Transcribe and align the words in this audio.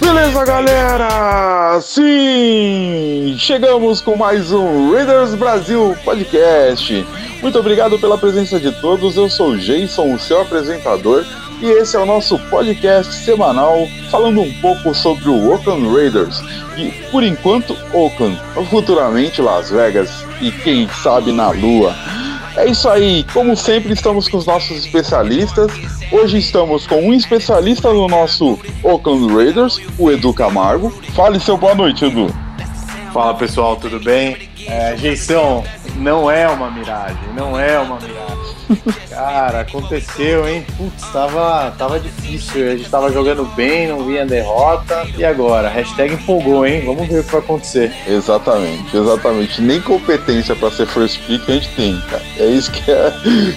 Beleza, 0.00 0.44
galera? 0.44 1.80
Sim! 1.80 3.34
Chegamos 3.36 4.00
com 4.00 4.14
mais 4.14 4.52
um 4.52 4.92
Raiders 4.92 5.34
Brasil 5.34 5.96
Podcast. 6.04 7.04
Muito 7.42 7.58
obrigado 7.58 7.98
pela 7.98 8.16
presença 8.16 8.60
de 8.60 8.70
todos. 8.80 9.16
Eu 9.16 9.28
sou 9.28 9.50
o 9.50 9.58
Jason, 9.58 10.14
o 10.14 10.18
seu 10.20 10.40
apresentador, 10.40 11.26
e 11.64 11.70
esse 11.70 11.96
é 11.96 11.98
o 11.98 12.04
nosso 12.04 12.38
podcast 12.50 13.10
semanal 13.24 13.88
falando 14.10 14.42
um 14.42 14.52
pouco 14.60 14.94
sobre 14.94 15.30
o 15.30 15.50
Oakland 15.50 15.88
Raiders. 15.88 16.42
E 16.76 16.90
por 17.10 17.24
enquanto, 17.24 17.74
Oakland, 17.90 18.38
futuramente 18.68 19.40
Las 19.40 19.70
Vegas 19.70 20.26
e 20.42 20.50
quem 20.50 20.86
sabe 21.02 21.32
na 21.32 21.50
Lua. 21.52 21.96
É 22.54 22.66
isso 22.66 22.86
aí, 22.86 23.24
como 23.32 23.56
sempre 23.56 23.94
estamos 23.94 24.28
com 24.28 24.36
os 24.36 24.44
nossos 24.44 24.84
especialistas. 24.84 25.72
Hoje 26.12 26.36
estamos 26.36 26.86
com 26.86 26.96
um 26.96 27.14
especialista 27.14 27.90
no 27.90 28.08
nosso 28.08 28.58
Oakland 28.82 29.34
Raiders, 29.34 29.80
o 29.98 30.10
Edu 30.10 30.34
Camargo. 30.34 30.90
Fale 31.14 31.40
seu 31.40 31.56
boa 31.56 31.74
noite, 31.74 32.04
Edu. 32.04 32.26
Fala 33.10 33.32
pessoal, 33.32 33.76
tudo 33.76 33.98
bem? 34.00 34.50
É, 34.68 34.94
não 35.96 36.30
é 36.30 36.46
uma 36.46 36.70
miragem, 36.70 37.16
não 37.34 37.58
é 37.58 37.78
uma 37.78 37.98
miragem. 37.98 38.43
Cara, 39.08 39.60
aconteceu, 39.60 40.48
hein? 40.48 40.64
Putz, 40.76 41.10
tava, 41.12 41.72
tava 41.78 42.00
difícil. 42.00 42.70
A 42.70 42.76
gente 42.76 42.88
tava 42.90 43.12
jogando 43.12 43.44
bem, 43.54 43.88
não 43.88 44.04
vinha 44.04 44.26
derrota. 44.26 45.06
E 45.16 45.24
agora? 45.24 45.68
Hashtag 45.68 46.14
empolgou, 46.14 46.66
hein? 46.66 46.82
Vamos 46.84 47.08
ver 47.08 47.20
o 47.20 47.24
que 47.24 47.32
vai 47.32 47.40
acontecer. 47.40 47.92
Exatamente, 48.06 48.96
exatamente. 48.96 49.62
Nem 49.62 49.80
competência 49.80 50.54
para 50.56 50.70
ser 50.70 50.86
first 50.86 51.20
pick 51.26 51.42
a 51.48 51.52
gente 51.52 51.68
tem, 51.70 52.00
cara. 52.10 52.22
É 52.38 52.46
isso 52.46 52.70
que 52.70 52.90
é, 52.90 53.12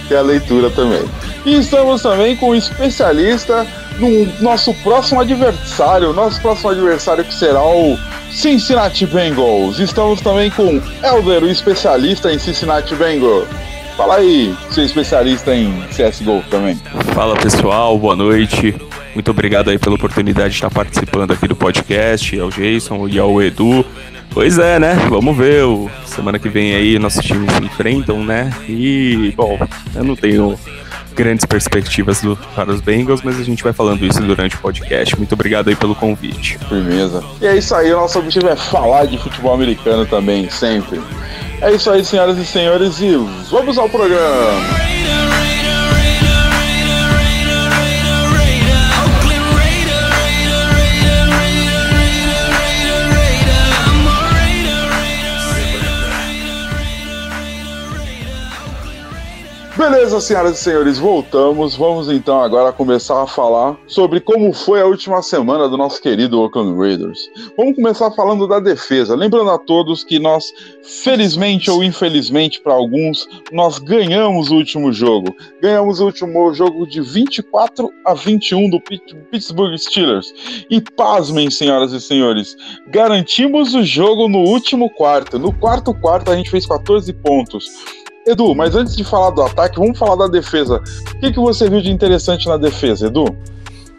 que 0.08 0.14
é 0.14 0.18
a 0.18 0.22
leitura 0.22 0.70
também. 0.70 1.04
E 1.46 1.58
estamos 1.58 2.02
também 2.02 2.36
com 2.36 2.50
um 2.50 2.56
especialista 2.56 3.66
no 4.00 4.26
nosso 4.42 4.74
próximo 4.76 5.22
adversário. 5.22 6.14
Nosso 6.14 6.42
próximo 6.42 6.70
adversário 6.70 7.24
que 7.24 7.34
será 7.34 7.64
o 7.64 7.98
Cincinnati 8.32 9.06
Bengals. 9.06 9.80
Estamos 9.80 10.22
também 10.22 10.50
com 10.52 10.82
Elder, 11.04 11.44
o 11.44 11.50
especialista 11.50 12.32
em 12.32 12.38
Cincinnati 12.38 12.94
Bengals. 12.96 13.48
Fala 13.98 14.18
aí, 14.18 14.56
seu 14.70 14.86
especialista 14.86 15.56
em 15.56 15.74
CSGO 15.88 16.44
também. 16.52 16.76
Fala 17.16 17.36
pessoal, 17.36 17.98
boa 17.98 18.16
noite. 18.16 18.76
Muito 19.16 19.32
obrigado 19.32 19.72
aí 19.72 19.80
pela 19.80 19.96
oportunidade 19.96 20.50
de 20.50 20.56
estar 20.58 20.70
participando 20.70 21.32
aqui 21.32 21.48
do 21.48 21.56
podcast, 21.56 22.40
ao 22.40 22.52
Jason 22.52 23.08
e 23.08 23.18
ao 23.18 23.42
Edu. 23.42 23.84
Pois 24.30 24.60
é, 24.60 24.78
né? 24.78 24.94
Vamos 25.10 25.36
ver. 25.36 25.64
Semana 26.06 26.38
que 26.38 26.48
vem 26.48 26.76
aí 26.76 27.00
nossos 27.00 27.26
times 27.26 27.52
se 27.52 27.64
enfrentam, 27.64 28.24
né? 28.24 28.54
E, 28.70 29.34
bom, 29.36 29.58
eu 29.96 30.04
não 30.04 30.16
tenho 30.16 30.56
grandes 31.18 31.46
perspectivas 31.46 32.22
do, 32.22 32.38
para 32.56 32.72
os 32.72 32.80
Bengals, 32.80 33.22
mas 33.24 33.40
a 33.40 33.44
gente 33.44 33.64
vai 33.64 33.74
falando 33.74 34.06
isso 34.06 34.22
durante 34.22 34.56
o 34.56 34.60
podcast. 34.60 35.18
Muito 35.18 35.34
obrigado 35.34 35.68
aí 35.70 35.76
pelo 35.76 35.96
convite. 35.96 36.60
Firmeza. 36.70 37.24
E 37.42 37.48
é 37.48 37.58
isso 37.58 37.74
aí, 37.74 37.92
o 37.92 37.98
nosso 37.98 38.20
objetivo 38.20 38.48
é 38.48 38.56
falar 38.56 39.06
de 39.06 39.18
futebol 39.18 39.54
americano 39.54 40.06
também, 40.06 40.48
sempre. 40.50 41.02
É 41.60 41.72
isso 41.72 41.90
aí, 41.90 42.06
senhoras 42.06 42.38
e 42.38 42.46
senhores, 42.46 43.02
e 43.02 43.18
vamos 43.50 43.80
ao 43.80 43.90
programa. 43.90 44.77
Beleza, 59.90 60.20
senhoras 60.20 60.60
e 60.60 60.64
senhores, 60.64 60.98
voltamos. 60.98 61.78
Vamos 61.78 62.12
então 62.12 62.42
agora 62.42 62.74
começar 62.74 63.24
a 63.24 63.26
falar 63.26 63.78
sobre 63.88 64.20
como 64.20 64.52
foi 64.52 64.82
a 64.82 64.86
última 64.86 65.22
semana 65.22 65.70
do 65.70 65.78
nosso 65.78 66.02
querido 66.02 66.42
Oakland 66.42 66.78
Raiders. 66.78 67.18
Vamos 67.56 67.78
começar 67.78 68.12
falando 68.12 68.46
da 68.50 68.60
defesa. 68.60 69.16
Lembrando 69.16 69.50
a 69.50 69.58
todos 69.58 70.04
que 70.04 70.20
nós, 70.20 70.52
felizmente 70.84 71.72
ou 71.72 71.82
infelizmente 71.82 72.60
para 72.60 72.74
alguns, 72.74 73.30
nós 73.50 73.80
ganhamos 73.80 74.52
o 74.52 74.56
último 74.56 74.92
jogo. 74.92 75.34
Ganhamos 75.62 76.02
o 76.02 76.06
último 76.06 76.54
jogo 76.54 76.86
de 76.86 77.00
24 77.00 77.90
a 78.06 78.14
21 78.14 78.70
do 78.70 78.82
Pittsburgh 78.82 79.78
Steelers. 79.78 80.34
E 80.70 80.82
pasmem, 80.82 81.50
senhoras 81.50 81.94
e 81.94 82.02
senhores, 82.02 82.58
garantimos 82.90 83.74
o 83.74 83.86
jogo 83.86 84.28
no 84.28 84.40
último 84.40 84.90
quarto. 84.90 85.40
No 85.40 85.54
quarto 85.54 85.94
quarto 85.94 86.30
a 86.30 86.36
gente 86.36 86.50
fez 86.52 86.66
14 86.66 87.14
pontos. 87.14 87.70
Edu, 88.28 88.54
mas 88.54 88.76
antes 88.76 88.96
de 88.96 89.04
falar 89.06 89.30
do 89.30 89.42
ataque, 89.42 89.80
vamos 89.80 89.98
falar 89.98 90.16
da 90.16 90.28
defesa. 90.28 90.82
O 91.16 91.20
que, 91.20 91.32
que 91.32 91.40
você 91.40 91.70
viu 91.70 91.82
de 91.82 91.90
interessante 91.90 92.48
na 92.48 92.58
defesa, 92.58 93.08
Edu? 93.08 93.26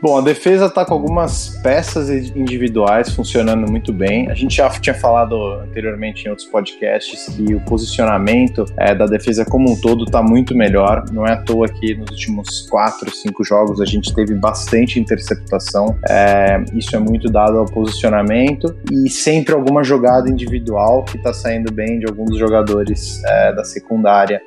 Bom, 0.00 0.16
a 0.16 0.20
defesa 0.20 0.66
está 0.66 0.84
com 0.84 0.94
algumas 0.94 1.58
peças 1.60 2.08
individuais 2.08 3.10
funcionando 3.10 3.68
muito 3.68 3.92
bem. 3.92 4.30
A 4.30 4.34
gente 4.34 4.54
já 4.54 4.70
tinha 4.70 4.94
falado 4.94 5.34
anteriormente 5.54 6.24
em 6.24 6.28
outros 6.28 6.46
podcasts 6.46 7.26
que 7.34 7.52
o 7.52 7.60
posicionamento 7.62 8.64
é, 8.78 8.94
da 8.94 9.06
defesa 9.06 9.44
como 9.44 9.72
um 9.72 9.80
todo 9.80 10.04
está 10.04 10.22
muito 10.22 10.54
melhor. 10.54 11.04
Não 11.10 11.26
é 11.26 11.32
à 11.32 11.36
toa 11.42 11.66
que 11.68 11.96
nos 11.96 12.10
últimos 12.10 12.68
quatro, 12.70 13.10
cinco 13.10 13.42
jogos 13.42 13.80
a 13.80 13.84
gente 13.84 14.14
teve 14.14 14.36
bastante 14.36 15.00
interceptação. 15.00 15.98
É, 16.08 16.62
isso 16.74 16.94
é 16.94 16.98
muito 17.00 17.28
dado 17.28 17.58
ao 17.58 17.66
posicionamento 17.66 18.78
e 18.92 19.10
sempre 19.10 19.52
alguma 19.52 19.82
jogada 19.82 20.30
individual 20.30 21.02
que 21.02 21.16
está 21.16 21.32
saindo 21.32 21.72
bem 21.72 21.98
de 21.98 22.06
alguns 22.06 22.38
jogadores 22.38 23.20
é, 23.24 23.52
da 23.52 23.64
secundária 23.64 24.40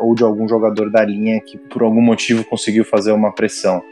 ou 0.00 0.14
de 0.14 0.24
algum 0.24 0.48
jogador 0.48 0.90
da 0.90 1.04
linha 1.04 1.40
que 1.40 1.58
por 1.58 1.82
algum 1.82 2.00
motivo 2.00 2.42
conseguiu 2.44 2.86
fazer 2.86 3.12
uma 3.12 3.34
pressão. 3.34 3.82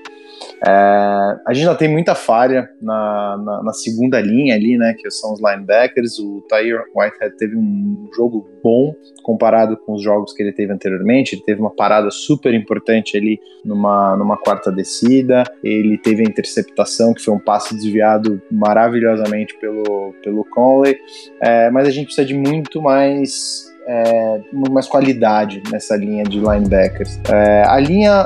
É, 0.65 0.71
a 0.71 1.53
gente 1.53 1.67
ainda 1.67 1.79
tem 1.79 1.89
muita 1.89 2.15
falha 2.15 2.69
na, 2.81 3.37
na, 3.45 3.63
na, 3.65 3.73
segunda 3.73 4.21
linha 4.21 4.55
ali, 4.55 4.79
né, 4.79 4.95
que 4.99 5.11
são 5.11 5.33
os 5.33 5.41
linebackers. 5.41 6.19
O 6.19 6.43
Tyre 6.49 6.79
Whitehead 6.95 7.37
teve 7.37 7.57
um 7.57 8.09
jogo 8.15 8.49
bom 8.63 8.95
comparado 9.23 9.77
com 9.77 9.95
os 9.95 10.03
jogos 10.03 10.33
que 10.33 10.43
ele 10.43 10.53
teve 10.53 10.73
anteriormente. 10.73 11.35
Ele 11.35 11.43
teve 11.43 11.61
uma 11.61 11.75
parada 11.75 12.11
super 12.11 12.55
importante 12.55 13.17
ali 13.17 13.39
numa, 13.65 14.17
numa 14.17 14.37
quarta 14.37 14.73
descida. 14.73 15.45
Ele 15.63 15.99
teve 15.99 16.23
a 16.23 16.29
interceptação, 16.29 17.13
que 17.13 17.23
foi 17.23 17.35
um 17.35 17.41
passe 17.41 17.75
desviado 17.75 18.41
maravilhosamente 18.51 19.59
pelo, 19.59 20.15
pelo 20.23 20.45
Conley. 20.45 20.97
É, 21.43 21.71
mas 21.71 21.87
a 21.87 21.91
gente 21.91 22.07
precisa 22.07 22.27
de 22.27 22.35
muito 22.35 22.81
mais 22.81 23.76
é, 23.87 24.41
mais 24.71 24.87
qualidade 24.87 25.63
nessa 25.71 25.97
linha 25.97 26.25
de 26.25 26.39
linebackers. 26.39 27.21
É, 27.29 27.63
a 27.67 27.79
linha 27.79 28.25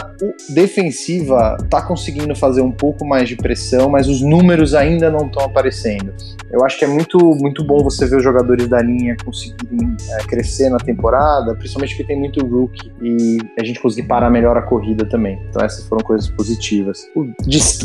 defensiva 0.49 1.57
está 1.63 1.83
conseguindo 1.83 2.35
fazer 2.35 2.63
um 2.63 2.73
pouco 2.73 3.07
mais 3.07 3.29
de 3.29 3.37
pressão, 3.37 3.91
mas 3.91 4.09
os 4.09 4.23
números 4.23 4.75
ainda 4.75 5.11
não 5.11 5.27
estão 5.27 5.45
aparecendo. 5.45 6.15
Eu 6.51 6.65
acho 6.65 6.79
que 6.79 6.85
é 6.85 6.89
muito, 6.89 7.19
muito 7.37 7.63
bom 7.65 7.83
você 7.83 8.07
ver 8.07 8.17
os 8.17 8.25
jogadores 8.25 8.67
da 8.69 8.81
linha 8.81 9.17
conseguirem 9.25 9.97
é, 10.11 10.25
crescer 10.25 10.69
na 10.71 10.79
temporada, 10.79 11.55
principalmente 11.55 11.95
porque 11.95 12.05
tem 12.05 12.19
muito 12.19 12.45
rookie 12.45 12.91
e 13.01 13.39
a 13.59 13.65
gente 13.65 13.81
conseguir 13.81 14.09
parar 14.09 14.31
melhor 14.31 14.57
a 14.57 14.63
corrida 14.63 15.05
também. 15.05 15.39
Então 15.49 15.63
essas 15.63 15.87
foram 15.87 16.03
coisas 16.03 16.29
positivas. 16.29 17.07
O 17.15 17.27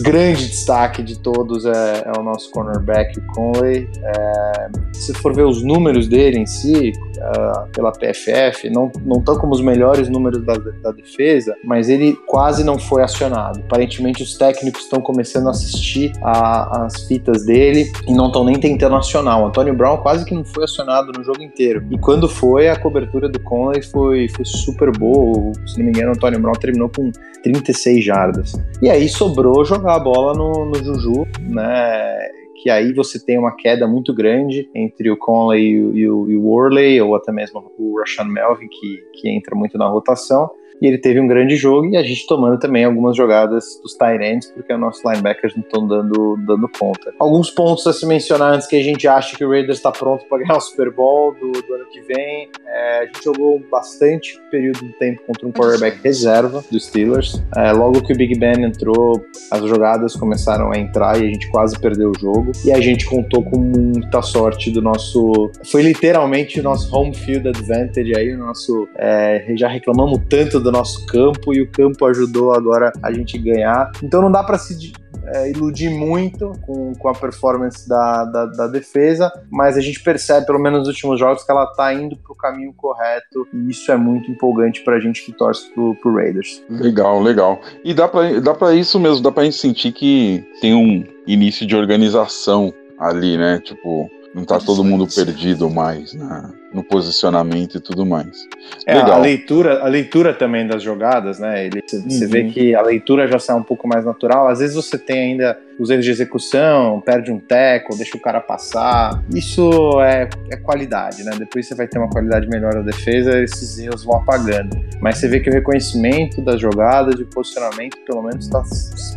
grande 0.01 0.47
destaque 0.47 1.03
de 1.03 1.19
todos 1.19 1.65
é, 1.65 2.03
é 2.05 2.19
o 2.19 2.23
nosso 2.23 2.49
cornerback, 2.51 3.19
Conley. 3.33 3.87
É, 4.03 4.69
se 4.93 5.13
for 5.13 5.33
ver 5.33 5.43
os 5.43 5.61
números 5.61 6.07
dele 6.07 6.39
em 6.39 6.45
si, 6.45 6.93
uh, 7.17 7.64
pela 7.71 7.91
PFF, 7.91 8.69
não 8.69 8.91
estão 9.17 9.37
como 9.37 9.53
os 9.53 9.61
melhores 9.61 10.09
números 10.09 10.43
da, 10.45 10.55
da 10.55 10.91
defesa, 10.91 11.55
mas 11.63 11.89
ele 11.89 12.17
quase 12.27 12.63
não 12.63 12.77
foi 12.77 13.03
acionado. 13.03 13.59
Aparentemente, 13.59 14.23
os 14.23 14.37
técnicos 14.37 14.83
estão 14.83 15.01
começando 15.01 15.47
a 15.47 15.51
assistir 15.51 16.11
as 16.21 17.07
fitas 17.07 17.45
dele 17.45 17.91
e 18.07 18.13
não 18.13 18.27
estão 18.27 18.43
nem 18.43 18.59
tentando 18.59 18.95
acionar. 18.95 19.41
O 19.41 19.47
Antônio 19.47 19.73
Brown 19.73 19.97
quase 19.97 20.25
que 20.25 20.33
não 20.33 20.43
foi 20.43 20.63
acionado 20.63 21.11
no 21.11 21.23
jogo 21.23 21.41
inteiro. 21.41 21.85
E 21.91 21.97
quando 21.97 22.27
foi, 22.27 22.67
a 22.69 22.79
cobertura 22.79 23.29
do 23.29 23.39
Conley 23.39 23.81
foi, 23.81 24.27
foi 24.29 24.45
super 24.45 24.91
boa. 24.91 25.51
Se 25.65 25.77
não 25.77 25.85
me 25.85 25.91
engano, 25.91 26.09
o 26.09 26.15
Antônio 26.15 26.39
Brown 26.39 26.53
terminou 26.53 26.89
com 26.89 27.11
36 27.43 28.03
jardas. 28.03 28.53
E 28.81 28.89
aí 28.89 29.07
sobrou 29.07 29.63
jogar 29.65 29.95
a 29.95 29.99
bola 29.99 30.33
no, 30.33 30.65
no 30.65 30.75
Juju, 30.83 31.27
né? 31.39 32.44
Que 32.65 32.69
aí 32.71 32.93
você 32.93 33.23
tem 33.23 33.37
uma 33.37 33.55
queda 33.55 33.87
muito 33.87 34.11
grande 34.11 34.67
entre 34.73 35.11
o 35.11 35.15
Conley 35.15 35.67
e 35.67 35.79
o, 35.79 35.95
e 35.95 36.09
o, 36.09 36.31
e 36.31 36.35
o 36.35 36.41
Worley, 36.45 36.99
ou 36.99 37.15
até 37.15 37.31
mesmo 37.31 37.71
o 37.77 37.99
Rashan 37.99 38.23
Melvin, 38.23 38.67
que, 38.67 39.03
que 39.13 39.29
entra 39.29 39.55
muito 39.55 39.77
na 39.77 39.87
rotação. 39.87 40.49
E 40.81 40.87
ele 40.87 40.97
teve 40.97 41.19
um 41.19 41.27
grande 41.27 41.55
jogo 41.55 41.87
e 41.87 41.97
a 41.97 42.03
gente 42.03 42.25
tomando 42.27 42.59
também 42.59 42.83
algumas 42.83 43.15
jogadas 43.15 43.79
dos 43.81 43.95
tight 43.95 44.23
ends, 44.23 44.51
porque 44.51 44.73
os 44.73 44.79
nossos 44.79 45.03
linebackers 45.03 45.55
não 45.55 45.63
estão 45.63 45.87
dando, 45.87 46.37
dando 46.45 46.69
conta. 46.69 47.13
Alguns 47.19 47.49
pontos 47.49 47.85
a 47.87 47.93
se 47.93 48.05
mencionar 48.05 48.53
antes 48.53 48.67
que 48.67 48.75
a 48.75 48.83
gente 48.83 49.07
acha 49.07 49.37
que 49.37 49.45
o 49.45 49.49
Raiders 49.49 49.77
está 49.77 49.91
pronto 49.91 50.25
para 50.25 50.39
ganhar 50.43 50.57
o 50.57 50.61
Super 50.61 50.91
Bowl 50.91 51.33
do, 51.33 51.51
do 51.51 51.73
ano 51.73 51.85
que 51.91 52.01
vem. 52.01 52.49
É, 52.67 52.99
a 52.99 53.05
gente 53.05 53.23
jogou 53.23 53.61
bastante 53.71 54.39
período 54.51 54.79
de 54.79 54.93
tempo 54.93 55.21
contra 55.25 55.47
um 55.47 55.51
quarterback 55.51 55.99
reserva 56.03 56.63
dos 56.69 56.85
Steelers. 56.85 57.41
É, 57.55 57.71
logo 57.71 58.01
que 58.01 58.13
o 58.13 58.17
Big 58.17 58.37
Ben 58.37 58.63
entrou, 58.63 59.23
as 59.51 59.61
jogadas 59.63 60.15
começaram 60.15 60.71
a 60.71 60.77
entrar 60.77 61.19
e 61.19 61.23
a 61.23 61.27
gente 61.27 61.49
quase 61.49 61.79
perdeu 61.79 62.11
o 62.11 62.19
jogo. 62.19 62.51
E 62.65 62.71
a 62.71 62.81
gente 62.81 63.05
contou 63.05 63.43
com 63.43 63.57
muita 63.57 64.21
sorte 64.21 64.69
do 64.71 64.81
nosso. 64.81 65.51
Foi 65.71 65.81
literalmente 65.81 66.59
o 66.59 66.63
nosso 66.63 66.93
home 66.95 67.15
field 67.15 67.47
advantage 67.47 68.15
aí, 68.15 68.33
o 68.33 68.37
nosso. 68.37 68.87
É, 68.97 69.45
já 69.55 69.67
reclamamos 69.67 70.19
tanto 70.29 70.59
do 70.65 70.71
nosso 70.71 71.05
campo 71.05 71.53
e 71.53 71.61
o 71.61 71.69
campo 71.69 72.05
ajudou 72.07 72.53
agora 72.53 72.91
a 73.01 73.11
gente 73.11 73.37
ganhar. 73.37 73.91
Então 74.03 74.21
não 74.21 74.31
dá 74.31 74.43
para 74.43 74.57
se 74.57 74.93
é, 75.27 75.49
iludir 75.49 75.89
muito 75.89 76.51
com, 76.65 76.93
com 76.93 77.09
a 77.09 77.13
performance 77.13 77.87
da, 77.87 78.25
da, 78.25 78.45
da, 78.45 78.67
defesa, 78.67 79.31
mas 79.49 79.77
a 79.77 79.81
gente 79.81 80.01
percebe, 80.01 80.45
pelo 80.45 80.59
menos 80.59 80.79
nos 80.79 80.87
últimos 80.87 81.19
jogos, 81.19 81.43
que 81.43 81.51
ela 81.51 81.63
está 81.63 81.93
indo 81.93 82.15
para 82.17 82.31
o 82.31 82.35
caminho 82.35 82.73
correto 82.73 83.47
e 83.53 83.69
isso 83.69 83.91
é 83.91 83.97
muito 83.97 84.29
empolgante 84.29 84.83
para 84.83 84.95
a 84.95 84.99
gente 84.99 85.23
que 85.23 85.31
torce 85.31 85.71
pro, 85.73 85.95
pro 85.95 86.15
Raiders. 86.15 86.63
Legal, 86.69 87.21
legal. 87.21 87.59
E 87.83 87.93
dá 87.93 88.07
para 88.07 88.39
dá 88.39 88.53
pra 88.53 88.73
isso 88.73 88.99
mesmo, 88.99 89.21
dá 89.21 89.31
para 89.31 89.43
gente 89.43 89.57
sentir 89.57 89.91
que 89.91 90.43
tem 90.61 90.73
um 90.73 91.03
início 91.25 91.65
de 91.65 91.75
organização 91.75 92.73
ali, 92.99 93.37
né? 93.37 93.59
Tipo, 93.63 94.09
não 94.33 94.43
tá 94.43 94.59
todo 94.59 94.83
mundo 94.83 95.07
perdido 95.07 95.69
mais 95.69 96.13
né? 96.13 96.51
No 96.75 96.83
posicionamento 96.83 97.77
e 97.77 97.79
tudo 97.79 98.05
mais. 98.05 98.45
É, 98.85 98.95
Legal. 98.95 99.13
a 99.13 99.17
leitura, 99.17 99.81
a 99.81 99.87
leitura 99.87 100.33
também 100.33 100.67
das 100.67 100.83
jogadas, 100.83 101.39
né? 101.39 101.65
Ele, 101.65 101.81
você 101.81 102.25
uhum. 102.25 102.29
vê 102.29 102.43
que 102.49 102.75
a 102.75 102.81
leitura 102.81 103.27
já 103.27 103.39
sai 103.39 103.55
um 103.55 103.63
pouco 103.63 103.87
mais 103.87 104.03
natural. 104.03 104.49
Às 104.49 104.59
vezes 104.59 104.75
você 104.75 104.97
tem 104.97 105.31
ainda 105.31 105.57
os 105.79 105.89
erros 105.89 106.05
de 106.05 106.11
execução, 106.11 107.01
perde 107.01 107.31
um 107.31 107.39
teco, 107.39 107.95
deixa 107.95 108.17
o 108.17 108.19
cara 108.19 108.39
passar. 108.39 109.23
Isso 109.33 110.01
é, 110.01 110.29
é 110.51 110.57
qualidade, 110.57 111.23
né? 111.23 111.31
Depois 111.37 111.67
você 111.67 111.75
vai 111.75 111.87
ter 111.87 111.97
uma 111.97 112.09
qualidade 112.09 112.47
melhor 112.47 112.73
da 112.73 112.81
defesa, 112.81 113.41
esses 113.41 113.77
erros 113.79 114.03
vão 114.03 114.17
apagando. 114.17 114.77
Mas 115.01 115.17
você 115.17 115.27
vê 115.27 115.39
que 115.39 115.49
o 115.49 115.53
reconhecimento 115.53 116.41
das 116.41 116.59
jogadas, 116.59 117.15
de 117.15 117.25
posicionamento, 117.25 117.97
pelo 118.05 118.21
menos, 118.23 118.45
está 118.45 118.63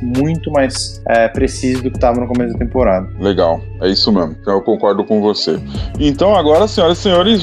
muito 0.02 0.50
mais 0.50 1.02
é, 1.08 1.28
preciso 1.28 1.82
do 1.82 1.90
que 1.90 1.96
estava 1.96 2.20
no 2.20 2.26
começo 2.26 2.52
da 2.52 2.58
temporada. 2.58 3.08
Legal, 3.18 3.60
é 3.80 3.88
isso 3.88 4.12
mesmo. 4.12 4.36
Eu 4.46 4.60
concordo 4.62 5.04
com 5.04 5.20
você. 5.20 5.58
Então 5.98 6.36
agora, 6.36 6.66
senhoras 6.68 6.98
e 6.98 7.02
senhores, 7.02 7.42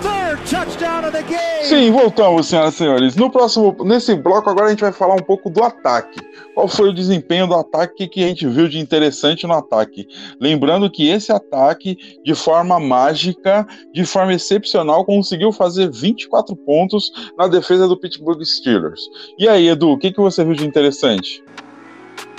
Sim, 1.63 1.91
voltamos, 1.91 2.47
senhoras 2.47 2.73
e 2.73 2.77
senhores. 2.77 3.15
No 3.15 3.29
próximo, 3.31 3.75
nesse 3.85 4.13
bloco 4.15 4.49
agora 4.49 4.67
a 4.67 4.69
gente 4.71 4.81
vai 4.81 4.91
falar 4.91 5.15
um 5.15 5.21
pouco 5.21 5.49
do 5.49 5.63
ataque. 5.63 6.19
Qual 6.53 6.67
foi 6.67 6.89
o 6.89 6.93
desempenho 6.93 7.47
do 7.47 7.55
ataque 7.55 8.07
que 8.07 8.23
a 8.23 8.27
gente 8.27 8.45
viu 8.47 8.67
de 8.67 8.77
interessante 8.77 9.47
no 9.47 9.53
ataque? 9.53 10.07
Lembrando 10.39 10.91
que 10.91 11.09
esse 11.09 11.31
ataque, 11.31 11.97
de 12.23 12.35
forma 12.35 12.79
mágica, 12.79 13.65
de 13.93 14.05
forma 14.05 14.33
excepcional, 14.33 15.05
conseguiu 15.05 15.51
fazer 15.51 15.89
24 15.89 16.55
pontos 16.55 17.11
na 17.37 17.47
defesa 17.47 17.87
do 17.87 17.97
Pittsburgh 17.97 18.43
Steelers. 18.43 19.01
E 19.37 19.47
aí, 19.47 19.69
Edu, 19.69 19.91
o 19.91 19.97
que, 19.97 20.11
que 20.11 20.19
você 20.19 20.43
viu 20.43 20.55
de 20.55 20.67
interessante? 20.67 21.43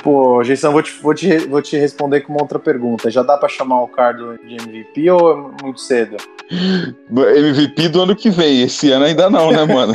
Pô, 0.03 0.43
Jason, 0.43 0.73
vou 0.73 0.82
te, 0.82 0.93
vou, 1.00 1.15
te, 1.15 1.38
vou 1.47 1.62
te 1.62 1.76
responder 1.76 2.23
com 2.23 2.32
uma 2.32 2.43
outra 2.43 2.58
pergunta. 2.58 3.08
Já 3.08 3.23
dá 3.23 3.38
para 3.38 3.49
chamar 3.49 3.82
o 3.82 3.88
Cardo 3.88 4.37
de 4.38 4.56
MVP 4.56 5.11
ou 5.11 5.32
é 5.32 5.62
muito 5.62 5.81
cedo? 5.81 6.17
MVP 7.10 7.88
do 7.88 8.02
ano 8.02 8.16
que 8.16 8.31
vem. 8.31 8.62
Esse 8.62 8.90
ano 8.90 9.04
ainda 9.04 9.31
não, 9.31 9.50
né, 9.50 9.64
mano? 9.64 9.94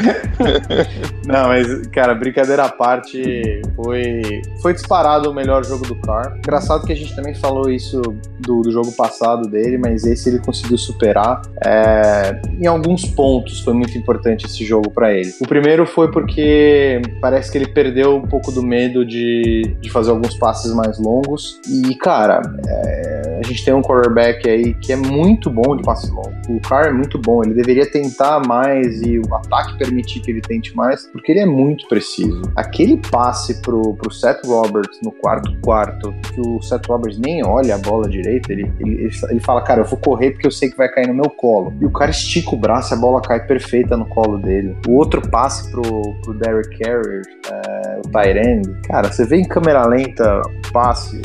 não, 1.26 1.48
mas, 1.48 1.88
cara, 1.88 2.16
brincadeira 2.16 2.66
à 2.66 2.70
parte, 2.70 3.62
foi, 3.76 4.42
foi 4.62 4.74
disparado 4.74 5.30
o 5.30 5.34
melhor 5.34 5.64
jogo 5.64 5.86
do 5.86 5.96
Car. 6.02 6.36
Engraçado 6.38 6.86
que 6.86 6.94
a 6.94 6.96
gente 6.96 7.16
também 7.16 7.36
falou 7.36 7.70
isso 7.70 8.02
do, 8.40 8.62
do 8.62 8.72
jogo 8.72 8.92
passado 8.92 9.48
dele, 9.50 9.78
mas 9.78 10.06
esse 10.06 10.30
ele 10.30 10.40
conseguiu 10.40 10.78
superar. 10.78 11.42
É, 11.64 12.40
em 12.60 12.68
alguns 12.68 13.06
pontos 13.06 13.60
foi 13.62 13.74
muito 13.74 13.98
importante 13.98 14.46
esse 14.46 14.66
jogo 14.66 14.90
para 14.92 15.14
ele. 15.14 15.34
O 15.42 15.48
primeiro 15.48 15.86
foi 15.86 16.12
porque 16.12 17.02
parece 17.22 17.52
que 17.52 17.58
ele 17.58 17.68
perdeu 17.68 18.16
um 18.16 18.28
pouco 18.28 18.52
do 18.52 18.64
medo 18.64 19.06
de, 19.06 19.76
de 19.80 19.90
fazer 19.90 20.12
alguns 20.12 20.36
passes 20.36 20.74
mais 20.74 21.00
longos. 21.00 21.60
E, 21.68 21.96
cara, 21.96 22.42
é, 22.68 23.40
a 23.44 23.48
gente 23.48 23.64
tem 23.64 23.74
um 23.74 23.82
quarterback 23.82 24.50
aí 24.50 24.74
que 24.74 24.94
é 24.94 24.96
muito 24.96 25.50
bom 25.50 25.76
de 25.76 25.84
passe 25.84 26.10
longo. 26.12 26.34
O 26.48 26.60
Carr 26.62 26.88
é 26.88 26.92
muito 26.92 27.20
bom, 27.20 27.44
ele 27.44 27.54
deveria 27.54 27.90
tentar 27.90 28.42
mais 28.48 29.02
e 29.02 29.20
o 29.20 29.36
ataque 29.36 29.78
permitir 29.78 30.22
que 30.22 30.32
ele 30.32 30.42
tente 30.42 30.76
mais, 30.76 31.06
porque 31.08 31.32
ele 31.32 31.40
é 31.40 31.46
muito 31.46 31.88
preciso. 31.88 32.42
Aquele 32.56 32.98
passe 33.12 33.62
pro, 33.62 33.94
pro 33.96 34.12
Seth 34.12 34.46
Roberts 34.46 35.00
no 35.04 35.12
quarto 35.12 35.58
quarto, 35.62 36.14
que 36.34 36.42
o 36.42 36.62
Seth 36.62 36.86
Roberts 36.88 37.20
nem 37.20 37.46
olha 37.46 37.76
a 37.76 37.78
bola 37.78 38.08
direita, 38.08 38.52
ele, 38.52 38.72
ele, 38.80 39.10
ele 39.30 39.40
fala, 39.40 39.62
cara, 39.62 39.82
eu 39.82 39.86
vou 39.86 40.00
correr 40.00 40.32
porque 40.32 40.48
eu 40.48 40.52
sei 40.52 40.70
que 40.70 40.78
vai 40.78 40.90
cair 40.90 41.08
no 41.08 41.14
meu 41.14 41.30
colo. 41.30 41.74
E 41.82 41.86
o 41.86 41.92
cara 41.92 42.12
estica 42.12 42.56
o 42.56 42.58
braço 42.58 42.94
e 42.94 42.98
a 42.98 43.00
bola 43.00 43.22
cai 43.22 43.46
perfeita 43.46 43.98
no 43.98 44.06
colo 44.06 44.38
dele. 44.38 44.76
O 44.88 44.94
outro 44.94 45.22
passe 45.30 45.70
pro, 45.72 45.82
pro 46.24 46.34
Derek 46.34 46.78
Carrier, 46.80 47.22
é, 47.52 48.00
o 48.06 48.10
Tyrande, 48.10 48.82
cara, 48.88 49.12
você 49.12 49.26
vê 49.26 49.38
em 49.38 49.48
câmera 49.48 49.86
lenta, 49.86 50.42
passe, 50.72 51.22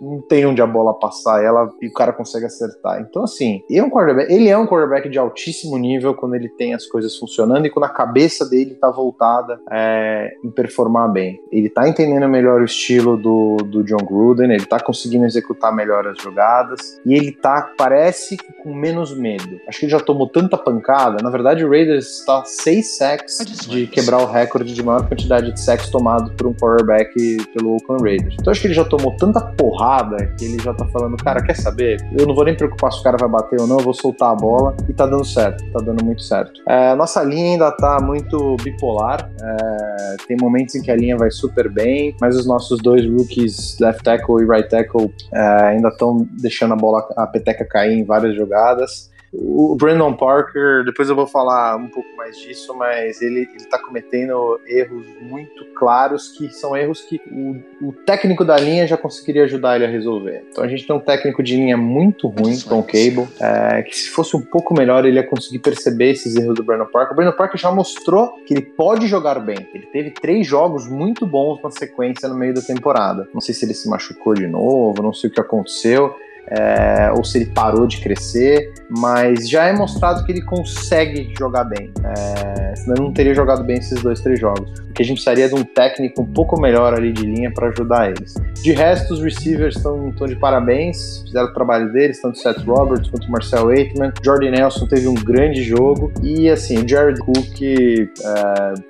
não 0.00 0.20
tem 0.20 0.46
onde 0.46 0.62
a 0.62 0.66
bola 0.66 0.94
passar 0.94 1.42
ela 1.42 1.70
e 1.80 1.88
o 1.88 1.92
cara 1.92 2.12
consegue 2.12 2.46
acertar. 2.46 3.00
Então, 3.00 3.24
assim, 3.24 3.62
ele 3.68 3.78
é 3.78 3.84
um 3.84 3.90
quarterback, 3.90 4.32
ele 4.32 4.48
é 4.48 4.56
um 4.56 4.66
quarterback 4.66 5.08
de 5.08 5.18
altíssimo 5.18 5.76
nível 5.76 6.14
quando 6.14 6.34
ele 6.34 6.48
tem 6.48 6.74
as 6.74 6.86
coisas 6.86 7.16
funcionando 7.16 7.66
e 7.66 7.70
quando 7.70 7.84
a 7.84 7.88
cabeça 7.88 8.48
dele 8.48 8.74
tá 8.74 8.90
voltada 8.90 9.60
é, 9.70 10.32
em 10.44 10.50
performar 10.50 11.10
bem. 11.10 11.40
Ele 11.50 11.68
tá 11.68 11.88
entendendo 11.88 12.28
melhor 12.28 12.60
o 12.60 12.64
estilo 12.64 13.16
do, 13.16 13.56
do 13.56 13.84
John 13.84 14.04
Gruden, 14.04 14.50
ele 14.52 14.66
tá 14.66 14.80
conseguindo 14.80 15.24
executar 15.24 15.74
melhor 15.74 16.06
as 16.06 16.20
jogadas 16.20 17.00
e 17.04 17.14
ele 17.14 17.32
tá, 17.32 17.72
parece, 17.76 18.36
com 18.62 18.74
menos 18.74 19.16
medo. 19.16 19.60
Acho 19.68 19.80
que 19.80 19.84
ele 19.86 19.92
já 19.92 20.00
tomou 20.00 20.28
tanta 20.28 20.56
pancada. 20.56 21.22
Na 21.22 21.30
verdade, 21.30 21.64
o 21.64 21.70
Raiders 21.70 22.20
está 22.20 22.44
seis 22.44 22.96
sacks 22.96 23.38
de 23.68 23.86
quebrar 23.86 24.18
o 24.18 24.26
recorde 24.26 24.74
de 24.74 24.82
maior 24.82 25.06
quantidade 25.08 25.52
de 25.52 25.60
sacks 25.60 25.90
tomado 25.90 26.32
por 26.34 26.46
um 26.46 26.54
quarterback 26.54 27.12
pelo 27.52 27.74
Oakland 27.74 28.02
Raiders. 28.02 28.36
Então, 28.38 28.50
acho 28.50 28.60
que 28.60 28.66
ele 28.66 28.74
já 28.74 28.84
tomou 28.84 29.16
tanta 29.16 29.40
porrada 29.40 29.81
porrada 29.82 30.26
que 30.38 30.44
ele 30.44 30.62
já 30.62 30.72
tá 30.72 30.86
falando, 30.86 31.16
cara, 31.16 31.42
quer 31.42 31.56
saber? 31.56 31.98
Eu 32.16 32.26
não 32.26 32.34
vou 32.34 32.44
nem 32.44 32.56
preocupar 32.56 32.92
se 32.92 33.00
o 33.00 33.02
cara 33.02 33.16
vai 33.18 33.28
bater 33.28 33.60
ou 33.60 33.66
não, 33.66 33.78
eu 33.78 33.84
vou 33.84 33.92
soltar 33.92 34.30
a 34.30 34.34
bola 34.34 34.76
e 34.88 34.92
tá 34.92 35.06
dando 35.06 35.24
certo, 35.24 35.64
tá 35.72 35.80
dando 35.80 36.04
muito 36.04 36.22
certo. 36.22 36.60
É, 36.68 36.94
nossa 36.94 37.22
linha 37.22 37.52
ainda 37.52 37.70
tá 37.72 37.98
muito 38.00 38.56
bipolar, 38.62 39.28
é, 39.40 40.16
tem 40.28 40.36
momentos 40.40 40.74
em 40.76 40.82
que 40.82 40.90
a 40.90 40.96
linha 40.96 41.16
vai 41.16 41.30
super 41.30 41.68
bem, 41.68 42.14
mas 42.20 42.36
os 42.36 42.46
nossos 42.46 42.80
dois 42.80 43.04
rookies, 43.04 43.76
left 43.80 44.04
tackle 44.04 44.42
e 44.42 44.46
right 44.46 44.68
tackle, 44.68 45.12
é, 45.32 45.40
ainda 45.40 45.88
estão 45.88 46.26
deixando 46.40 46.74
a 46.74 46.76
bola, 46.76 47.06
a 47.16 47.26
peteca 47.26 47.64
cair 47.64 47.98
em 47.98 48.04
várias 48.04 48.36
jogadas. 48.36 49.10
O 49.34 49.74
Brandon 49.76 50.12
Parker, 50.12 50.84
depois 50.84 51.08
eu 51.08 51.16
vou 51.16 51.26
falar 51.26 51.76
um 51.76 51.88
pouco 51.88 52.08
mais 52.16 52.36
disso, 52.38 52.74
mas 52.76 53.22
ele 53.22 53.48
está 53.56 53.78
cometendo 53.78 54.60
erros 54.66 55.06
muito 55.22 55.64
claros 55.74 56.28
que 56.28 56.50
são 56.50 56.76
erros 56.76 57.00
que 57.00 57.18
o, 57.30 57.88
o, 57.88 57.92
técnico 58.04 58.44
da 58.44 58.58
linha 58.58 58.86
já 58.86 58.98
conseguiria 58.98 59.44
ajudar 59.44 59.76
ele 59.76 59.86
a 59.86 59.88
resolver. 59.88 60.44
Então 60.50 60.62
a 60.62 60.68
gente 60.68 60.86
tem 60.86 60.94
um 60.94 61.00
técnico 61.00 61.42
de 61.42 61.56
linha 61.56 61.78
muito 61.78 62.28
ruim, 62.28 62.58
Tom 62.58 62.82
Cable, 62.82 63.26
é, 63.40 63.82
que 63.82 63.96
se 63.96 64.10
fosse 64.10 64.36
um 64.36 64.42
pouco 64.42 64.74
melhor 64.74 65.06
ele 65.06 65.16
ia 65.16 65.26
conseguir 65.26 65.60
perceber 65.60 66.10
esses 66.10 66.36
erros 66.36 66.54
do 66.54 66.62
Brandon 66.62 66.86
Parker. 66.92 67.14
O 67.14 67.16
Brandon 67.16 67.36
Parker 67.36 67.58
já 67.58 67.72
mostrou 67.72 68.34
que 68.46 68.52
ele 68.52 68.62
pode 68.62 69.06
jogar 69.06 69.40
bem. 69.40 69.66
Ele 69.72 69.86
teve 69.86 70.10
três 70.10 70.46
jogos 70.46 70.86
muito 70.86 71.24
bons 71.24 71.58
na 71.62 71.70
sequência 71.70 72.28
no 72.28 72.34
meio 72.34 72.52
da 72.52 72.60
temporada. 72.60 73.26
Não 73.32 73.40
sei 73.40 73.54
se 73.54 73.64
ele 73.64 73.72
se 73.72 73.88
machucou 73.88 74.34
de 74.34 74.46
novo, 74.46 75.02
não 75.02 75.14
sei 75.14 75.30
o 75.30 75.32
que 75.32 75.40
aconteceu 75.40 76.14
é, 76.56 77.10
ou 77.16 77.24
se 77.24 77.38
ele 77.38 77.46
parou 77.46 77.86
de 77.86 77.98
crescer, 78.00 78.72
mas 78.90 79.48
já 79.48 79.66
é 79.66 79.72
mostrado 79.72 80.24
que 80.24 80.32
ele 80.32 80.42
consegue 80.42 81.32
jogar 81.38 81.64
bem. 81.64 81.90
É, 82.04 82.74
senão 82.76 82.94
ele 82.96 83.04
não 83.04 83.12
teria 83.12 83.34
jogado 83.34 83.64
bem 83.64 83.78
esses 83.78 84.02
dois, 84.02 84.20
três 84.20 84.38
jogos. 84.38 84.70
Porque 84.86 85.02
a 85.02 85.06
gente 85.06 85.22
precisaria 85.22 85.48
de 85.48 85.54
um 85.54 85.64
técnico 85.64 86.20
um 86.20 86.26
pouco 86.26 86.60
melhor 86.60 86.92
ali 86.92 87.12
de 87.12 87.22
linha 87.22 87.50
para 87.50 87.68
ajudar 87.68 88.10
eles. 88.10 88.34
De 88.62 88.72
resto, 88.72 89.14
os 89.14 89.22
receivers 89.22 89.76
estão 89.76 90.10
de 90.10 90.36
parabéns, 90.36 91.22
fizeram 91.22 91.46
o 91.46 91.54
trabalho 91.54 91.90
deles, 91.92 92.20
tanto 92.20 92.38
Seth 92.38 92.62
Roberts 92.66 93.08
quanto 93.08 93.30
Marcel 93.30 93.68
Aitman. 93.70 94.12
Jordan 94.22 94.50
Nelson 94.50 94.86
teve 94.86 95.08
um 95.08 95.14
grande 95.14 95.62
jogo 95.62 96.12
e 96.22 96.50
assim, 96.50 96.78
o 96.78 96.88
Jared 96.88 97.18
Cook, 97.20 97.62
é, 97.62 98.08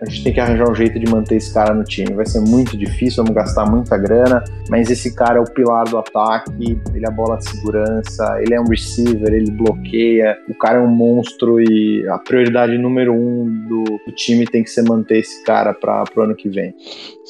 a 0.01 0.05
gente 0.09 0.25
tem 0.25 0.33
que 0.33 0.41
arranjar 0.41 0.69
um 0.69 0.75
jeito 0.75 0.99
de 0.99 1.09
manter 1.11 1.37
esse 1.37 1.55
cara 1.55 1.73
no 1.73 1.85
time. 1.85 2.13
Vai 2.13 2.27
ser 2.27 2.41
muito 2.41 2.77
difícil, 2.77 3.23
vamos 3.23 3.37
gastar 3.37 3.67
muita 3.67 3.97
grana, 3.97 4.43
mas 4.69 4.91
esse 4.91 5.15
cara 5.15 5.39
é 5.39 5.41
o 5.41 5.45
pilar 5.45 5.85
do 5.85 5.99
ataque, 5.99 6.51
ele 6.93 7.05
é 7.05 7.09
a 7.09 7.13
bola 7.13 7.39
de 7.39 7.52
segurança, 7.53 8.39
ele 8.41 8.55
é 8.55 8.61
um 8.61 8.69
receiver, 8.69 9.33
ele 9.33 9.51
bloqueia, 9.51 10.37
o 10.49 10.55
cara 10.55 10.79
é 10.79 10.81
um 10.81 10.89
monstro 10.89 11.61
e 11.61 12.07
a 12.09 12.19
prioridade 12.19 12.77
número 12.79 13.13
um 13.15 13.47
do, 13.69 13.85
do 14.07 14.13
time 14.15 14.45
tem 14.47 14.63
que 14.65 14.71
ser 14.71 14.83
manter 14.83 15.19
esse 15.19 15.45
cara 15.45 15.73
para 15.73 16.05
o 16.17 16.21
ano 16.21 16.35
que 16.35 16.49
vem. 16.49 16.75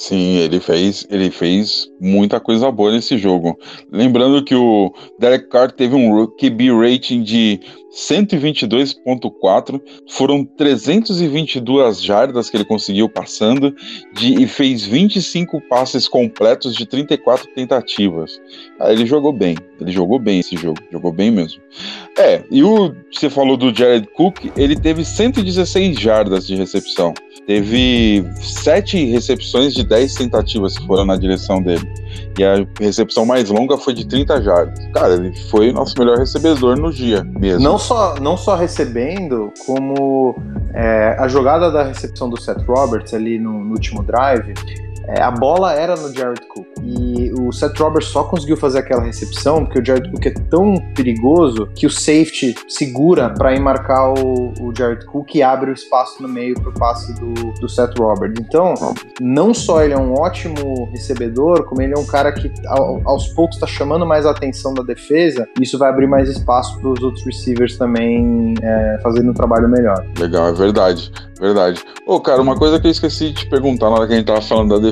Sim, 0.02 0.38
ele 0.38 0.58
fez, 0.58 1.06
ele 1.08 1.30
fez 1.30 1.88
muita 2.00 2.40
coisa 2.40 2.72
boa 2.72 2.90
nesse 2.90 3.16
jogo. 3.16 3.56
Lembrando 3.88 4.42
que 4.42 4.52
o 4.52 4.92
Derek 5.16 5.48
Carr 5.48 5.70
teve 5.70 5.94
um 5.94 6.26
QB 6.26 6.72
rating 6.72 7.22
de 7.22 7.60
122.4, 7.94 9.80
foram 10.10 10.44
322 10.44 12.02
jardas 12.02 12.50
que 12.50 12.56
ele 12.56 12.64
conseguiu 12.64 13.08
passando 13.08 13.72
de, 14.12 14.42
e 14.42 14.48
fez 14.48 14.84
25 14.84 15.60
passes 15.68 16.08
completos 16.08 16.74
de 16.74 16.84
34 16.84 17.46
tentativas. 17.54 18.40
Ah, 18.80 18.92
ele 18.92 19.06
jogou 19.06 19.32
bem, 19.32 19.54
ele 19.80 19.92
jogou 19.92 20.18
bem 20.18 20.40
esse 20.40 20.56
jogo, 20.56 20.80
jogou 20.90 21.12
bem 21.12 21.30
mesmo. 21.30 21.62
É, 22.18 22.42
e 22.50 22.64
o 22.64 22.92
você 23.12 23.30
falou 23.30 23.56
do 23.56 23.72
Jared 23.72 24.08
Cook, 24.14 24.50
ele 24.56 24.74
teve 24.74 25.04
116 25.04 26.00
jardas 26.00 26.44
de 26.44 26.56
recepção. 26.56 27.14
Teve 27.46 28.24
7 28.40 29.04
recepções 29.06 29.74
de 29.74 29.84
10 29.84 30.14
tentativas 30.14 30.78
que 30.78 30.86
foram 30.86 31.04
na 31.04 31.16
direção 31.16 31.60
dele. 31.60 31.86
E 32.38 32.44
a 32.44 32.64
recepção 32.80 33.26
mais 33.26 33.48
longa 33.50 33.76
foi 33.76 33.94
de 33.94 34.06
30 34.06 34.42
jardas. 34.42 34.86
Cara, 34.94 35.14
ele 35.14 35.34
foi 35.50 35.70
o 35.70 35.72
nosso 35.72 35.98
melhor 35.98 36.18
recebedor 36.18 36.78
no 36.78 36.92
dia 36.92 37.24
mesmo. 37.24 37.60
Não 37.60 37.78
só, 37.78 38.14
não 38.20 38.36
só 38.36 38.54
recebendo, 38.54 39.52
como 39.66 40.36
é, 40.72 41.16
a 41.18 41.26
jogada 41.26 41.70
da 41.70 41.82
recepção 41.82 42.30
do 42.30 42.40
Seth 42.40 42.62
Roberts 42.66 43.12
ali 43.12 43.38
no, 43.38 43.64
no 43.64 43.72
último 43.72 44.02
drive 44.02 44.54
é, 45.08 45.22
a 45.22 45.30
bola 45.30 45.72
era 45.72 45.96
no 45.96 46.12
Jared 46.14 46.40
Cook. 46.48 46.66
E 46.82 47.32
o 47.40 47.52
Seth 47.52 47.78
Roberts 47.78 48.08
só 48.10 48.24
conseguiu 48.24 48.56
fazer 48.56 48.80
aquela 48.80 49.02
recepção 49.02 49.64
porque 49.64 49.80
o 49.80 49.84
Jared 49.84 50.10
Cook 50.10 50.26
é 50.26 50.34
tão 50.50 50.74
perigoso 50.94 51.68
que 51.74 51.86
o 51.86 51.90
safety 51.90 52.54
segura 52.68 53.30
para 53.30 53.54
ir 53.54 53.60
marcar 53.60 54.12
o, 54.12 54.52
o, 54.60 54.72
Jared 54.76 55.04
Cook 55.06 55.34
e 55.34 55.42
abre 55.42 55.70
o 55.70 55.74
espaço 55.74 56.22
no 56.22 56.28
meio 56.28 56.54
para 56.60 56.70
o 56.70 56.74
passe 56.74 57.12
do, 57.14 57.32
do 57.60 57.68
Seth 57.68 57.98
Roberts. 57.98 58.40
Então, 58.40 58.74
não 59.20 59.54
só 59.54 59.82
ele 59.82 59.94
é 59.94 59.98
um 59.98 60.14
ótimo 60.14 60.88
recebedor, 60.90 61.64
como 61.64 61.82
ele 61.82 61.94
é 61.94 61.98
um 61.98 62.06
cara 62.06 62.32
que 62.32 62.50
ao, 62.66 63.00
aos 63.04 63.28
poucos 63.28 63.56
está 63.56 63.66
chamando 63.66 64.06
mais 64.06 64.26
a 64.26 64.30
atenção 64.30 64.74
da 64.74 64.82
defesa. 64.82 65.48
E 65.58 65.62
isso 65.62 65.78
vai 65.78 65.88
abrir 65.88 66.06
mais 66.06 66.28
espaço 66.28 66.78
para 66.78 66.88
os 66.88 67.02
outros 67.02 67.24
receivers 67.24 67.76
também 67.76 68.54
é, 68.62 68.98
fazendo 69.02 69.30
um 69.30 69.34
trabalho 69.34 69.68
melhor. 69.68 70.04
Legal, 70.18 70.48
é 70.48 70.52
verdade. 70.52 71.10
Verdade. 71.42 71.82
Ô, 72.06 72.20
cara, 72.20 72.40
uma 72.40 72.56
coisa 72.56 72.78
que 72.78 72.86
eu 72.86 72.90
esqueci 72.92 73.30
de 73.30 73.34
te 73.34 73.46
perguntar 73.46 73.90
na 73.90 73.96
hora 73.96 74.06
que 74.06 74.12
a 74.12 74.16
gente 74.16 74.26
tava 74.26 74.40
falando 74.40 74.68
da 74.68 74.78
defesa. 74.78 74.91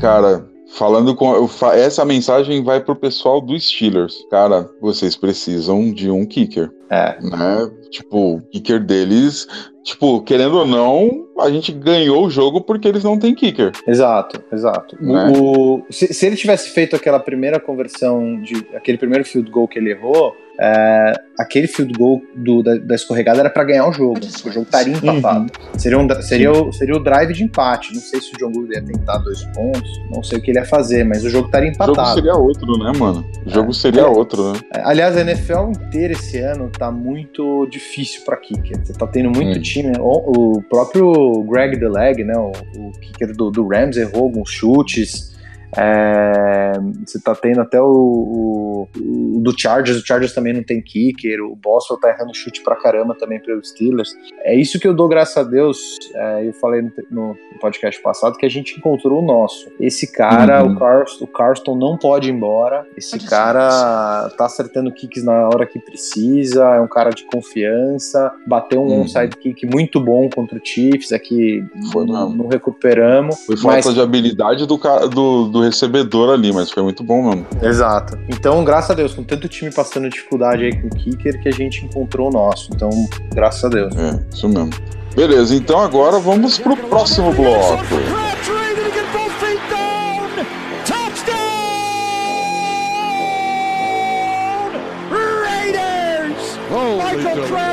Cara, 0.00 0.46
falando 0.70 1.14
com. 1.14 1.48
Essa 1.74 2.04
mensagem 2.04 2.62
vai 2.62 2.80
pro 2.80 2.96
pessoal 2.96 3.40
do 3.40 3.58
Steelers. 3.58 4.24
Cara, 4.30 4.68
vocês 4.80 5.16
precisam 5.16 5.92
de 5.92 6.10
um 6.10 6.24
kicker. 6.24 6.70
É. 6.88 7.16
Né? 7.20 7.70
Tipo, 7.90 8.36
o 8.36 8.42
kicker 8.50 8.80
deles. 8.80 9.46
Tipo, 9.82 10.20
querendo 10.22 10.58
ou 10.58 10.66
não, 10.66 11.26
a 11.38 11.50
gente 11.50 11.72
ganhou 11.72 12.26
o 12.26 12.30
jogo 12.30 12.60
porque 12.60 12.86
eles 12.86 13.02
não 13.02 13.18
têm 13.18 13.34
kicker. 13.34 13.72
Exato, 13.86 14.42
exato. 14.52 14.96
Né? 15.00 15.32
O, 15.36 15.82
se, 15.90 16.12
se 16.12 16.26
ele 16.26 16.36
tivesse 16.36 16.70
feito 16.70 16.94
aquela 16.94 17.18
primeira 17.18 17.58
conversão, 17.58 18.40
de 18.42 18.66
aquele 18.74 18.98
primeiro 18.98 19.24
field 19.24 19.50
goal 19.50 19.66
que 19.66 19.78
ele 19.78 19.90
errou, 19.90 20.36
é, 20.62 21.14
aquele 21.38 21.66
field 21.66 21.94
goal 21.94 22.20
do, 22.36 22.62
da, 22.62 22.76
da, 22.76 22.94
escorregada 22.94 23.40
era 23.40 23.48
para 23.48 23.64
ganhar 23.64 23.88
o 23.88 23.92
jogo. 23.92 24.20
O 24.44 24.50
jogo 24.50 24.66
estaria 24.66 24.92
empatado. 24.94 25.40
Uhum. 25.40 25.78
Seria, 25.78 25.98
um, 25.98 26.22
seria, 26.22 26.52
o, 26.52 26.70
seria 26.70 26.94
o 26.96 27.02
drive 27.02 27.32
de 27.32 27.42
empate. 27.44 27.94
Não 27.94 28.00
sei 28.00 28.20
se 28.20 28.34
o 28.34 28.38
John 28.38 28.52
Gruden 28.52 28.78
ia 28.78 28.84
tentar 28.84 29.18
dois 29.18 29.42
pontos, 29.54 29.90
não 30.14 30.22
sei 30.22 30.38
o 30.38 30.42
que 30.42 30.50
ele 30.50 30.58
ia 30.58 30.66
fazer, 30.66 31.02
mas 31.04 31.24
o 31.24 31.30
jogo 31.30 31.46
estaria 31.46 31.70
empatado. 31.70 31.92
O 31.92 32.04
jogo 32.04 32.14
seria 32.14 32.34
outro, 32.34 32.78
né, 32.78 32.92
mano? 32.98 33.26
O 33.46 33.50
jogo 33.50 33.70
é. 33.70 33.74
seria 33.74 34.02
é. 34.02 34.06
outro, 34.06 34.52
né? 34.52 34.60
É, 34.74 34.82
aliás, 34.84 35.16
a 35.16 35.22
NFL 35.22 35.70
inteira 35.70 36.12
esse 36.12 36.38
ano 36.38 36.70
tá 36.70 36.90
muito 36.90 37.66
difícil 37.66 38.22
para 38.26 38.36
kicker. 38.36 38.78
Você 38.84 38.92
tá 38.92 39.06
tendo 39.06 39.30
muito 39.30 39.58
hum. 39.58 39.62
time. 39.62 39.92
O, 39.98 40.56
o, 40.58 40.62
próprio 40.64 41.42
Greg 41.44 41.78
DeLeg, 41.78 42.22
né, 42.22 42.36
o, 42.36 42.52
o 42.76 42.92
kicker 43.00 43.34
do, 43.34 43.50
do 43.50 43.66
Rams, 43.66 43.96
errou 43.96 44.24
alguns 44.24 44.50
chutes. 44.50 45.30
É, 45.76 46.72
você 47.06 47.20
tá 47.20 47.34
tendo 47.34 47.60
até 47.60 47.80
o, 47.80 47.86
o, 47.86 48.88
o, 48.98 49.40
do 49.40 49.54
Chargers, 49.58 50.02
o 50.02 50.06
Chargers 50.06 50.34
também 50.34 50.52
não 50.52 50.62
tem 50.62 50.82
kicker, 50.82 51.40
o 51.42 51.54
Boston 51.54 51.96
tá 51.96 52.08
errando 52.08 52.34
chute 52.34 52.62
pra 52.62 52.74
caramba 52.76 53.14
também 53.14 53.40
pelos 53.40 53.70
Steelers. 53.70 54.10
É 54.42 54.54
isso 54.54 54.80
que 54.80 54.88
eu 54.88 54.94
dou 54.94 55.08
graças 55.08 55.36
a 55.36 55.42
Deus, 55.42 55.78
é, 56.14 56.48
eu 56.48 56.52
falei 56.54 56.82
no, 56.82 56.90
no, 57.10 57.36
podcast 57.60 58.00
passado, 58.02 58.36
que 58.36 58.46
a 58.46 58.48
gente 58.48 58.76
encontrou 58.76 59.22
o 59.22 59.24
nosso. 59.24 59.70
Esse 59.78 60.10
cara, 60.10 60.64
uhum. 60.64 60.72
o, 60.72 60.78
Carston, 60.78 61.24
o 61.24 61.28
Carston 61.28 61.76
não 61.76 61.96
pode 61.96 62.28
ir 62.28 62.32
embora, 62.32 62.86
esse 62.96 63.12
pode 63.12 63.26
cara 63.26 64.28
ser. 64.28 64.36
tá 64.36 64.46
acertando 64.46 64.92
kicks 64.92 65.22
na 65.22 65.48
hora 65.48 65.66
que 65.66 65.78
precisa, 65.78 66.64
é 66.74 66.80
um 66.80 66.88
cara 66.88 67.10
de 67.10 67.24
confiança, 67.24 68.32
bateu 68.46 68.82
um 68.82 68.86
uhum. 68.86 69.00
onside 69.02 69.36
kick 69.36 69.66
muito 69.66 70.00
bom 70.00 70.28
contra 70.30 70.58
o 70.58 70.60
Chiefs, 70.64 71.12
aqui 71.12 71.64
não, 71.94 72.30
não 72.30 72.48
recuperamos. 72.48 73.38
Foi 73.44 73.56
falta 73.56 73.86
mas... 73.86 73.94
de 73.94 74.00
habilidade 74.00 74.66
do, 74.66 74.76
do, 74.76 75.48
do 75.48 75.59
do 75.60 75.66
recebedor 75.66 76.30
ali, 76.30 76.52
mas 76.52 76.70
foi 76.70 76.82
muito 76.82 77.02
bom 77.02 77.22
mesmo. 77.28 77.46
Exato. 77.62 78.18
Então, 78.28 78.64
graças 78.64 78.90
a 78.90 78.94
Deus, 78.94 79.14
com 79.14 79.22
tanto 79.22 79.48
time 79.48 79.70
passando 79.70 80.08
dificuldade 80.08 80.64
aí 80.64 80.80
com 80.80 80.86
o 80.86 80.90
kicker, 80.90 81.40
que 81.40 81.48
a 81.48 81.52
gente 81.52 81.84
encontrou 81.84 82.28
o 82.28 82.32
nosso. 82.32 82.70
Então, 82.74 82.90
graças 83.32 83.64
a 83.64 83.68
Deus. 83.68 83.94
É, 83.96 84.18
isso 84.34 84.48
mesmo. 84.48 84.70
Beleza, 85.14 85.54
então 85.54 85.80
agora 85.80 86.18
vamos 86.18 86.58
pro 86.58 86.76
próximo 86.76 87.32
bloco. 87.32 88.29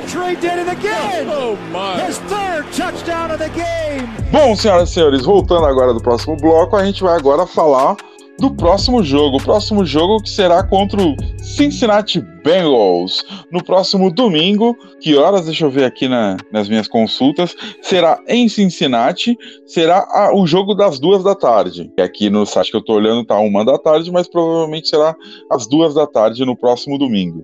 Did 0.07 0.59
it 0.59 0.69
again. 0.69 1.27
Oh 1.29 1.57
my. 1.69 1.99
His 1.99 2.17
third 2.29 2.65
touchdown 2.71 3.29
of 3.29 3.39
the 3.39 3.49
game. 3.49 4.07
Bom, 4.31 4.55
senhoras 4.55 4.89
e 4.89 4.93
senhores, 4.93 5.25
voltando 5.25 5.65
agora 5.65 5.93
do 5.93 5.99
próximo 5.99 6.37
bloco, 6.37 6.77
a 6.77 6.85
gente 6.85 7.03
vai 7.03 7.17
agora 7.17 7.45
falar 7.45 7.97
do 8.39 8.49
próximo 8.49 9.03
jogo. 9.03 9.35
O 9.35 9.43
próximo 9.43 9.85
jogo 9.85 10.23
que 10.23 10.29
será 10.29 10.63
contra 10.63 11.01
o 11.01 11.13
Cincinnati 11.43 12.21
Bengals 12.41 13.21
no 13.51 13.61
próximo 13.61 14.09
domingo. 14.09 14.77
Que 15.01 15.13
horas? 15.17 15.45
Deixa 15.45 15.65
eu 15.65 15.69
ver 15.69 15.83
aqui 15.83 16.07
na, 16.07 16.37
nas 16.53 16.69
minhas 16.69 16.87
consultas. 16.87 17.53
Será 17.81 18.17
em 18.29 18.47
Cincinnati. 18.47 19.37
Será 19.65 20.07
a, 20.09 20.33
o 20.33 20.47
jogo 20.47 20.73
das 20.73 20.99
duas 20.99 21.21
da 21.21 21.35
tarde. 21.35 21.91
Aqui 21.99 22.29
no 22.29 22.45
site 22.45 22.71
que 22.71 22.77
eu 22.77 22.83
tô 22.83 22.93
olhando 22.93 23.25
tá 23.25 23.37
uma 23.39 23.65
da 23.65 23.77
tarde, 23.77 24.09
mas 24.09 24.29
provavelmente 24.29 24.87
será 24.87 25.13
às 25.51 25.67
duas 25.67 25.93
da 25.93 26.07
tarde 26.07 26.45
no 26.45 26.55
próximo 26.55 26.97
domingo. 26.97 27.43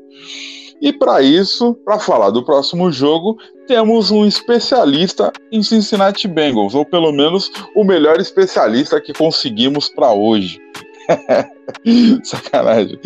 E 0.83 0.91
para 0.91 1.21
isso, 1.21 1.73
para 1.85 1.97
falar 1.97 2.29
do 2.29 2.43
próximo 2.43 2.91
jogo, 2.91 3.37
temos 3.65 4.11
um 4.11 4.25
especialista 4.25 5.31
em 5.49 5.63
Cincinnati 5.63 6.27
Bengals, 6.27 6.75
ou 6.75 6.83
pelo 6.83 7.13
menos 7.13 7.49
o 7.73 7.85
melhor 7.85 8.19
especialista 8.19 8.99
que 8.99 9.13
conseguimos 9.13 9.87
para 9.87 10.11
hoje. 10.11 10.59
Sacanagem. 12.23 12.99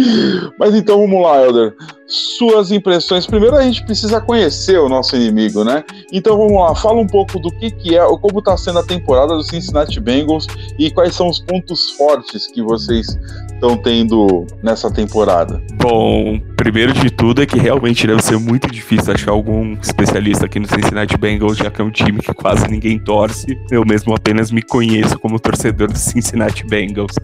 Mas 0.59 0.75
então 0.75 0.99
vamos 0.99 1.21
lá, 1.21 1.43
Elder. 1.43 1.75
Suas 2.07 2.71
impressões. 2.71 3.25
Primeiro 3.25 3.55
a 3.55 3.63
gente 3.63 3.83
precisa 3.85 4.21
conhecer 4.21 4.79
o 4.79 4.87
nosso 4.87 5.15
inimigo, 5.15 5.63
né? 5.63 5.83
Então 6.11 6.37
vamos 6.37 6.53
lá, 6.53 6.73
fala 6.73 6.99
um 6.99 7.07
pouco 7.07 7.39
do 7.39 7.51
que, 7.51 7.69
que 7.69 7.97
é, 7.97 8.05
como 8.21 8.39
está 8.39 8.55
sendo 8.55 8.79
a 8.79 8.83
temporada 8.83 9.35
do 9.35 9.43
Cincinnati 9.43 9.99
Bengals 9.99 10.47
e 10.79 10.89
quais 10.89 11.15
são 11.15 11.27
os 11.27 11.39
pontos 11.39 11.91
fortes 11.91 12.47
que 12.47 12.61
vocês 12.61 13.17
estão 13.57 13.75
tendo 13.75 14.45
nessa 14.63 14.89
temporada? 14.89 15.61
Bom, 15.75 16.39
primeiro 16.55 16.93
de 16.93 17.09
tudo 17.09 17.41
é 17.41 17.45
que 17.45 17.57
realmente 17.57 18.07
deve 18.07 18.21
ser 18.21 18.37
muito 18.37 18.71
difícil 18.71 19.13
achar 19.13 19.31
algum 19.31 19.73
especialista 19.81 20.45
aqui 20.45 20.59
no 20.59 20.67
Cincinnati 20.67 21.17
Bengals, 21.17 21.57
já 21.57 21.69
que 21.69 21.81
é 21.81 21.83
um 21.83 21.91
time 21.91 22.19
que 22.19 22.33
quase 22.33 22.67
ninguém 22.69 22.99
torce. 22.99 23.57
Eu 23.71 23.83
mesmo 23.85 24.13
apenas 24.13 24.51
me 24.51 24.61
conheço 24.61 25.19
como 25.19 25.39
torcedor 25.39 25.91
do 25.91 25.97
Cincinnati 25.97 26.65
Bengals. 26.65 27.15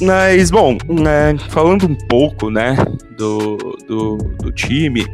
Mas, 0.00 0.50
bom, 0.50 0.57
né, 0.88 1.36
falando 1.48 1.86
um 1.86 1.94
pouco, 1.94 2.50
né, 2.50 2.76
do, 3.16 3.56
do, 3.86 4.16
do 4.16 4.52
time, 4.52 5.06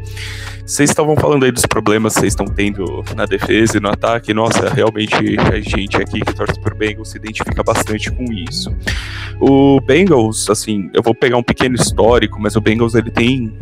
vocês 0.65 0.89
estavam 0.89 1.15
falando 1.15 1.45
aí 1.45 1.51
dos 1.51 1.65
problemas 1.67 2.15
que 2.15 2.21
vocês 2.21 2.33
estão 2.33 2.47
tendo 2.47 3.03
na 3.15 3.27
defesa 3.27 3.77
e 3.77 3.79
no 3.79 3.87
ataque. 3.87 4.33
Nossa, 4.33 4.67
realmente 4.67 5.15
a 5.37 5.59
gente 5.59 5.95
aqui 5.97 6.21
que 6.21 6.33
torce 6.33 6.59
por 6.59 6.73
Bengals 6.73 7.11
se 7.11 7.17
identifica 7.17 7.61
bastante 7.61 8.11
com 8.11 8.23
isso. 8.33 8.75
O 9.39 9.79
Bengals, 9.81 10.49
assim, 10.49 10.89
eu 10.91 11.03
vou 11.03 11.13
pegar 11.13 11.37
um 11.37 11.43
pequeno 11.43 11.75
histórico, 11.75 12.41
mas 12.41 12.55
o 12.55 12.61
Bengals 12.61 12.95
ele 12.95 13.11
tem 13.11 13.55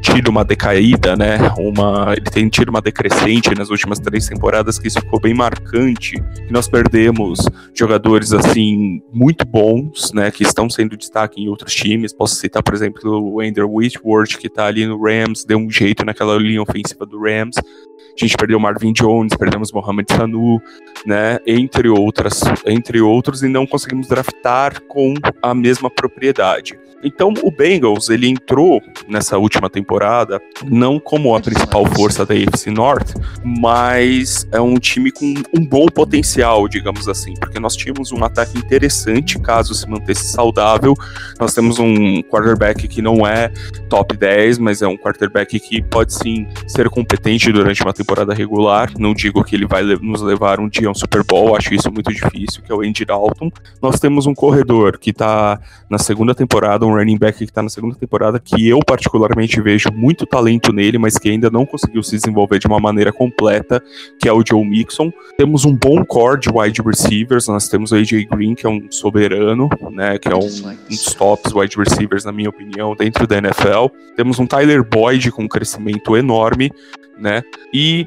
tido 0.00 0.28
uma 0.28 0.44
decaída, 0.44 1.16
né? 1.16 1.38
Uma, 1.58 2.14
ele 2.16 2.30
tem 2.30 2.48
tido 2.48 2.68
uma 2.68 2.80
decrescente 2.80 3.52
nas 3.52 3.70
últimas 3.70 3.98
três 3.98 4.28
temporadas 4.28 4.78
que 4.78 4.86
isso 4.86 5.00
ficou 5.00 5.18
bem 5.18 5.34
marcante. 5.34 6.22
nós 6.50 6.68
perdemos 6.68 7.40
jogadores 7.74 8.32
assim 8.32 9.02
muito 9.12 9.44
bons, 9.44 10.12
né? 10.12 10.30
Que 10.30 10.44
estão 10.44 10.70
sendo 10.70 10.96
destaque 10.96 11.23
destaque 11.24 11.42
em 11.42 11.48
outros 11.48 11.74
times. 11.74 12.12
Posso 12.12 12.36
citar, 12.36 12.62
por 12.62 12.74
exemplo, 12.74 13.32
o 13.32 13.40
Andrew 13.40 13.70
Whitworth, 13.72 14.36
que 14.38 14.46
está 14.46 14.66
ali 14.66 14.86
no 14.86 15.02
Rams, 15.02 15.44
deu 15.44 15.58
um 15.58 15.70
jeito 15.70 16.04
naquela 16.04 16.36
linha 16.36 16.62
ofensiva 16.62 17.04
do 17.06 17.20
Rams. 17.20 17.56
A 17.58 18.16
gente 18.16 18.36
perdeu 18.36 18.60
Marvin 18.60 18.92
Jones, 18.92 19.34
perdemos 19.36 19.72
Mohamed 19.72 20.12
Sanu, 20.12 20.60
né, 21.04 21.38
entre 21.46 21.88
outras, 21.88 22.42
entre 22.64 23.00
outros, 23.00 23.42
e 23.42 23.48
não 23.48 23.66
conseguimos 23.66 24.06
draftar 24.06 24.80
com 24.82 25.14
a 25.42 25.54
mesma 25.54 25.90
propriedade. 25.90 26.78
Então 27.04 27.32
o 27.42 27.50
Bengals 27.50 28.08
ele 28.08 28.28
entrou 28.28 28.82
nessa 29.06 29.36
última 29.36 29.68
temporada 29.68 30.40
não 30.64 30.98
como 30.98 31.34
a 31.34 31.40
principal 31.40 31.84
força 31.86 32.24
da 32.24 32.34
AFC 32.34 32.70
North, 32.70 33.14
mas 33.44 34.48
é 34.50 34.60
um 34.60 34.76
time 34.76 35.10
com 35.10 35.34
um 35.56 35.64
bom 35.64 35.86
potencial, 35.86 36.66
digamos 36.66 37.08
assim, 37.08 37.34
porque 37.34 37.60
nós 37.60 37.76
tínhamos 37.76 38.10
um 38.10 38.24
ataque 38.24 38.58
interessante 38.58 39.38
caso 39.38 39.74
se 39.74 39.88
mantesse 39.88 40.32
saudável. 40.32 40.94
Nós 41.38 41.52
temos 41.52 41.78
um 41.78 42.22
quarterback 42.22 42.88
que 42.88 43.02
não 43.02 43.26
é 43.26 43.52
top 43.88 44.16
10, 44.16 44.58
mas 44.58 44.80
é 44.82 44.86
um 44.86 44.96
quarterback 44.96 45.60
que 45.60 45.82
pode 45.82 46.14
sim 46.14 46.46
ser 46.66 46.88
competente 46.88 47.52
durante 47.52 47.82
uma 47.82 47.92
temporada 47.92 48.32
regular. 48.32 48.90
Não 48.98 49.12
digo 49.12 49.44
que 49.44 49.54
ele 49.54 49.66
vai 49.66 49.82
nos 49.82 50.22
levar 50.22 50.60
um 50.60 50.68
dia 50.68 50.88
a 50.88 50.90
um 50.90 50.94
Super 50.94 51.22
Bowl, 51.22 51.56
acho 51.56 51.74
isso 51.74 51.92
muito 51.92 52.12
difícil, 52.12 52.62
que 52.62 52.72
é 52.72 52.74
o 52.74 52.80
Andy 52.80 53.04
Dalton. 53.04 53.50
Nós 53.82 54.00
temos 54.00 54.26
um 54.26 54.34
corredor 54.34 54.98
que 54.98 55.10
está 55.10 55.60
na 55.90 55.98
segunda 55.98 56.34
temporada, 56.34 56.86
um 56.86 56.93
running 56.94 57.18
back 57.18 57.38
que 57.38 57.44
está 57.44 57.62
na 57.62 57.68
segunda 57.68 57.94
temporada, 57.94 58.38
que 58.38 58.68
eu 58.68 58.80
particularmente 58.80 59.60
vejo 59.60 59.90
muito 59.92 60.26
talento 60.26 60.72
nele, 60.72 60.98
mas 60.98 61.18
que 61.18 61.30
ainda 61.30 61.50
não 61.50 61.66
conseguiu 61.66 62.02
se 62.02 62.16
desenvolver 62.16 62.58
de 62.58 62.66
uma 62.66 62.78
maneira 62.80 63.12
completa, 63.12 63.82
que 64.18 64.28
é 64.28 64.32
o 64.32 64.42
Joe 64.46 64.64
Mixon. 64.64 65.12
Temos 65.36 65.64
um 65.64 65.74
bom 65.74 66.04
core 66.04 66.40
de 66.40 66.50
wide 66.52 66.82
receivers, 66.82 67.48
nós 67.48 67.68
temos 67.68 67.92
o 67.92 67.96
AJ 67.96 68.26
Green, 68.30 68.54
que 68.54 68.66
é 68.66 68.68
um 68.68 68.90
soberano, 68.90 69.68
né, 69.90 70.18
que 70.18 70.28
é 70.28 70.34
um, 70.34 70.38
um 70.38 70.88
dos 70.88 71.14
tops 71.14 71.52
wide 71.54 71.76
receivers, 71.76 72.24
na 72.24 72.32
minha 72.32 72.48
opinião, 72.48 72.94
dentro 72.94 73.26
da 73.26 73.38
NFL. 73.38 73.86
Temos 74.16 74.38
um 74.38 74.46
Tyler 74.46 74.84
Boyd 74.84 75.30
com 75.32 75.44
um 75.44 75.48
crescimento 75.48 76.16
enorme, 76.16 76.70
né, 77.18 77.42
e 77.72 78.06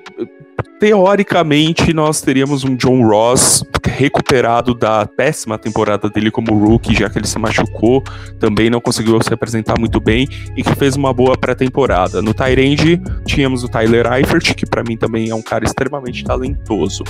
teoricamente 0.80 1.94
nós 1.94 2.22
teríamos 2.22 2.64
um 2.64 2.76
John 2.76 3.06
Ross 3.08 3.64
recuperado 3.88 4.76
da 4.76 5.06
péssima 5.06 5.58
temporada 5.58 6.10
dele 6.10 6.30
como 6.30 6.54
rookie, 6.54 6.94
já 6.94 7.10
que 7.10 7.18
ele 7.18 7.26
se 7.26 7.40
machucou, 7.40 8.04
também 8.40 8.70
não 8.70 8.80
conseguiu 8.80 9.20
se 9.24 9.34
apresentar 9.34 9.80
muito 9.80 10.00
bem 10.00 10.28
e 10.56 10.64
que 10.64 10.76
fez 10.76 10.96
uma 10.96 11.12
boa 11.12 11.38
pré-temporada. 11.38 12.22
No 12.22 12.34
Tyrande 12.34 13.02
tínhamos 13.26 13.64
o 13.64 13.68
Tyler 13.68 14.06
Eifert, 14.14 14.54
que 14.54 14.66
para 14.66 14.84
mim 14.84 14.96
também 14.96 15.30
é 15.30 15.36
um 15.36 15.42
cara 15.42 15.66
extremamente 15.66 16.24
talentoso. 16.24 17.04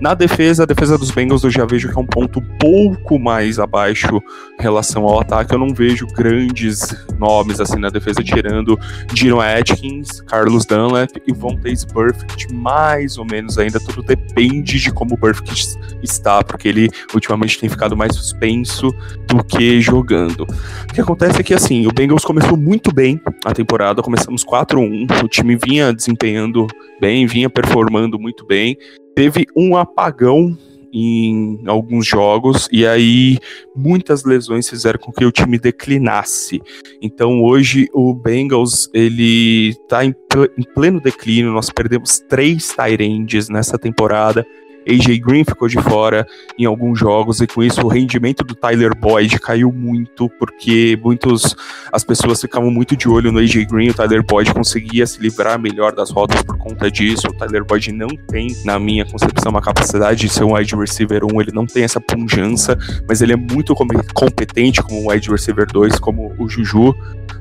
Na 0.00 0.14
defesa, 0.14 0.62
a 0.62 0.66
defesa 0.66 0.96
dos 0.96 1.10
Bengals 1.10 1.44
eu 1.44 1.50
já 1.50 1.66
vejo 1.66 1.90
que 1.90 1.98
é 1.98 2.00
um 2.00 2.06
ponto 2.06 2.40
pouco 2.58 3.18
mais 3.18 3.58
abaixo 3.58 4.22
em 4.58 4.62
relação 4.62 5.04
ao 5.04 5.20
ataque. 5.20 5.54
Eu 5.54 5.58
não 5.58 5.74
vejo 5.74 6.06
grandes 6.06 6.94
nomes 7.18 7.60
assim 7.60 7.78
na 7.78 7.90
defesa, 7.90 8.22
tirando 8.22 8.78
Dino 9.12 9.40
Atkins, 9.40 10.20
Carlos 10.22 10.64
Dunlap 10.64 11.10
e 11.26 11.32
Vontaze 11.32 11.86
Perfect, 11.86 12.52
mais 12.54 13.09
ou 13.18 13.24
menos 13.24 13.58
ainda. 13.58 13.80
Tudo 13.80 14.02
depende 14.02 14.78
de 14.78 14.92
como 14.92 15.14
o 15.14 15.18
Perfect 15.18 15.78
está, 16.02 16.42
porque 16.42 16.68
ele 16.68 16.88
ultimamente 17.14 17.58
tem 17.58 17.68
ficado 17.68 17.96
mais 17.96 18.14
suspenso 18.14 18.90
do 19.26 19.44
que 19.44 19.80
jogando. 19.80 20.42
O 20.42 20.94
que 20.94 21.00
acontece 21.00 21.40
é 21.40 21.42
que, 21.42 21.54
assim, 21.54 21.86
o 21.86 21.92
Bengals 21.92 22.24
começou 22.24 22.56
muito 22.56 22.92
bem 22.92 23.20
a 23.44 23.52
temporada, 23.52 24.02
começamos 24.02 24.44
4-1, 24.44 25.24
o 25.24 25.28
time 25.28 25.56
vinha 25.56 25.92
desempenhando 25.92 26.66
bem, 27.00 27.26
vinha 27.26 27.48
performando 27.48 28.18
muito 28.18 28.46
bem, 28.46 28.76
teve 29.14 29.46
um 29.56 29.76
apagão 29.76 30.56
em 30.92 31.60
alguns 31.66 32.06
jogos 32.06 32.68
e 32.72 32.86
aí 32.86 33.38
muitas 33.74 34.24
lesões 34.24 34.68
fizeram 34.68 34.98
com 34.98 35.12
que 35.12 35.24
o 35.24 35.32
time 35.32 35.58
declinasse. 35.58 36.60
Então 37.00 37.42
hoje 37.42 37.88
o 37.92 38.12
Bengals 38.14 38.88
ele 38.92 39.70
está 39.70 40.04
em, 40.04 40.14
pleno 40.74 41.00
declínio. 41.00 41.52
Nós 41.52 41.70
perdemos 41.70 42.18
três 42.28 42.68
tight 42.68 43.48
nessa 43.50 43.78
temporada. 43.78 44.46
AJ 44.90 45.18
Green 45.20 45.44
ficou 45.44 45.68
de 45.68 45.80
fora 45.80 46.26
em 46.58 46.64
alguns 46.64 46.98
jogos 46.98 47.40
e 47.40 47.46
com 47.46 47.62
isso 47.62 47.80
o 47.82 47.88
rendimento 47.88 48.42
do 48.42 48.54
Tyler 48.54 48.96
Boyd 48.96 49.38
caiu 49.38 49.72
muito 49.72 50.28
porque 50.38 50.98
muitos 51.02 51.54
as 51.92 52.04
pessoas 52.04 52.40
ficavam 52.40 52.70
muito 52.70 52.96
de 52.96 53.08
olho 53.08 53.32
no 53.32 53.38
AJ 53.38 53.66
Green, 53.66 53.90
o 53.90 53.94
Tyler 53.94 54.24
Boyd 54.24 54.52
conseguia 54.52 55.06
se 55.06 55.20
livrar 55.20 55.58
melhor 55.58 55.92
das 55.92 56.10
rotas 56.10 56.42
por 56.42 56.56
conta 56.58 56.90
disso. 56.90 57.28
O 57.28 57.32
Tyler 57.32 57.64
Boyd 57.64 57.92
não 57.92 58.08
tem, 58.08 58.56
na 58.64 58.78
minha 58.78 59.04
concepção, 59.04 59.50
uma 59.50 59.62
capacidade 59.62 60.20
de 60.20 60.28
ser 60.28 60.44
um 60.44 60.54
wide 60.54 60.74
receiver 60.74 61.22
1, 61.24 61.40
ele 61.40 61.52
não 61.52 61.66
tem 61.66 61.84
essa 61.84 62.00
punjança, 62.00 62.76
mas 63.08 63.20
ele 63.20 63.32
é 63.32 63.36
muito 63.36 63.74
competente 64.14 64.82
como 64.82 65.10
wide 65.10 65.30
receiver 65.30 65.66
2, 65.66 65.98
como 65.98 66.34
o 66.38 66.48
Juju 66.48 66.94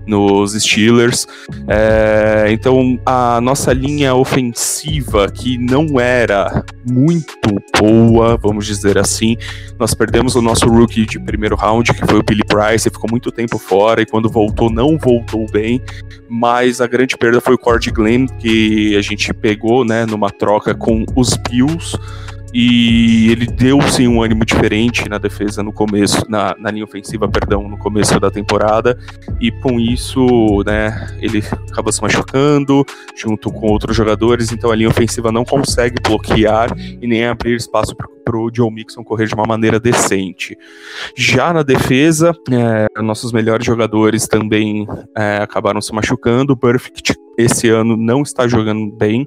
nos 0.06 0.54
Steelers. 0.54 1.28
É, 1.68 2.48
então 2.50 3.00
a 3.06 3.40
nossa 3.42 3.72
linha 3.72 4.16
ofensiva, 4.16 5.30
que 5.30 5.58
não 5.58 6.00
era 6.00 6.64
muito 6.90 7.39
boa, 7.80 8.38
vamos 8.38 8.66
dizer 8.66 8.98
assim, 8.98 9.38
nós 9.78 9.94
perdemos 9.94 10.36
o 10.36 10.42
nosso 10.42 10.68
rookie 10.68 11.06
de 11.06 11.20
primeiro 11.20 11.56
round, 11.56 11.94
que 11.94 12.06
foi 12.06 12.20
o 12.20 12.24
Billy 12.24 12.44
Price, 12.44 12.90
ficou 12.90 13.10
muito 13.10 13.32
tempo 13.32 13.58
fora 13.58 14.02
e 14.02 14.06
quando 14.06 14.30
voltou, 14.30 14.70
não 14.70 14.98
voltou 14.98 15.46
bem. 15.50 15.82
Mas 16.28 16.82
a 16.82 16.88
grande 16.88 17.18
perda 17.18 17.42
foi 17.42 17.56
o 17.56 17.58
Cord 17.58 17.90
Glenn, 17.92 18.28
que 18.28 18.96
a 18.96 19.02
gente 19.02 19.34
pegou 19.34 19.86
né, 19.86 20.06
numa 20.06 20.30
troca 20.30 20.76
com 20.76 21.06
os 21.16 21.36
Bills 21.50 21.98
e 22.54 23.32
ele 23.32 23.46
deu 23.46 23.82
sim 23.84 24.08
um 24.08 24.22
ânimo 24.22 24.46
diferente 24.46 25.08
na 25.08 25.18
defesa 25.18 25.62
no 25.62 25.72
começo, 25.72 26.26
na, 26.30 26.56
na, 26.58 26.72
linha 26.72 26.84
ofensiva, 26.84 27.28
perdão, 27.28 27.68
no 27.68 27.78
começo 27.78 28.20
da 28.20 28.32
temporada, 28.32 28.98
e 29.40 29.52
com 29.52 29.80
isso, 29.80 30.64
né, 30.66 31.16
ele 31.20 31.44
acaba 31.70 31.92
se 31.92 32.02
machucando 32.02 32.86
junto 33.16 33.52
com 33.52 33.68
outros 33.68 33.96
jogadores, 33.96 34.52
então 34.52 34.72
a 34.72 34.76
linha 34.76 34.90
ofensiva 34.90 35.32
não 35.32 35.46
consegue 35.46 36.02
bloquear 36.02 36.76
e 36.78 37.08
nem 37.08 37.26
abrir 37.26 37.56
espaço 37.56 37.96
para 37.96 38.38
o 38.38 38.50
Joe 38.54 38.72
Mixon 38.72 39.04
correr 39.04 39.28
de 39.28 39.34
uma 39.34 39.46
maneira 39.46 39.80
decente. 39.80 40.56
Já 41.16 41.52
na 41.52 41.64
defesa, 41.64 42.32
é, 42.52 43.02
nossos 43.02 43.32
melhores 43.32 43.66
jogadores 43.66 44.28
também 44.28 44.88
é, 45.18 45.38
acabaram 45.38 45.82
se 45.82 45.92
machucando. 45.94 46.54
O 46.54 46.58
Perfect 46.58 47.16
esse 47.38 47.70
ano 47.70 47.96
não 47.96 48.22
está 48.22 48.48
jogando 48.48 48.92
bem, 48.98 49.26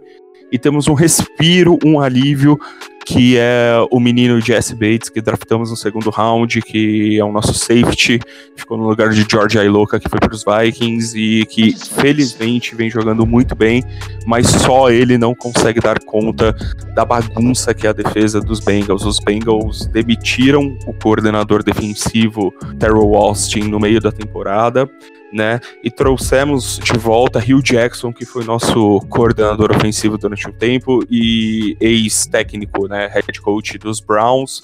e 0.53 0.59
temos 0.59 0.87
um 0.87 0.93
respiro, 0.93 1.79
um 1.83 1.99
alívio 1.99 2.59
que 3.05 3.37
é 3.37 3.75
o 3.91 3.99
menino 3.99 4.41
Jesse 4.41 4.75
Bates, 4.75 5.09
que 5.09 5.21
draftamos 5.21 5.71
no 5.71 5.77
segundo 5.77 6.11
round, 6.11 6.61
que 6.63 7.19
é 7.19 7.25
o 7.25 7.33
nosso 7.33 7.55
safety, 7.55 8.21
ficou 8.57 8.79
no 8.79 8.87
lugar 8.89 9.11
de 9.11 9.27
George 9.29 9.59
Ailoka, 9.59 9.99
que 9.99 10.09
foi 10.09 10.21
para 10.21 10.35
os 10.35 10.45
Vikings, 10.45 11.19
e 11.19 11.47
que 11.47 11.75
felizmente 11.77 12.75
vem 12.75 12.89
jogando 12.89 13.27
muito 13.27 13.55
bem, 13.55 13.83
mas 14.27 14.47
só 14.47 14.91
ele 14.91 15.19
não 15.19 15.35
consegue 15.35 15.81
dar 15.81 15.99
conta 16.01 16.55
da 16.95 17.05
bagunça 17.05 17.75
que 17.75 17.87
é 17.87 17.91
a 17.91 17.93
defesa 17.93 18.41
dos 18.41 18.61
Bengals. 18.61 19.05
Os 19.05 19.19
Bengals 19.19 19.87
demitiram 19.87 20.77
o 20.87 20.93
coordenador 20.93 21.63
defensivo 21.63 22.53
Terrell 22.79 23.15
Austin 23.15 23.63
no 23.63 23.81
meio 23.81 24.01
da 24.01 24.13
temporada, 24.13 24.89
né? 25.33 25.61
E 25.83 25.91
trouxemos 25.91 26.79
de 26.79 26.99
volta 26.99 27.39
Hugh 27.39 27.63
Jackson, 27.63 28.13
que 28.13 28.25
foi 28.25 28.45
nosso 28.45 29.01
coordenador 29.09 29.75
ofensivo 29.75 30.19
durante 30.19 30.49
um 30.49 30.53
tempo 30.53 31.05
e 31.11 31.77
ex-técnico, 31.81 32.87
né? 32.87 33.07
Head 33.07 33.41
coach 33.41 33.79
dos 33.79 34.01
Browns, 34.01 34.63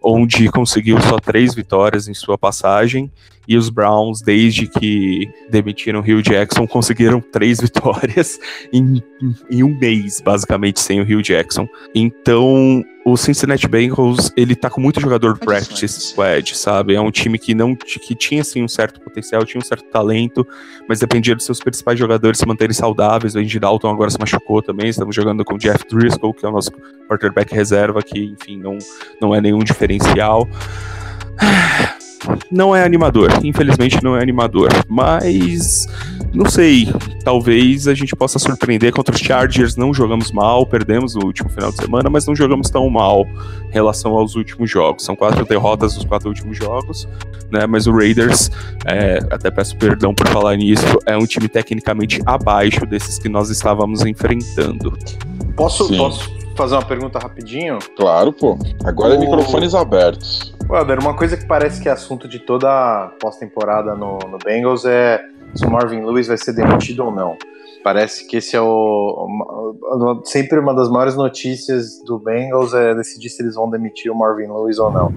onde 0.00 0.48
conseguiu 0.48 1.00
só 1.00 1.18
três 1.18 1.54
vitórias 1.54 2.08
em 2.08 2.14
sua 2.14 2.38
passagem. 2.38 3.10
E 3.46 3.56
os 3.56 3.68
Browns, 3.68 4.20
desde 4.20 4.66
que 4.66 5.28
demitiram 5.50 6.00
Hugh 6.00 6.22
Jackson, 6.22 6.66
conseguiram 6.66 7.20
três 7.32 7.60
vitórias 7.60 8.38
em, 8.72 9.02
em 9.50 9.62
um 9.62 9.78
mês, 9.78 10.20
basicamente, 10.20 10.80
sem 10.80 11.00
o 11.00 11.04
Hugh 11.04 11.22
Jackson. 11.22 11.68
Então, 11.94 12.84
o 13.04 13.18
Cincinnati 13.18 13.68
Bengals, 13.68 14.32
ele 14.34 14.56
tá 14.56 14.70
com 14.70 14.80
muito 14.80 14.98
jogador 14.98 15.38
practice 15.38 16.00
squad, 16.00 16.56
sabe? 16.56 16.94
É 16.94 17.00
um 17.00 17.10
time 17.10 17.38
que 17.38 17.54
não 17.54 17.76
que 17.76 18.14
tinha 18.14 18.40
assim 18.40 18.62
um 18.62 18.68
certo 18.68 18.98
potencial, 19.00 19.44
tinha 19.44 19.60
um 19.60 19.64
certo 19.64 19.84
talento, 19.90 20.46
mas 20.88 21.00
dependia 21.00 21.34
dos 21.34 21.44
seus 21.44 21.60
principais 21.60 21.98
jogadores 21.98 22.38
se 22.38 22.46
manterem 22.46 22.72
saudáveis. 22.72 23.34
O 23.34 23.38
Andy 23.38 23.60
Dalton 23.60 23.90
agora 23.90 24.10
se 24.10 24.18
machucou 24.18 24.62
também. 24.62 24.88
Estamos 24.88 25.14
jogando 25.14 25.44
com 25.44 25.54
o 25.54 25.58
Jeff 25.58 25.84
Driscoll, 25.86 26.32
que 26.32 26.46
é 26.46 26.48
o 26.48 26.52
nosso 26.52 26.70
quarterback 27.08 27.54
reserva, 27.54 28.02
que 28.02 28.24
enfim 28.24 28.56
não 28.56 28.78
não 29.20 29.34
é 29.34 29.40
nenhum 29.40 29.62
diferencial. 29.62 30.48
Não 32.50 32.74
é 32.74 32.84
animador, 32.84 33.30
infelizmente 33.42 34.02
não 34.02 34.16
é 34.16 34.22
animador, 34.22 34.68
mas 34.88 35.86
não 36.34 36.50
sei, 36.50 36.92
talvez 37.24 37.86
a 37.86 37.94
gente 37.94 38.14
possa 38.16 38.40
surpreender 38.40 38.92
contra 38.92 39.14
os 39.14 39.20
Chargers. 39.20 39.76
Não 39.76 39.94
jogamos 39.94 40.32
mal, 40.32 40.66
perdemos 40.66 41.14
no 41.14 41.26
último 41.26 41.48
final 41.48 41.70
de 41.70 41.76
semana, 41.76 42.10
mas 42.10 42.26
não 42.26 42.34
jogamos 42.34 42.68
tão 42.68 42.90
mal 42.90 43.24
em 43.68 43.72
relação 43.72 44.12
aos 44.12 44.34
últimos 44.34 44.68
jogos. 44.68 45.04
São 45.04 45.14
quatro 45.14 45.44
derrotas 45.44 45.94
nos 45.94 46.04
quatro 46.04 46.28
últimos 46.28 46.58
jogos, 46.58 47.08
né? 47.52 47.66
Mas 47.66 47.86
o 47.86 47.92
Raiders, 47.92 48.50
é, 48.84 49.18
até 49.30 49.48
peço 49.48 49.76
perdão 49.76 50.12
por 50.12 50.26
falar 50.26 50.56
nisso, 50.56 50.98
é 51.06 51.16
um 51.16 51.24
time 51.24 51.48
tecnicamente 51.48 52.20
abaixo 52.26 52.84
desses 52.84 53.16
que 53.18 53.28
nós 53.28 53.48
estávamos 53.48 54.04
enfrentando. 54.04 54.98
Posso, 55.54 55.88
posso 55.96 56.32
fazer 56.56 56.74
uma 56.74 56.84
pergunta 56.84 57.18
rapidinho? 57.18 57.78
Claro, 57.96 58.32
pô. 58.32 58.58
Agora 58.84 59.14
o... 59.14 59.16
é 59.16 59.18
microfones 59.18 59.74
abertos. 59.74 60.53
Welder, 60.68 60.98
uma 60.98 61.14
coisa 61.14 61.36
que 61.36 61.46
parece 61.46 61.80
que 61.80 61.88
é 61.88 61.92
assunto 61.92 62.26
de 62.26 62.38
toda 62.38 63.12
pós-temporada 63.20 63.94
no, 63.94 64.18
no 64.18 64.38
Bengals 64.38 64.84
é 64.84 65.22
se 65.54 65.64
o 65.64 65.70
Marvin 65.70 66.04
Lewis 66.04 66.26
vai 66.26 66.36
ser 66.36 66.52
demitido 66.52 67.04
ou 67.04 67.12
não. 67.12 67.36
Parece 67.82 68.26
que 68.26 68.38
esse 68.38 68.56
é 68.56 68.60
o 68.60 69.28
sempre 70.24 70.58
uma 70.58 70.74
das 70.74 70.88
maiores 70.88 71.16
notícias 71.16 72.02
do 72.04 72.18
Bengals 72.18 72.72
é 72.72 72.94
decidir 72.94 73.28
se 73.28 73.42
eles 73.42 73.54
vão 73.54 73.70
demitir 73.70 74.10
o 74.10 74.14
Marvin 74.14 74.46
Lewis 74.46 74.78
ou 74.78 74.90
não. 74.90 75.12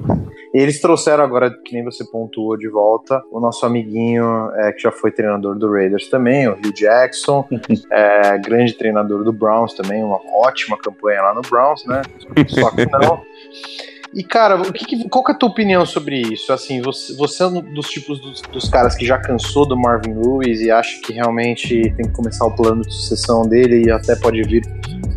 E 0.54 0.60
eles 0.60 0.82
trouxeram 0.82 1.24
agora, 1.24 1.50
que 1.50 1.74
nem 1.74 1.84
você 1.84 2.04
pontuou 2.04 2.58
de 2.58 2.68
volta, 2.68 3.24
o 3.32 3.40
nosso 3.40 3.66
amiguinho 3.66 4.52
é, 4.56 4.74
que 4.74 4.82
já 4.82 4.92
foi 4.92 5.12
treinador 5.12 5.58
do 5.58 5.72
Raiders 5.72 6.10
também, 6.10 6.48
o 6.48 6.54
Hugh 6.54 6.74
Jackson, 6.74 7.48
é, 7.90 8.38
grande 8.40 8.74
treinador 8.74 9.24
do 9.24 9.32
Browns 9.32 9.74
também, 9.74 10.04
uma 10.04 10.20
ótima 10.34 10.78
campanha 10.78 11.22
lá 11.22 11.34
no 11.34 11.42
Browns, 11.42 11.86
né? 11.86 12.02
Só 12.48 12.70
que 12.72 12.86
não. 12.86 13.22
E, 14.14 14.24
cara, 14.24 14.56
o 14.62 14.72
que, 14.72 15.08
qual 15.10 15.24
que 15.24 15.32
é 15.32 15.36
a 15.36 15.38
tua 15.38 15.50
opinião 15.50 15.86
sobre 15.86 16.22
isso? 16.22 16.52
Assim, 16.54 16.82
você, 16.82 17.16
você 17.16 17.44
é 17.44 17.48
um 17.48 17.62
dos 17.74 17.88
tipos 17.88 18.20
dos, 18.20 18.42
dos, 18.42 18.70
caras 18.70 18.96
que 18.96 19.06
já 19.06 19.18
cansou 19.18 19.68
do 19.68 19.78
Marvin 19.78 20.14
Lewis 20.14 20.62
e 20.62 20.72
acha 20.72 21.00
que 21.02 21.14
realmente 21.14 21.94
tem 21.96 22.06
que 22.06 22.12
começar 22.12 22.46
o 22.46 22.56
plano 22.56 22.82
de 22.82 22.94
sucessão 22.94 23.44
dele 23.44 23.86
e 23.86 23.92
até 23.92 24.16
pode 24.16 24.42
vir 24.44 24.64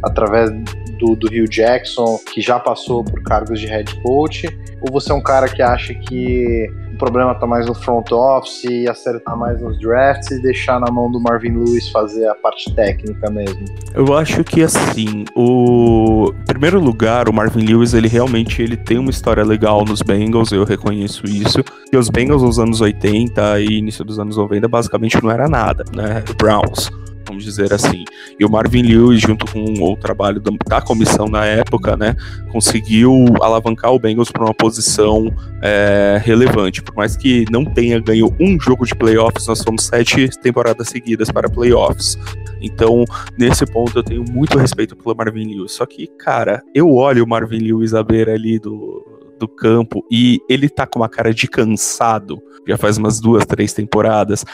através 0.02 0.50
do, 0.98 1.14
do 1.16 1.28
Rio 1.28 1.48
Jackson, 1.48 2.18
que 2.32 2.40
já 2.40 2.58
passou 2.58 3.04
por 3.04 3.22
cargos 3.22 3.60
de 3.60 3.66
head 3.66 3.94
coach? 4.02 4.46
Ou 4.82 4.92
você 4.92 5.12
é 5.12 5.14
um 5.14 5.22
cara 5.22 5.48
que 5.48 5.62
acha 5.62 5.94
que 5.94 6.68
problema 7.00 7.34
tá 7.34 7.46
mais 7.46 7.66
no 7.66 7.74
front 7.74 8.12
office 8.12 8.64
e 8.64 8.88
acertar 8.88 9.36
mais 9.36 9.60
nos 9.60 9.80
drafts 9.80 10.30
e 10.30 10.40
deixar 10.42 10.78
na 10.78 10.92
mão 10.92 11.10
do 11.10 11.18
Marvin 11.18 11.52
Lewis 11.52 11.88
fazer 11.88 12.28
a 12.28 12.34
parte 12.34 12.72
técnica 12.74 13.30
mesmo? 13.30 13.64
Eu 13.94 14.14
acho 14.16 14.44
que 14.44 14.62
assim, 14.62 15.24
o 15.34 16.32
em 16.38 16.44
primeiro 16.44 16.78
lugar, 16.78 17.28
o 17.28 17.32
Marvin 17.32 17.64
Lewis, 17.64 17.94
ele 17.94 18.06
realmente 18.06 18.62
ele 18.62 18.76
tem 18.76 18.98
uma 18.98 19.10
história 19.10 19.42
legal 19.42 19.84
nos 19.84 20.02
Bengals, 20.02 20.52
eu 20.52 20.64
reconheço 20.64 21.24
isso. 21.24 21.64
E 21.90 21.96
os 21.96 22.10
Bengals 22.10 22.42
nos 22.42 22.58
anos 22.58 22.80
80 22.80 23.60
e 23.60 23.78
início 23.78 24.04
dos 24.04 24.18
anos 24.18 24.36
90 24.36 24.68
basicamente 24.68 25.22
não 25.22 25.30
era 25.30 25.48
nada, 25.48 25.84
né? 25.94 26.22
Browns 26.36 26.90
vamos 27.30 27.44
dizer 27.44 27.72
assim. 27.72 28.04
E 28.38 28.44
o 28.44 28.50
Marvin 28.50 28.82
Lewis, 28.82 29.20
junto 29.20 29.50
com 29.50 29.64
o 29.82 29.96
trabalho 29.96 30.42
da 30.66 30.80
comissão 30.80 31.28
na 31.28 31.44
época, 31.46 31.96
né, 31.96 32.14
conseguiu 32.52 33.12
alavancar 33.40 33.92
o 33.92 33.98
Bengals 33.98 34.30
para 34.30 34.44
uma 34.44 34.54
posição 34.54 35.32
é, 35.62 36.20
relevante. 36.22 36.82
Por 36.82 36.94
mais 36.94 37.16
que 37.16 37.44
não 37.50 37.64
tenha 37.64 37.98
ganho 38.00 38.34
um 38.38 38.60
jogo 38.60 38.84
de 38.84 38.94
playoffs, 38.94 39.46
nós 39.46 39.62
fomos 39.62 39.84
sete 39.84 40.28
temporadas 40.40 40.88
seguidas 40.88 41.30
para 41.30 41.48
playoffs. 41.48 42.18
Então, 42.60 43.04
nesse 43.38 43.64
ponto, 43.64 43.98
eu 43.98 44.02
tenho 44.02 44.24
muito 44.30 44.58
respeito 44.58 44.96
pelo 44.96 45.16
Marvin 45.16 45.54
Lewis. 45.54 45.72
Só 45.72 45.86
que, 45.86 46.06
cara, 46.18 46.62
eu 46.74 46.92
olho 46.94 47.24
o 47.24 47.28
Marvin 47.28 47.58
Lewis 47.58 47.94
à 47.94 48.02
beira 48.02 48.34
ali 48.34 48.58
do, 48.58 49.20
do 49.38 49.48
campo 49.48 50.04
e 50.10 50.38
ele 50.48 50.68
tá 50.68 50.86
com 50.86 50.98
uma 50.98 51.08
cara 51.08 51.32
de 51.32 51.48
cansado, 51.48 52.40
já 52.68 52.76
faz 52.76 52.98
umas 52.98 53.18
duas, 53.18 53.46
três 53.46 53.72
temporadas. 53.72 54.44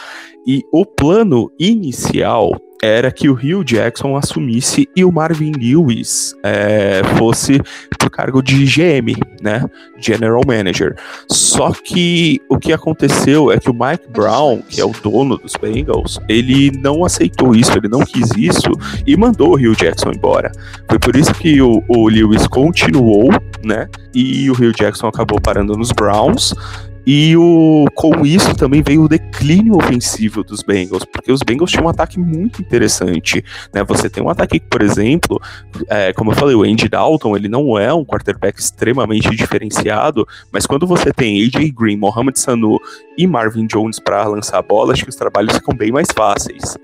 E 0.45 0.63
o 0.71 0.85
plano 0.85 1.51
inicial 1.59 2.51
era 2.81 3.11
que 3.11 3.29
o 3.29 3.33
Rio 3.33 3.63
Jackson 3.63 4.15
assumisse 4.15 4.87
e 4.95 5.03
o 5.03 5.11
Marvin 5.11 5.51
Lewis 5.51 6.35
é, 6.43 7.01
fosse 7.17 7.61
pro 7.97 8.09
cargo 8.09 8.41
de 8.41 8.65
GM, 8.65 9.15
né? 9.41 9.63
General 9.99 10.41
Manager. 10.45 10.95
Só 11.29 11.71
que 11.71 12.41
o 12.49 12.57
que 12.57 12.71
aconteceu 12.71 13.51
é 13.51 13.59
que 13.59 13.69
o 13.69 13.73
Mike 13.73 14.09
Brown, 14.09 14.61
que 14.61 14.79
é 14.79 14.85
o 14.85 14.91
dono 14.91 15.37
dos 15.37 15.53
Bengals, 15.55 16.19
ele 16.29 16.71
não 16.79 17.03
aceitou 17.03 17.55
isso, 17.55 17.77
ele 17.77 17.87
não 17.87 18.01
quis 18.01 18.29
isso 18.37 18.71
e 19.05 19.17
mandou 19.17 19.51
o 19.51 19.55
Rio 19.55 19.75
Jackson 19.75 20.11
embora. 20.11 20.51
Foi 20.89 20.99
por 20.99 21.15
isso 21.15 21.33
que 21.33 21.61
o, 21.61 21.83
o 21.87 22.07
Lewis 22.07 22.47
continuou, 22.47 23.29
né? 23.63 23.87
E 24.13 24.49
o 24.49 24.53
Rio 24.53 24.71
Jackson 24.71 25.07
acabou 25.07 25.39
parando 25.39 25.75
nos 25.75 25.91
Browns. 25.91 26.53
E 27.09 27.37
o, 27.37 27.85
com 27.95 28.25
isso 28.25 28.53
também 28.53 28.81
veio 28.81 29.03
o 29.03 29.07
declínio 29.07 29.77
ofensivo 29.77 30.43
dos 30.43 30.61
Bengals, 30.61 31.05
porque 31.05 31.31
os 31.31 31.41
Bengals 31.41 31.71
tinham 31.71 31.85
um 31.85 31.89
ataque 31.89 32.19
muito 32.19 32.61
interessante. 32.61 33.41
Né? 33.73 33.81
Você 33.85 34.09
tem 34.09 34.21
um 34.21 34.27
ataque, 34.27 34.59
por 34.59 34.81
exemplo, 34.81 35.41
é, 35.87 36.11
como 36.11 36.33
eu 36.33 36.35
falei, 36.35 36.53
o 36.53 36.63
Andy 36.63 36.89
Dalton, 36.89 37.37
ele 37.37 37.47
não 37.47 37.79
é 37.79 37.93
um 37.93 38.03
quarterback 38.03 38.59
extremamente 38.59 39.29
diferenciado, 39.33 40.27
mas 40.51 40.65
quando 40.65 40.85
você 40.85 41.13
tem 41.13 41.45
AJ 41.45 41.71
Green, 41.71 41.95
Mohamed 41.95 42.37
Sanu 42.37 42.77
e 43.17 43.25
Marvin 43.25 43.67
Jones 43.67 44.01
para 44.01 44.27
lançar 44.27 44.57
a 44.57 44.61
bola, 44.61 44.91
acho 44.91 45.03
que 45.03 45.09
os 45.09 45.15
trabalhos 45.15 45.55
ficam 45.55 45.73
bem 45.73 45.93
mais 45.93 46.09
fáceis 46.13 46.75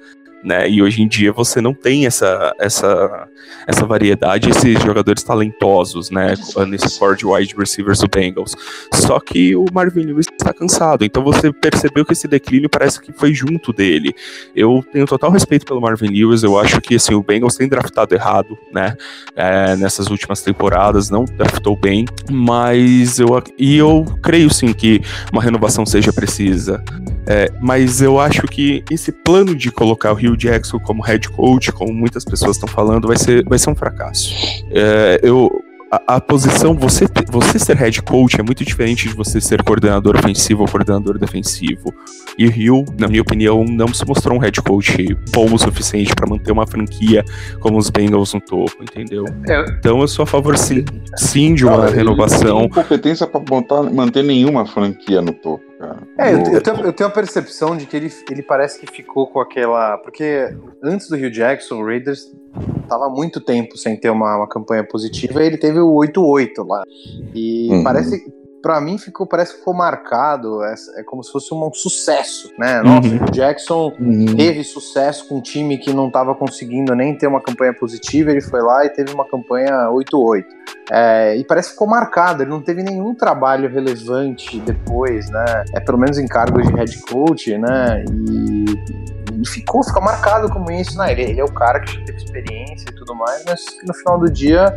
né? 0.43 0.69
E 0.69 0.81
hoje 0.81 1.01
em 1.01 1.07
dia 1.07 1.31
você 1.31 1.61
não 1.61 1.73
tem 1.73 2.05
essa, 2.05 2.53
essa, 2.59 3.27
essa 3.67 3.85
variedade, 3.85 4.49
esses 4.49 4.81
jogadores 4.83 5.23
talentosos, 5.23 6.09
né? 6.09 6.35
Nesse 6.67 6.99
core 6.99 7.17
de 7.17 7.25
wide 7.25 7.55
receivers 7.57 7.99
do 7.99 8.07
Bengals. 8.07 8.55
Só 8.93 9.19
que 9.19 9.55
o 9.55 9.65
Marvin 9.71 10.03
Lewis 10.03 10.27
está 10.43 10.53
cansado, 10.53 11.03
então 11.03 11.23
você 11.23 11.51
percebeu 11.51 12.05
que 12.05 12.13
esse 12.13 12.27
declínio 12.27 12.69
parece 12.69 13.01
que 13.01 13.11
foi 13.11 13.33
junto 13.33 13.73
dele. 13.73 14.13
Eu 14.55 14.83
tenho 14.91 15.05
total 15.05 15.31
respeito 15.31 15.65
pelo 15.65 15.81
Marvin 15.81 16.07
Lewis, 16.07 16.43
eu 16.43 16.59
acho 16.59 16.79
que 16.81 16.95
assim, 16.95 17.13
o 17.13 17.23
Bengals 17.23 17.55
tem 17.55 17.67
draftado 17.67 18.13
errado, 18.13 18.57
né? 18.71 18.95
É, 19.35 19.75
nessas 19.75 20.07
últimas 20.07 20.41
temporadas, 20.41 21.09
não 21.09 21.25
draftou 21.25 21.75
bem, 21.75 22.05
mas 22.29 23.19
eu, 23.19 23.27
e 23.57 23.77
eu 23.77 24.05
creio 24.21 24.53
sim 24.53 24.73
que 24.73 25.01
uma 25.31 25.41
renovação 25.41 25.85
seja 25.85 26.11
precisa. 26.13 26.83
É, 27.25 27.51
mas 27.61 28.01
eu 28.01 28.19
acho 28.19 28.43
que 28.43 28.83
esse 28.91 29.11
plano 29.11 29.55
de 29.55 29.71
colocar 29.71 30.11
o 30.11 30.15
Rio 30.15 30.35
Jackson 30.35 30.79
como 30.79 31.01
head 31.01 31.29
coach, 31.29 31.71
como 31.71 31.93
muitas 31.93 32.25
pessoas 32.25 32.57
estão 32.57 32.67
falando, 32.67 33.07
vai 33.07 33.17
ser, 33.17 33.43
vai 33.45 33.57
ser 33.57 33.69
um 33.69 33.75
fracasso. 33.75 34.33
É, 34.71 35.19
eu, 35.23 35.49
a, 35.93 36.15
a, 36.15 36.21
posição, 36.21 36.73
você, 36.73 37.05
você 37.29 37.59
ser 37.59 37.75
head 37.77 38.01
coach 38.01 38.39
é 38.39 38.43
muito 38.43 38.65
diferente 38.65 39.07
de 39.07 39.13
você 39.13 39.39
ser 39.39 39.61
coordenador 39.61 40.15
ofensivo 40.15 40.63
ou 40.63 40.67
coordenador 40.67 41.19
defensivo. 41.19 41.93
E 42.35 42.47
o 42.47 42.49
Rio, 42.49 42.83
na 42.99 43.07
minha 43.07 43.21
opinião, 43.21 43.63
não 43.63 43.93
se 43.93 44.03
mostrou 44.07 44.35
um 44.35 44.39
head 44.39 44.59
coach 44.63 45.15
bom 45.31 45.53
o 45.53 45.59
suficiente 45.59 46.15
para 46.15 46.27
manter 46.27 46.51
uma 46.51 46.65
franquia 46.65 47.23
como 47.59 47.77
os 47.77 47.91
Bengals 47.91 48.33
no 48.33 48.41
topo, 48.41 48.75
entendeu? 48.81 49.25
É. 49.47 49.65
Então 49.77 50.01
eu 50.01 50.07
sou 50.07 50.23
a 50.23 50.25
favor 50.25 50.57
sim, 50.57 50.83
sim 51.15 51.53
de 51.53 51.63
uma 51.63 51.77
Cara, 51.77 51.91
renovação. 51.91 52.61
Não 52.61 52.69
tem 52.69 52.69
competência 52.69 53.27
para 53.27 53.41
manter 53.91 54.23
nenhuma 54.23 54.65
franquia 54.65 55.21
no 55.21 55.31
topo. 55.33 55.72
É, 56.17 56.33
eu, 56.33 56.39
eu, 56.39 56.61
tenho, 56.61 56.77
eu, 56.81 56.93
tenho, 56.93 57.09
a 57.09 57.13
percepção 57.13 57.75
de 57.75 57.85
que 57.85 57.95
ele, 57.95 58.11
ele 58.29 58.41
parece 58.41 58.79
que 58.79 58.87
ficou 58.87 59.27
com 59.27 59.39
aquela. 59.39 59.97
Porque 59.97 60.55
antes 60.81 61.07
do 61.09 61.15
Rio 61.15 61.31
Jackson, 61.31 61.81
o 61.81 61.85
Raiders 61.85 62.31
tava 62.87 63.09
muito 63.09 63.41
tempo 63.41 63.77
sem 63.77 63.97
ter 63.97 64.09
uma, 64.09 64.37
uma 64.37 64.47
campanha 64.47 64.83
positiva 64.83 65.43
e 65.43 65.47
ele 65.47 65.57
teve 65.57 65.79
o 65.79 65.89
8-8 65.89 66.65
lá. 66.67 66.83
E 67.33 67.69
uhum. 67.71 67.83
parece 67.83 68.23
para 68.63 68.79
mim 68.79 68.97
ficou 68.97 69.27
parece 69.27 69.51
que 69.51 69.59
ficou 69.59 69.73
marcado 69.73 70.63
é, 70.63 70.73
é 70.95 71.03
como 71.03 71.21
se 71.21 71.29
fosse 71.33 71.53
um, 71.53 71.67
um 71.67 71.73
sucesso 71.73 72.49
né 72.57 72.81
nossa 72.81 73.09
uhum. 73.09 73.25
o 73.25 73.31
Jackson 73.31 73.93
uhum. 73.99 74.37
teve 74.37 74.63
sucesso 74.63 75.27
com 75.27 75.39
um 75.39 75.41
time 75.41 75.77
que 75.77 75.91
não 75.91 76.07
estava 76.07 76.33
conseguindo 76.33 76.95
nem 76.95 77.13
ter 77.17 77.27
uma 77.27 77.41
campanha 77.41 77.73
positiva 77.73 78.31
ele 78.31 78.39
foi 78.39 78.61
lá 78.61 78.85
e 78.85 78.89
teve 78.89 79.13
uma 79.13 79.25
campanha 79.25 79.89
8-8 79.89 80.45
é, 80.93 81.35
e 81.37 81.43
parece 81.43 81.69
que 81.69 81.73
ficou 81.73 81.87
marcado 81.87 82.43
ele 82.43 82.51
não 82.51 82.61
teve 82.61 82.83
nenhum 82.83 83.15
trabalho 83.15 83.69
relevante 83.69 84.59
depois 84.59 85.29
né 85.29 85.63
é 85.73 85.79
pelo 85.79 85.97
menos 85.97 86.17
em 86.17 86.27
cargos 86.27 86.67
de 86.67 86.73
head 86.73 87.01
coach 87.01 87.57
né 87.57 88.05
e 88.11 89.03
e 89.43 89.47
ficou, 89.47 89.83
fica 89.83 89.99
marcado 89.99 90.49
como 90.49 90.71
isso, 90.71 90.97
né? 90.97 91.11
Ele, 91.11 91.23
ele, 91.23 91.41
é 91.41 91.43
o 91.43 91.51
cara 91.51 91.81
que 91.81 91.93
já 91.93 92.05
teve 92.05 92.17
experiência 92.17 92.89
e 92.89 92.93
tudo 92.93 93.13
mais, 93.13 93.43
mas 93.45 93.69
que 93.69 93.85
no 93.85 93.93
final 93.93 94.17
do 94.17 94.31
dia 94.31 94.73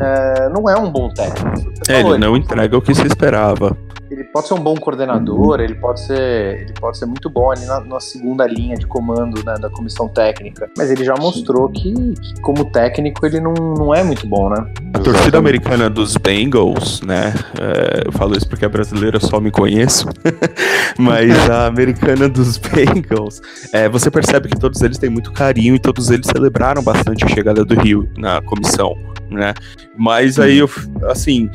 é, 0.00 0.48
não 0.50 0.68
é 0.68 0.76
um 0.76 0.90
bom 0.90 1.08
técnico. 1.08 1.72
É, 1.88 2.02
falou, 2.02 2.14
ele 2.14 2.24
não 2.24 2.36
ele 2.36 2.44
entrega 2.44 2.76
o 2.76 2.82
que 2.82 2.94
se 2.94 3.06
esperava 3.06 3.76
ele 4.12 4.24
pode 4.24 4.48
ser 4.48 4.54
um 4.54 4.60
bom 4.60 4.74
coordenador, 4.74 5.60
ele 5.60 5.74
pode 5.74 6.00
ser, 6.00 6.60
ele 6.60 6.72
pode 6.78 6.98
ser 6.98 7.06
muito 7.06 7.30
bom 7.30 7.50
ali 7.50 7.64
na, 7.64 7.80
na 7.80 8.00
segunda 8.00 8.46
linha 8.46 8.76
de 8.76 8.86
comando 8.86 9.44
né, 9.44 9.54
da 9.54 9.70
comissão 9.70 10.08
técnica, 10.08 10.70
mas 10.76 10.90
ele 10.90 11.04
já 11.04 11.14
mostrou 11.18 11.68
que, 11.68 11.92
que, 11.92 12.40
como 12.42 12.64
técnico 12.66 13.24
ele 13.24 13.40
não, 13.40 13.54
não 13.54 13.94
é 13.94 14.02
muito 14.02 14.26
bom, 14.26 14.50
né? 14.50 14.66
A 14.94 14.98
torcida 14.98 15.38
americana 15.38 15.88
dos 15.88 16.16
Bengals, 16.16 17.00
né? 17.02 17.32
É, 17.58 18.06
eu 18.06 18.12
falo 18.12 18.36
isso 18.36 18.48
porque 18.48 18.64
a 18.64 18.68
brasileira 18.68 19.18
só 19.18 19.40
me 19.40 19.50
conheço, 19.50 20.08
mas 20.98 21.50
a 21.50 21.66
americana 21.66 22.28
dos 22.28 22.58
Bengals, 22.58 23.40
é, 23.72 23.88
você 23.88 24.10
percebe 24.10 24.48
que 24.48 24.58
todos 24.58 24.80
eles 24.82 24.98
têm 24.98 25.10
muito 25.10 25.32
carinho 25.32 25.74
e 25.74 25.78
todos 25.78 26.10
eles 26.10 26.26
celebraram 26.26 26.82
bastante 26.82 27.24
a 27.24 27.28
chegada 27.28 27.64
do 27.64 27.74
Rio 27.80 28.08
na 28.16 28.42
comissão 28.42 28.94
né? 29.32 29.54
Mas 29.96 30.38
aí 30.38 30.58
eu, 30.58 30.70
assim, 31.10 31.50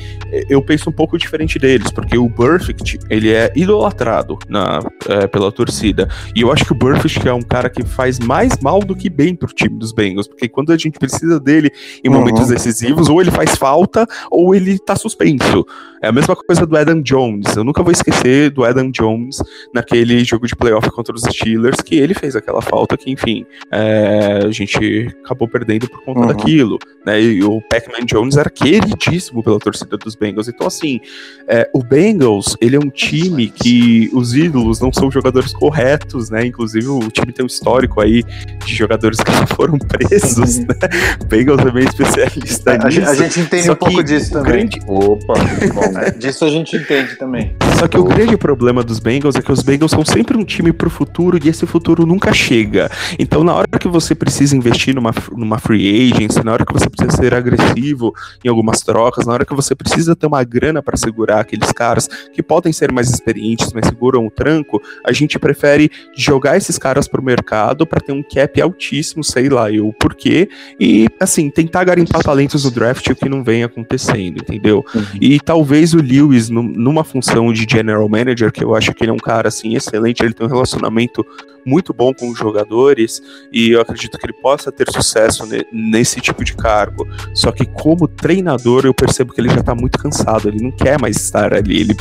eu 0.49 0.61
penso 0.61 0.89
um 0.89 0.93
pouco 0.93 1.17
diferente 1.17 1.57
deles, 1.57 1.91
porque 1.91 2.17
o 2.17 2.27
Burf, 2.27 2.46
Burfict, 2.47 2.99
ele 3.09 3.33
é 3.33 3.51
idolatrado 3.55 4.39
na, 4.47 4.79
é, 5.09 5.27
pela 5.27 5.51
torcida. 5.51 6.07
E 6.33 6.41
eu 6.41 6.51
acho 6.51 6.63
que 6.63 6.71
o 6.71 6.75
Burfict 6.75 7.27
é 7.27 7.33
um 7.33 7.41
cara 7.41 7.69
que 7.69 7.83
faz 7.83 8.19
mais 8.19 8.57
mal 8.59 8.79
do 8.79 8.95
que 8.95 9.09
bem 9.09 9.35
pro 9.35 9.47
time 9.53 9.77
dos 9.77 9.91
Bengals, 9.91 10.27
porque 10.27 10.47
quando 10.47 10.71
a 10.71 10.77
gente 10.77 10.97
precisa 10.97 11.39
dele 11.39 11.69
em 12.03 12.09
momentos 12.09 12.43
uhum. 12.43 12.49
decisivos, 12.49 13.09
ou 13.09 13.21
ele 13.21 13.31
faz 13.31 13.55
falta, 13.55 14.07
ou 14.31 14.55
ele 14.55 14.79
tá 14.79 14.95
suspenso. 14.95 15.65
É 16.01 16.07
a 16.07 16.11
mesma 16.11 16.35
coisa 16.35 16.65
do 16.65 16.77
Adam 16.77 17.01
Jones. 17.01 17.55
Eu 17.55 17.63
nunca 17.63 17.81
vou 17.83 17.91
esquecer 17.91 18.51
do 18.51 18.63
Adam 18.63 18.89
Jones 18.91 19.41
naquele 19.73 20.23
jogo 20.23 20.47
de 20.47 20.55
playoff 20.55 20.89
contra 20.91 21.13
os 21.13 21.23
Steelers, 21.23 21.81
que 21.81 21.95
ele 21.95 22.13
fez 22.13 22.35
aquela 22.35 22.61
falta 22.61 22.95
que, 22.95 23.11
enfim, 23.11 23.45
é, 23.71 24.41
a 24.45 24.51
gente 24.51 25.13
acabou 25.23 25.47
perdendo 25.47 25.89
por 25.89 26.03
conta 26.03 26.19
uhum. 26.21 26.27
daquilo. 26.27 26.77
Né? 27.05 27.21
E 27.21 27.43
o 27.43 27.61
Pac-Man 27.61 28.05
Jones 28.05 28.37
era 28.37 28.49
queridíssimo 28.49 29.43
pela 29.43 29.59
torcida 29.59 29.97
dos 29.97 30.15
Bengals. 30.15 30.47
Então, 30.47 30.67
assim, 30.67 30.99
é, 31.47 31.69
o 31.73 31.83
Bengals, 31.83 32.36
ele 32.59 32.75
é 32.75 32.79
um 32.79 32.89
time 32.89 33.49
que 33.49 34.09
os 34.13 34.33
ídolos 34.33 34.79
não 34.79 34.91
são 34.91 35.09
jogadores 35.11 35.53
corretos, 35.53 36.29
né? 36.29 36.45
Inclusive, 36.45 36.87
o 36.87 37.09
time 37.09 37.31
tem 37.31 37.43
um 37.43 37.47
histórico 37.47 38.01
aí 38.01 38.23
de 38.65 38.75
jogadores 38.75 39.19
que 39.19 39.31
já 39.33 39.47
foram 39.47 39.77
presos, 39.77 40.59
né? 40.59 40.75
O 41.21 41.25
Bengals 41.25 41.61
é 41.61 41.71
meio 41.71 41.87
especialista 41.87 42.73
a, 42.73 42.87
nisso. 42.87 43.09
A 43.09 43.15
gente 43.15 43.39
entende 43.39 43.65
Só 43.65 43.73
um 43.73 43.75
pouco 43.75 44.03
disso 44.03 44.31
também. 44.31 44.67
Grande... 44.67 44.79
Opa, 44.87 45.33
é, 46.01 46.11
disso 46.11 46.45
a 46.45 46.49
gente 46.49 46.75
entende 46.75 47.15
também. 47.15 47.55
Só 47.79 47.87
que 47.87 47.97
o 47.97 48.03
grande 48.03 48.37
problema 48.37 48.83
dos 48.83 48.99
Bengals 48.99 49.35
é 49.35 49.41
que 49.41 49.51
os 49.51 49.61
Bengals 49.61 49.91
são 49.91 50.03
sempre 50.03 50.37
um 50.37 50.43
time 50.43 50.71
pro 50.71 50.89
futuro 50.89 51.39
e 51.43 51.49
esse 51.49 51.65
futuro 51.65 52.05
nunca 52.05 52.33
chega. 52.33 52.89
Então, 53.19 53.43
na 53.43 53.53
hora 53.53 53.79
que 53.79 53.87
você 53.87 54.15
precisa 54.15 54.55
investir 54.55 54.95
numa, 54.95 55.13
numa 55.31 55.59
free 55.59 56.11
agency, 56.11 56.43
na 56.43 56.53
hora 56.53 56.65
que 56.65 56.73
você 56.73 56.89
precisa 56.89 57.15
ser 57.15 57.33
agressivo 57.33 58.13
em 58.43 58.49
algumas 58.49 58.81
trocas, 58.81 59.25
na 59.25 59.33
hora 59.33 59.45
que 59.45 59.53
você 59.53 59.75
precisa 59.75 60.15
ter 60.15 60.27
uma 60.27 60.43
grana 60.43 60.81
para 60.81 60.97
segurar 60.97 61.41
aqueles 61.41 61.71
caras 61.71 62.09
que 62.31 62.43
podem 62.43 62.71
ser 62.71 62.91
mais 62.91 63.09
experientes, 63.09 63.71
mas 63.73 63.87
seguram 63.87 64.25
o 64.25 64.31
tranco, 64.31 64.81
a 65.05 65.11
gente 65.11 65.39
prefere 65.39 65.89
jogar 66.15 66.57
esses 66.57 66.77
caras 66.77 67.07
pro 67.07 67.23
mercado 67.23 67.85
para 67.85 67.99
ter 67.99 68.11
um 68.11 68.23
cap 68.23 68.61
altíssimo, 68.61 69.23
sei 69.23 69.49
lá 69.49 69.71
eu 69.71 69.93
porquê, 69.99 70.49
e 70.79 71.07
assim, 71.19 71.49
tentar 71.49 71.83
garimpar 71.83 72.23
talentos 72.23 72.65
no 72.65 72.71
draft, 72.71 73.07
o 73.07 73.15
que 73.15 73.29
não 73.29 73.43
vem 73.43 73.63
acontecendo, 73.63 74.37
entendeu? 74.37 74.85
Uhum. 74.93 75.03
E 75.19 75.39
talvez 75.39 75.93
o 75.93 75.97
Lewis, 75.97 76.49
numa 76.49 77.03
função 77.03 77.51
de 77.51 77.65
general 77.69 78.07
manager, 78.07 78.51
que 78.51 78.63
eu 78.63 78.75
acho 78.75 78.93
que 78.93 79.03
ele 79.03 79.11
é 79.11 79.13
um 79.13 79.17
cara 79.17 79.47
assim 79.47 79.75
excelente, 79.75 80.23
ele 80.23 80.33
tem 80.33 80.45
um 80.45 80.49
relacionamento 80.49 81.25
muito 81.67 81.93
bom 81.93 82.13
com 82.13 82.29
os 82.29 82.39
jogadores 82.39 83.21
e 83.51 83.71
eu 83.71 83.81
acredito 83.81 84.17
que 84.17 84.25
ele 84.25 84.33
possa 84.33 84.71
ter 84.71 84.89
sucesso 84.89 85.43
nesse 85.71 86.21
tipo 86.21 86.43
de 86.43 86.55
cargo. 86.55 87.05
Só 87.33 87.51
que 87.51 87.65
como 87.65 88.07
treinador 88.07 88.85
eu 88.85 88.93
percebo 88.93 89.33
que 89.33 89.41
ele 89.41 89.49
já 89.49 89.61
tá 89.61 89.75
muito 89.75 89.99
cansado, 89.99 90.47
ele 90.47 90.63
não 90.63 90.71
quer 90.71 90.99
mais 90.99 91.17
estar 91.17 91.53
ali. 91.53 91.81
Ele, 91.81 91.95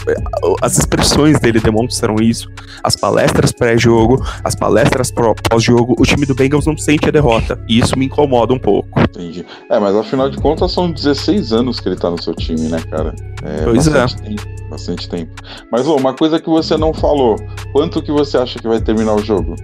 as 0.62 0.78
expressões 0.78 1.40
dele 1.40 1.58
demonstram 1.60 2.16
isso. 2.16 2.50
As 2.82 2.94
palestras 2.94 3.50
pré-jogo, 3.50 4.24
as 4.44 4.54
palestras 4.54 5.12
pós-jogo, 5.50 5.96
o 5.98 6.04
time 6.04 6.24
do 6.24 6.34
Bengals 6.34 6.66
não 6.66 6.76
sente 6.76 7.08
a 7.08 7.10
derrota. 7.10 7.58
E 7.68 7.80
isso 7.80 7.98
me 7.98 8.06
incomoda 8.06 8.54
um 8.54 8.58
pouco. 8.58 9.00
Entendi. 9.00 9.44
É, 9.68 9.78
mas 9.80 9.96
afinal 9.96 10.30
de 10.30 10.36
contas 10.38 10.72
são 10.72 10.90
16 10.90 11.52
anos 11.52 11.80
que 11.80 11.88
ele 11.88 11.96
tá 11.96 12.08
no 12.08 12.22
seu 12.22 12.34
time, 12.34 12.68
né, 12.68 12.80
cara? 12.88 13.14
É, 13.42 13.64
pois 13.64 13.88
é. 13.88 14.06
Tempo, 14.06 14.56
bastante 14.76 15.08
tempo. 15.08 15.32
Mas, 15.72 15.88
ô, 15.88 15.96
uma 15.96 16.12
coisa 16.12 16.38
que 16.38 16.48
você 16.48 16.76
não 16.76 16.92
falou, 16.92 17.36
quanto 17.72 18.02
que 18.02 18.12
você 18.12 18.36
acha 18.36 18.58
que 18.58 18.68
vai 18.68 18.80
terminar 18.80 19.14
o 19.14 19.24
jogo? 19.24 19.56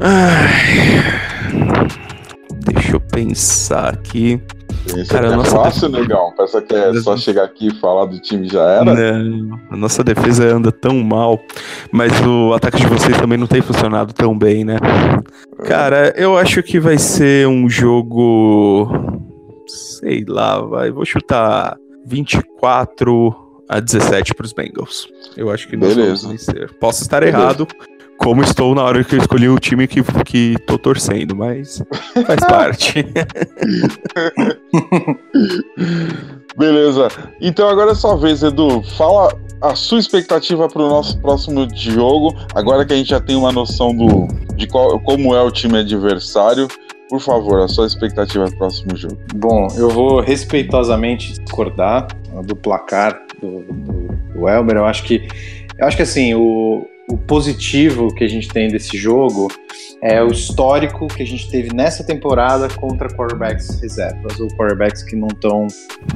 Ai, 0.00 1.02
deixa 2.66 2.92
eu 2.96 3.00
pensar 3.00 3.94
aqui. 3.94 4.40
Isso 4.96 5.10
Cara, 5.10 5.28
é 5.28 5.36
nossa 5.36 5.56
fácil, 5.56 5.88
def... 5.88 6.02
negão. 6.02 6.32
Pensa 6.36 6.62
que 6.62 6.74
é 6.74 6.94
só 7.00 7.16
chegar 7.16 7.44
aqui 7.44 7.68
e 7.68 7.80
falar 7.80 8.06
do 8.06 8.18
time 8.20 8.48
já 8.48 8.62
era? 8.62 8.84
Não, 8.84 9.58
a 9.70 9.76
nossa 9.76 10.04
defesa 10.04 10.44
anda 10.54 10.70
tão 10.70 11.02
mal, 11.02 11.38
mas 11.90 12.12
o 12.24 12.54
ataque 12.54 12.78
de 12.78 12.86
vocês 12.86 13.16
também 13.18 13.36
não 13.36 13.46
tem 13.46 13.60
funcionado 13.60 14.12
tão 14.12 14.38
bem, 14.38 14.64
né? 14.64 14.76
Cara, 15.64 16.14
eu 16.16 16.38
acho 16.38 16.62
que 16.62 16.78
vai 16.78 16.96
ser 16.96 17.48
um 17.48 17.68
jogo. 17.68 18.88
Sei 19.66 20.24
lá, 20.26 20.60
vai. 20.60 20.90
Vou 20.90 21.04
chutar 21.04 21.76
24 22.06 23.47
a 23.68 23.80
17 23.80 24.34
para 24.34 24.46
os 24.46 24.52
Bengals. 24.52 25.08
Eu 25.36 25.50
acho 25.50 25.68
que 25.68 25.76
nós 25.76 25.94
Beleza. 25.94 26.22
vamos 26.22 26.46
vencer. 26.46 26.72
Posso 26.74 27.02
estar 27.02 27.20
Beleza. 27.20 27.38
errado, 27.38 27.68
como 28.16 28.42
estou 28.42 28.74
na 28.74 28.82
hora 28.82 29.04
que 29.04 29.14
eu 29.14 29.20
escolhi 29.20 29.48
o 29.48 29.58
time 29.58 29.86
que, 29.86 30.02
que 30.24 30.56
tô 30.66 30.76
torcendo, 30.76 31.36
mas 31.36 31.82
faz 32.26 32.40
parte. 32.48 33.06
Beleza. 36.56 37.08
Então 37.40 37.68
agora 37.68 37.92
é 37.92 37.94
sua 37.94 38.16
vez, 38.16 38.42
Edu. 38.42 38.82
Fala 38.96 39.32
a 39.60 39.74
sua 39.74 39.98
expectativa 39.98 40.68
para 40.68 40.82
o 40.82 40.88
nosso 40.88 41.18
próximo 41.20 41.66
jogo. 41.74 42.34
Agora 42.54 42.84
que 42.84 42.92
a 42.92 42.96
gente 42.96 43.10
já 43.10 43.20
tem 43.20 43.36
uma 43.36 43.52
noção 43.52 43.94
do, 43.94 44.26
de 44.56 44.66
qual, 44.66 44.98
como 45.00 45.34
é 45.34 45.42
o 45.42 45.50
time 45.50 45.78
adversário. 45.78 46.66
Por 47.08 47.20
favor, 47.20 47.60
a 47.60 47.68
sua 47.68 47.86
expectativa 47.86 48.44
para 48.46 48.54
o 48.54 48.58
próximo 48.58 48.96
jogo. 48.96 49.16
Bom, 49.34 49.68
eu 49.76 49.88
vou 49.88 50.20
respeitosamente 50.20 51.40
discordar 51.40 52.06
do 52.44 52.54
placar 52.54 53.18
do, 53.40 53.62
do, 53.62 54.32
do 54.34 54.48
Elmer. 54.48 54.76
Eu 54.76 54.84
acho 54.84 55.04
que, 55.04 55.28
eu 55.78 55.86
acho 55.86 55.96
que 55.96 56.02
assim, 56.02 56.34
o, 56.34 56.86
o 57.10 57.16
positivo 57.16 58.14
que 58.14 58.22
a 58.22 58.28
gente 58.28 58.48
tem 58.48 58.68
desse 58.68 58.96
jogo 58.96 59.48
é 60.02 60.22
o 60.22 60.28
histórico 60.28 61.08
que 61.08 61.22
a 61.22 61.26
gente 61.26 61.50
teve 61.50 61.74
nessa 61.74 62.04
temporada 62.04 62.68
contra 62.68 63.08
quarterbacks 63.08 63.80
reservas 63.80 64.38
ou 64.38 64.48
quarterbacks 64.48 65.02
que 65.02 65.16
não 65.16 65.28
estão 65.28 65.66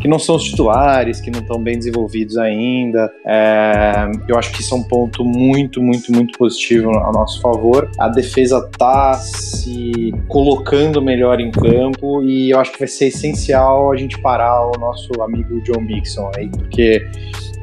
que 0.00 0.06
não 0.06 0.18
são 0.18 0.36
os 0.36 0.44
titulares, 0.44 1.20
que 1.20 1.30
não 1.30 1.40
estão 1.40 1.62
bem 1.62 1.78
desenvolvidos 1.78 2.36
ainda. 2.36 3.12
É, 3.26 4.10
eu 4.28 4.38
acho 4.38 4.52
que 4.52 4.60
isso 4.60 4.74
é 4.74 4.78
um 4.78 4.82
ponto 4.82 5.24
muito, 5.24 5.82
muito, 5.82 6.12
muito 6.12 6.38
positivo 6.38 6.90
a 6.90 7.10
nosso 7.12 7.40
favor. 7.40 7.90
A 7.98 8.08
defesa 8.08 8.68
tá 8.78 9.14
se 9.14 10.12
colocando 10.28 11.00
melhor 11.02 11.40
em 11.40 11.50
campo 11.50 12.22
e 12.22 12.50
eu 12.50 12.60
acho 12.60 12.72
que 12.72 12.78
vai 12.78 12.88
ser 12.88 13.06
essencial 13.06 13.90
a 13.90 13.96
gente 13.96 14.20
parar 14.20 14.66
o 14.66 14.72
nosso 14.78 15.10
amigo 15.22 15.60
John 15.62 15.80
Mixon 15.80 16.30
aí, 16.36 16.48
porque 16.48 17.06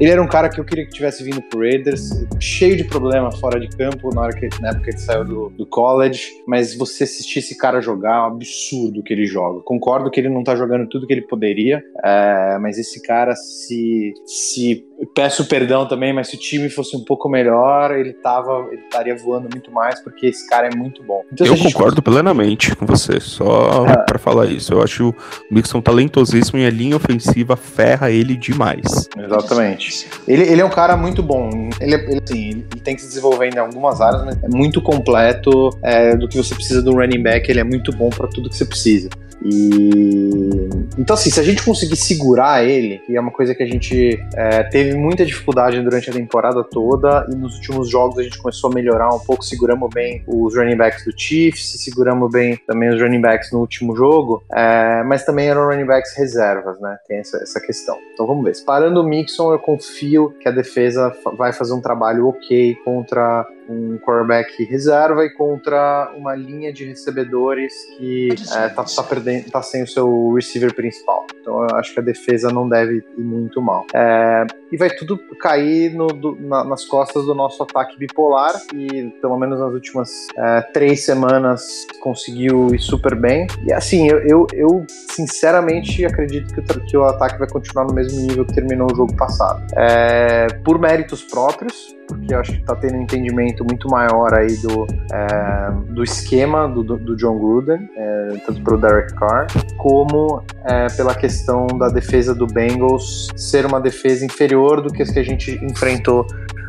ele 0.00 0.10
era 0.10 0.22
um 0.22 0.26
cara 0.26 0.48
que 0.48 0.58
eu 0.58 0.64
queria 0.64 0.86
que 0.86 0.92
tivesse 0.92 1.22
vindo 1.22 1.42
pro 1.42 1.60
Raiders, 1.60 2.10
cheio 2.40 2.74
de 2.74 2.84
problema 2.84 3.30
fora 3.32 3.60
de 3.60 3.68
campo 3.68 4.08
na, 4.14 4.22
hora 4.22 4.32
que, 4.32 4.48
na 4.58 4.70
época 4.70 4.84
que 4.84 4.90
ele 4.92 4.98
saiu 4.98 5.24
do, 5.26 5.50
do 5.50 5.66
college, 5.66 6.26
mas 6.46 6.74
você 6.74 7.04
assistir 7.04 7.40
esse 7.40 7.58
cara 7.58 7.82
jogar 7.82 8.16
é 8.16 8.20
um 8.22 8.24
absurdo 8.24 9.02
que 9.02 9.12
ele 9.12 9.26
joga. 9.26 9.60
Concordo 9.60 10.10
que 10.10 10.18
ele 10.18 10.30
não 10.30 10.42
tá 10.42 10.56
jogando 10.56 10.88
tudo 10.88 11.06
que 11.06 11.12
ele 11.12 11.26
poderia, 11.26 11.82
é, 12.02 12.58
mas 12.58 12.78
esse 12.78 13.02
cara 13.02 13.36
se, 13.36 14.14
se 14.24 14.86
peço 15.06 15.46
perdão 15.46 15.86
também, 15.86 16.12
mas 16.12 16.28
se 16.28 16.36
o 16.36 16.38
time 16.38 16.68
fosse 16.68 16.96
um 16.96 17.04
pouco 17.04 17.28
melhor, 17.28 17.92
ele 17.92 18.12
tava, 18.12 18.66
ele 18.70 18.82
estaria 18.82 19.16
voando 19.16 19.48
muito 19.50 19.70
mais, 19.72 20.00
porque 20.00 20.26
esse 20.26 20.48
cara 20.48 20.68
é 20.68 20.76
muito 20.76 21.02
bom. 21.02 21.22
Então, 21.32 21.46
eu 21.46 21.56
concordo 21.56 22.02
plenamente 22.02 22.74
com 22.76 22.86
você, 22.86 23.18
só 23.20 23.86
é. 23.86 23.96
para 24.04 24.18
falar 24.18 24.46
isso. 24.46 24.72
Eu 24.72 24.82
acho 24.82 25.10
o 25.10 25.14
Mixon 25.50 25.80
talentosíssimo 25.80 26.58
e 26.58 26.66
a 26.66 26.70
linha 26.70 26.96
ofensiva 26.96 27.56
ferra 27.56 28.10
ele 28.10 28.36
demais. 28.36 29.08
Exatamente. 29.18 30.08
Ele, 30.26 30.42
ele 30.42 30.60
é 30.60 30.64
um 30.64 30.70
cara 30.70 30.96
muito 30.96 31.22
bom. 31.22 31.50
Ele, 31.80 31.94
ele, 31.94 32.20
assim, 32.22 32.48
ele 32.48 32.80
tem 32.82 32.94
que 32.94 33.02
se 33.02 33.08
desenvolver 33.08 33.54
em 33.54 33.58
algumas 33.58 34.00
áreas, 34.00 34.24
mas 34.24 34.42
é 34.42 34.48
muito 34.48 34.82
completo 34.82 35.70
é, 35.82 36.16
do 36.16 36.28
que 36.28 36.36
você 36.36 36.54
precisa 36.54 36.82
do 36.82 36.92
running 36.92 37.22
back. 37.22 37.50
Ele 37.50 37.60
é 37.60 37.64
muito 37.64 37.92
bom 37.92 38.10
para 38.10 38.28
tudo 38.28 38.48
que 38.48 38.56
você 38.56 38.64
precisa. 38.64 39.08
E 39.42 40.70
então, 40.98 41.14
assim, 41.14 41.30
se 41.30 41.40
a 41.40 41.42
gente 41.42 41.64
conseguir 41.64 41.96
segurar 41.96 42.64
ele, 42.64 42.98
que 42.98 43.16
é 43.16 43.20
uma 43.20 43.30
coisa 43.30 43.54
que 43.54 43.62
a 43.62 43.66
gente 43.66 44.22
é, 44.34 44.62
teve 44.64 44.94
muita 44.96 45.24
dificuldade 45.24 45.80
durante 45.80 46.10
a 46.10 46.12
temporada 46.12 46.62
toda, 46.62 47.26
e 47.32 47.34
nos 47.34 47.54
últimos 47.54 47.88
jogos 47.88 48.18
a 48.18 48.22
gente 48.22 48.38
começou 48.38 48.70
a 48.70 48.74
melhorar 48.74 49.08
um 49.14 49.18
pouco, 49.18 49.42
seguramos 49.42 49.88
bem 49.92 50.22
os 50.26 50.56
running 50.56 50.76
backs 50.76 51.04
do 51.04 51.12
Chiefs, 51.16 51.82
seguramos 51.82 52.30
bem 52.30 52.56
também 52.66 52.90
os 52.90 53.00
running 53.00 53.20
backs 53.20 53.50
no 53.52 53.60
último 53.60 53.96
jogo, 53.96 54.44
é, 54.52 55.02
mas 55.04 55.24
também 55.24 55.48
eram 55.48 55.66
running 55.66 55.86
backs 55.86 56.14
reservas, 56.16 56.80
né? 56.80 56.98
Tem 57.06 57.18
essa, 57.18 57.38
essa 57.38 57.60
questão. 57.60 57.96
Então 58.12 58.26
vamos 58.26 58.44
ver. 58.44 58.52
Parando 58.64 59.00
o 59.00 59.04
Mixon, 59.04 59.52
eu 59.52 59.58
confio 59.58 60.34
que 60.40 60.48
a 60.48 60.52
defesa 60.52 61.14
vai 61.38 61.52
fazer 61.52 61.72
um 61.72 61.80
trabalho 61.80 62.28
ok 62.28 62.76
contra 62.84 63.46
um 63.70 63.98
quarterback 63.98 64.64
reserva 64.64 65.24
e 65.24 65.30
contra 65.30 66.12
uma 66.16 66.34
linha 66.34 66.72
de 66.72 66.84
recebedores 66.84 67.72
que 67.96 68.30
é, 68.56 68.68
tá, 68.68 68.84
tá, 68.84 69.02
perdendo, 69.02 69.50
tá 69.50 69.62
sem 69.62 69.82
o 69.82 69.86
seu 69.86 70.32
receiver 70.34 70.74
principal. 70.74 71.26
Então 71.40 71.66
eu 71.68 71.76
acho 71.76 71.94
que 71.94 72.00
a 72.00 72.02
defesa 72.02 72.50
não 72.50 72.68
deve 72.68 72.96
ir 73.16 73.22
muito 73.22 73.62
mal. 73.62 73.86
É, 73.94 74.46
e 74.72 74.76
vai 74.76 74.90
tudo 74.90 75.18
cair 75.40 75.94
no, 75.94 76.08
do, 76.08 76.36
na, 76.40 76.64
nas 76.64 76.84
costas 76.84 77.24
do 77.24 77.34
nosso 77.34 77.62
ataque 77.62 77.98
bipolar, 77.98 78.60
e 78.74 79.10
pelo 79.20 79.38
menos 79.38 79.60
nas 79.60 79.72
últimas 79.72 80.10
é, 80.36 80.60
três 80.72 81.04
semanas 81.04 81.86
conseguiu 82.00 82.74
ir 82.74 82.80
super 82.80 83.14
bem. 83.14 83.46
E 83.66 83.72
assim, 83.72 84.08
eu, 84.08 84.18
eu, 84.20 84.46
eu 84.52 84.84
sinceramente 85.10 86.04
acredito 86.04 86.52
que 86.52 86.60
o, 86.60 86.86
que 86.86 86.96
o, 86.96 87.04
ataque 87.04 87.38
vai 87.38 87.48
continuar 87.48 87.84
no 87.84 87.94
mesmo 87.94 88.20
nível 88.20 88.44
que 88.44 88.54
terminou 88.54 88.90
o 88.92 88.94
jogo 88.94 89.14
passado. 89.16 89.64
É, 89.76 90.46
por 90.64 90.78
méritos 90.78 91.22
próprios, 91.22 91.94
porque 92.14 92.34
acho 92.34 92.52
que 92.52 92.62
tá 92.64 92.74
tendo 92.76 92.96
entendimento 92.96 93.50
conhecimento 93.60 93.64
muito 93.64 93.88
maior 93.88 94.34
aí 94.34 94.56
do, 94.56 94.86
é, 95.12 95.92
do 95.92 96.02
esquema 96.02 96.68
do, 96.68 96.82
do 96.82 97.16
John 97.16 97.38
Gruden, 97.38 97.88
é, 97.96 98.28
tanto 98.46 98.62
para 98.62 98.74
o 98.74 98.78
Derek 98.78 99.14
Carr, 99.14 99.46
como 99.76 100.42
é, 100.64 100.86
pela 100.88 101.14
questão 101.14 101.66
da 101.66 101.88
defesa 101.88 102.34
do 102.34 102.46
Bengals 102.46 103.28
ser 103.36 103.66
uma 103.66 103.80
defesa 103.80 104.24
inferior 104.24 104.80
do 104.80 104.92
que 104.92 105.02
as 105.02 105.10
que 105.10 105.18
a 105.18 105.24
gente 105.24 105.52
enfrentou 105.64 106.26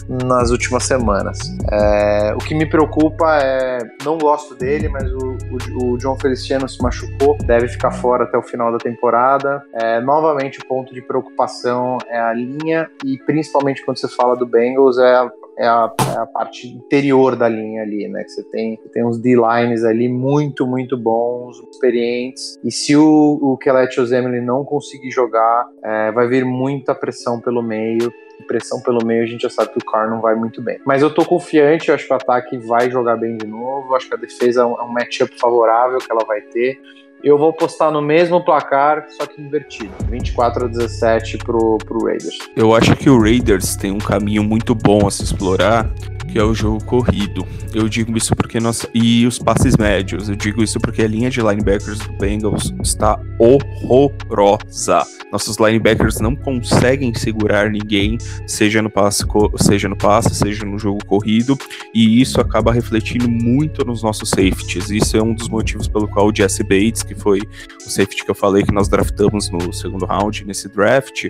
nas 0.08 0.52
últimas 0.52 0.84
semanas. 0.84 1.40
É, 1.72 2.34
o 2.36 2.40
que 2.40 2.54
me 2.54 2.66
preocupa 2.66 3.38
é, 3.42 3.80
não 4.04 4.18
gosto 4.18 4.56
dele, 4.56 4.90
mas 4.90 5.12
o, 5.12 5.18
o, 5.18 5.94
o, 5.94 5.98
John 5.98 6.18
Feliciano 6.20 6.68
se 6.68 6.82
machucou, 6.82 7.38
deve 7.46 7.68
ficar 7.68 7.92
fora 7.92 8.24
até 8.24 8.38
o 8.38 8.44
final 8.44 8.72
da 8.72 8.78
temporada. 8.78 9.64
É, 9.74 10.00
novamente, 10.02 10.60
o 10.60 10.66
ponto 10.66 10.94
de 10.94 11.02
preocupação 11.02 11.98
é 12.08 12.20
a 12.20 12.34
linha 12.34 12.90
e 13.06 13.18
principalmente 13.20 13.84
quando 13.86 13.98
você 13.98 14.08
fala 14.08 14.36
do 14.36 14.46
Bengals 14.46 14.98
é 14.98 15.16
a, 15.16 15.32
é 15.58 15.68
a, 15.68 15.94
é 16.16 16.18
a, 16.20 16.26
parte 16.26 16.68
interior 16.68 17.36
da 17.36 17.48
linha 17.48 17.84
ali, 17.84 18.08
né? 18.08 18.24
Que 18.24 18.32
você 18.32 18.44
tem, 18.44 18.80
tem 18.94 19.06
uns 19.06 19.20
D-lines 19.20 19.84
ali 19.84 20.08
muito, 20.08 20.66
muito 20.66 20.98
bons, 20.98 21.60
experientes. 21.72 22.60
E 22.64 22.72
se 22.72 22.96
o, 22.96 23.40
o 23.42 23.58
Osemele 24.02 24.42
não 24.42 24.64
conseguir 24.64 25.12
jogar, 25.12 25.68
é, 25.84 26.12
vai 26.12 26.28
vir 26.28 26.46
muita 26.46 26.96
pressão 26.96 27.40
pelo 27.40 27.62
meio 27.62 28.12
pressão 28.42 28.82
pelo 28.82 29.06
meio, 29.06 29.24
a 29.24 29.26
gente 29.26 29.42
já 29.42 29.50
sabe 29.50 29.72
que 29.72 29.80
o 29.80 29.86
Carr 29.86 30.10
não 30.10 30.22
vai 30.22 30.36
muito 30.36 30.62
bem. 30.62 30.80
Mas 30.86 31.02
eu 31.02 31.14
tô 31.14 31.26
confiante, 31.26 31.90
eu 31.90 31.96
acho 31.96 32.08
que 32.08 32.14
o 32.14 32.16
ataque 32.16 32.58
vai 32.58 32.90
jogar 32.90 33.18
bem 33.18 33.38
de 33.38 33.48
novo, 33.48 33.96
acho 33.96 34.08
que 34.08 34.14
a 34.14 34.18
defesa 34.18 34.62
é 34.62 34.64
é 34.64 34.84
um 34.84 34.92
matchup 34.92 35.38
favorável 35.40 36.00
que 36.00 36.12
ela 36.12 36.26
vai 36.26 36.42
ter. 36.42 36.80
Eu 37.24 37.38
vou 37.38 37.54
postar 37.54 37.92
no 37.92 38.02
mesmo 38.02 38.44
placar, 38.44 39.06
só 39.10 39.28
que 39.28 39.40
invertido. 39.40 39.92
24 40.10 40.66
a 40.66 40.68
17 40.68 41.38
pro, 41.38 41.78
pro 41.78 42.06
Raiders. 42.06 42.38
Eu 42.56 42.74
acho 42.74 42.96
que 42.96 43.10
o 43.10 43.22
Raiders 43.22 43.76
tem 43.76 43.92
um 43.92 44.00
caminho 44.00 44.44
muito 44.44 44.74
bom 44.74 45.08
a 45.08 45.12
se 45.12 45.24
explorar, 45.24 45.88
que 46.32 46.40
é 46.40 46.44
o 46.44 46.54
jogo 46.54 46.84
corrido. 46.84 47.46
Eu 47.74 47.88
digo 47.88 48.18
isso 48.18 48.36
porque 48.36 48.60
nós 48.60 48.88
e 48.94 49.28
os 49.28 49.38
passes 49.38 49.78
médios. 49.78 50.30
Eu 50.30 50.36
digo 50.36 50.64
isso 50.64 50.80
porque 50.80 51.04
a 51.04 51.08
linha 51.08 51.30
de 51.30 51.42
linebackers 51.42 52.00
do 52.00 52.14
Bengals 52.14 52.74
está 52.82 53.20
horrorosa. 53.38 55.06
Nossos 55.32 55.58
linebackers 55.58 56.20
não 56.20 56.36
conseguem 56.36 57.14
segurar 57.14 57.70
ninguém, 57.70 58.18
seja 58.46 58.82
no 58.82 58.90
passe, 58.90 59.26
seja 59.58 59.88
no 59.88 59.96
passe, 59.96 60.36
seja 60.36 60.66
no 60.66 60.78
jogo 60.78 61.00
corrido, 61.06 61.58
e 61.94 62.22
isso 62.22 62.42
acaba 62.42 62.74
refletindo 62.74 63.30
muito 63.30 63.86
nos 63.86 64.04
nossos 64.04 64.30
safeties. 64.30 64.90
Isso 64.90 65.16
é 65.16 65.24
um 65.24 65.34
dos 65.34 65.48
motivos 65.48 65.88
pelo 65.88 66.08
qual 66.08 66.28
o 66.28 66.36
Jesse 66.36 66.64
Bates, 66.64 67.04
que 67.14 67.20
foi 67.20 67.42
o 67.86 67.90
safety 67.90 68.24
que 68.24 68.32
eu 68.32 68.36
falei 68.36 68.64
que 68.64 68.72
nós 68.72 68.88
draftamos 68.88 69.50
no 69.50 69.74
segundo 69.74 70.06
round 70.06 70.46
nesse 70.46 70.70
draft, 70.70 71.28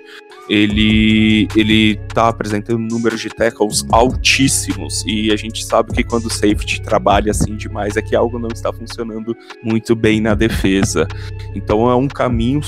ele 0.51 1.47
ele 1.55 1.95
tá 2.13 2.27
apresentando 2.27 2.79
números 2.79 3.21
de 3.21 3.29
tackles 3.29 3.85
altíssimos 3.89 5.01
e 5.07 5.31
a 5.31 5.35
gente 5.37 5.65
sabe 5.65 5.93
que 5.93 6.03
quando 6.03 6.25
o 6.25 6.29
safety 6.29 6.81
trabalha 6.81 7.31
assim 7.31 7.55
demais 7.55 7.95
é 7.95 8.01
que 8.01 8.13
algo 8.13 8.37
não 8.37 8.49
está 8.49 8.73
funcionando 8.73 9.33
muito 9.63 9.95
bem 9.95 10.19
na 10.19 10.33
defesa. 10.33 11.07
Então 11.55 11.89
é 11.89 11.95
um 11.95 12.07
caminho 12.07 12.59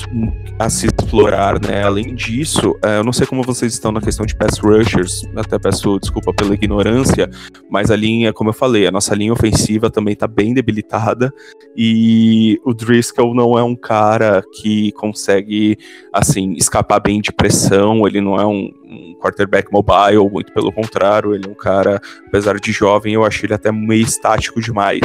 a 0.58 0.70
se 0.70 0.86
explorar, 0.86 1.60
né? 1.60 1.82
Além 1.82 2.14
disso, 2.14 2.74
é, 2.82 2.98
eu 2.98 3.04
não 3.04 3.12
sei 3.12 3.26
como 3.26 3.42
vocês 3.42 3.74
estão 3.74 3.92
na 3.92 4.00
questão 4.00 4.24
de 4.24 4.34
pass 4.34 4.58
rushers, 4.58 5.22
até 5.36 5.58
peço 5.58 5.98
desculpa 6.00 6.32
pela 6.32 6.54
ignorância, 6.54 7.28
mas 7.68 7.90
a 7.90 7.96
linha, 7.96 8.32
como 8.32 8.48
eu 8.48 8.54
falei, 8.54 8.86
a 8.86 8.90
nossa 8.90 9.14
linha 9.14 9.32
ofensiva 9.32 9.90
também 9.90 10.14
está 10.14 10.26
bem 10.26 10.54
debilitada 10.54 11.30
e 11.76 12.58
o 12.64 12.72
Driscoll 12.72 13.34
não 13.34 13.58
é 13.58 13.62
um 13.62 13.76
cara 13.76 14.42
que 14.60 14.90
consegue 14.92 15.76
assim 16.12 16.54
escapar 16.54 17.00
bem 17.00 17.20
de 17.20 17.32
pressão, 17.32 17.73
ele 18.06 18.20
não 18.20 18.36
é 18.36 18.46
um, 18.46 18.72
um 18.84 19.14
quarterback 19.20 19.72
mobile, 19.72 20.30
muito 20.30 20.52
pelo 20.52 20.72
contrário, 20.72 21.34
ele 21.34 21.46
é 21.46 21.50
um 21.50 21.54
cara, 21.54 22.00
apesar 22.26 22.58
de 22.58 22.72
jovem, 22.72 23.14
eu 23.14 23.24
acho 23.24 23.44
ele 23.44 23.54
até 23.54 23.70
meio 23.72 24.02
estático 24.02 24.60
demais. 24.60 25.00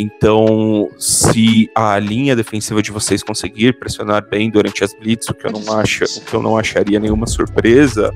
Então, 0.00 0.88
se 0.96 1.68
a 1.74 1.98
linha 1.98 2.36
defensiva 2.36 2.80
de 2.80 2.92
vocês 2.92 3.20
conseguir 3.20 3.80
pressionar 3.80 4.24
bem 4.28 4.48
durante 4.48 4.84
as 4.84 4.94
blitz, 4.94 5.28
o 5.28 5.34
que 5.34 5.44
eu 5.44 5.50
não 5.50 5.76
acho, 5.76 6.04
o 6.04 6.20
que 6.20 6.34
eu 6.34 6.40
não 6.40 6.56
acharia 6.56 7.00
nenhuma 7.00 7.26
surpresa, 7.26 8.14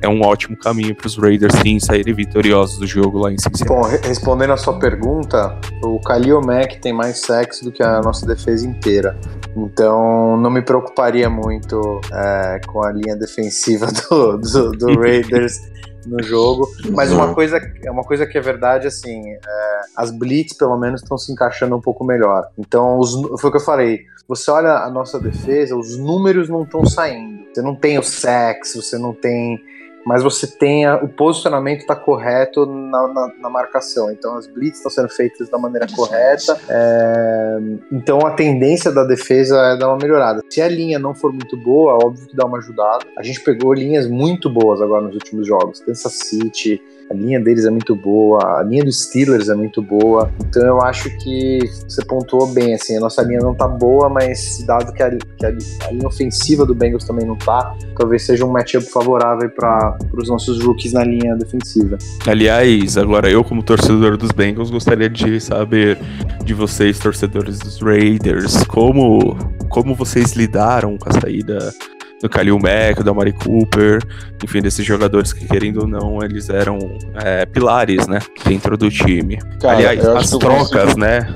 é 0.00 0.08
um 0.08 0.22
ótimo 0.22 0.56
caminho 0.56 0.94
para 0.94 1.08
os 1.08 1.16
Raiders 1.16 1.54
sim 1.60 1.80
saírem 1.80 2.14
vitoriosos 2.14 2.78
do 2.78 2.86
jogo 2.86 3.18
lá 3.18 3.32
em 3.32 3.38
Cincinnati. 3.38 3.66
Bom, 3.66 3.82
respondendo 4.06 4.52
a 4.52 4.56
sua 4.56 4.78
pergunta, 4.78 5.58
o 5.82 5.98
Khalil 6.06 6.40
Mack 6.40 6.78
tem 6.80 6.92
mais 6.92 7.18
sexo 7.18 7.64
do 7.64 7.72
que 7.72 7.82
a 7.82 8.00
nossa 8.00 8.24
defesa 8.24 8.64
inteira. 8.64 9.18
Então, 9.56 10.36
não 10.36 10.50
me 10.50 10.62
preocuparia 10.62 11.28
muito 11.28 12.00
é, 12.12 12.60
com 12.68 12.84
a 12.84 12.92
linha 12.92 13.16
defensiva 13.16 13.88
do, 14.08 14.38
do, 14.38 14.70
do 14.70 14.86
Raiders 15.00 15.58
no 16.06 16.22
jogo. 16.22 16.68
Mas 16.90 17.12
uma 17.12 17.34
coisa, 17.34 17.60
uma 17.86 18.04
coisa 18.04 18.26
que 18.26 18.38
é 18.38 18.40
verdade, 18.40 18.86
assim, 18.86 19.30
é, 19.30 19.80
as 19.96 20.10
blitz 20.10 20.56
pelo 20.56 20.78
menos 20.78 21.02
estão 21.02 21.18
se 21.18 21.32
encaixando 21.32 21.76
um 21.76 21.80
pouco 21.80 22.04
melhor. 22.04 22.48
Então, 22.58 22.98
os, 22.98 23.12
foi 23.40 23.48
o 23.48 23.50
que 23.50 23.58
eu 23.58 23.64
falei. 23.64 24.00
Você 24.26 24.50
olha 24.50 24.78
a 24.78 24.90
nossa 24.90 25.20
defesa, 25.20 25.76
os 25.76 25.98
números 25.98 26.48
não 26.48 26.62
estão 26.62 26.84
saindo. 26.86 27.44
Você 27.52 27.62
não 27.62 27.74
tem 27.74 27.98
o 27.98 28.02
sexo, 28.02 28.82
você 28.82 28.98
não 28.98 29.12
tem 29.12 29.60
mas 30.04 30.22
você 30.22 30.46
tenha 30.46 30.96
o 30.96 31.08
posicionamento 31.08 31.80
está 31.80 31.96
correto 31.96 32.66
na, 32.66 33.08
na, 33.08 33.32
na, 33.40 33.50
marcação. 33.50 34.10
Então 34.10 34.36
as 34.36 34.46
blitz 34.46 34.76
estão 34.76 34.90
sendo 34.90 35.08
feitas 35.08 35.48
da 35.48 35.58
maneira 35.58 35.86
correta. 35.94 36.58
É, 36.68 37.58
então 37.92 38.18
a 38.26 38.32
tendência 38.32 38.92
da 38.92 39.04
defesa 39.04 39.58
é 39.68 39.76
dar 39.76 39.88
uma 39.88 39.98
melhorada. 39.98 40.42
Se 40.50 40.60
a 40.60 40.68
linha 40.68 40.98
não 40.98 41.14
for 41.14 41.32
muito 41.32 41.56
boa, 41.56 41.94
óbvio 41.94 42.26
que 42.26 42.36
dá 42.36 42.46
uma 42.46 42.58
ajudada. 42.58 43.06
A 43.18 43.22
gente 43.22 43.40
pegou 43.40 43.72
linhas 43.72 44.06
muito 44.06 44.50
boas 44.50 44.80
agora 44.80 45.02
nos 45.02 45.14
últimos 45.14 45.46
jogos. 45.46 45.80
Kansas 45.80 46.12
City, 46.12 46.80
a 47.10 47.14
linha 47.14 47.40
deles 47.40 47.64
é 47.64 47.70
muito 47.70 47.94
boa, 47.94 48.60
a 48.60 48.62
linha 48.62 48.84
dos 48.84 49.04
Steelers 49.04 49.48
é 49.48 49.54
muito 49.54 49.82
boa. 49.82 50.30
Então 50.40 50.62
eu 50.66 50.80
acho 50.80 51.10
que 51.18 51.58
você 51.88 52.04
pontuou 52.04 52.46
bem, 52.48 52.74
assim, 52.74 52.96
a 52.96 53.00
nossa 53.00 53.22
linha 53.22 53.40
não 53.40 53.54
tá 53.54 53.68
boa, 53.68 54.08
mas 54.08 54.64
dado 54.66 54.92
que 54.92 55.02
a, 55.02 55.10
que 55.10 55.46
a, 55.46 55.48
a 55.86 55.90
linha 55.92 56.06
ofensiva 56.06 56.64
do 56.64 56.74
Bengals 56.74 57.04
também 57.04 57.26
não 57.26 57.36
tá, 57.36 57.74
talvez 57.96 58.24
seja 58.24 58.44
um 58.44 58.50
matchup 58.50 58.84
favorável 58.90 59.50
para 59.50 59.96
os 60.12 60.28
nossos 60.28 60.62
rookies 60.62 60.92
na 60.92 61.04
linha 61.04 61.36
defensiva. 61.36 61.98
Aliás, 62.26 62.96
agora 62.96 63.30
eu 63.30 63.44
como 63.44 63.62
torcedor 63.62 64.16
dos 64.16 64.30
Bengals 64.30 64.70
gostaria 64.70 65.08
de 65.08 65.40
saber 65.40 65.98
de 66.44 66.54
vocês, 66.54 66.98
torcedores 66.98 67.58
dos 67.58 67.80
Raiders, 67.80 68.64
como 68.64 69.36
como 69.68 69.92
vocês 69.92 70.34
lidaram 70.34 70.96
com 70.96 71.08
a 71.08 71.20
saída 71.20 71.74
do 72.20 72.28
Khalil 72.28 72.58
Mack, 72.58 73.02
do 73.02 73.10
Amari 73.10 73.32
Cooper, 73.32 74.00
enfim, 74.42 74.60
desses 74.60 74.84
jogadores 74.84 75.32
que, 75.32 75.46
querendo 75.46 75.82
ou 75.82 75.86
não, 75.86 76.22
eles 76.22 76.48
eram 76.48 76.78
é, 77.14 77.44
pilares, 77.46 78.06
né, 78.06 78.18
dentro 78.44 78.76
do 78.76 78.90
time. 78.90 79.38
Cara, 79.60 79.76
Aliás, 79.76 80.06
as 80.06 80.30
trocas, 80.30 80.96
né, 80.96 81.26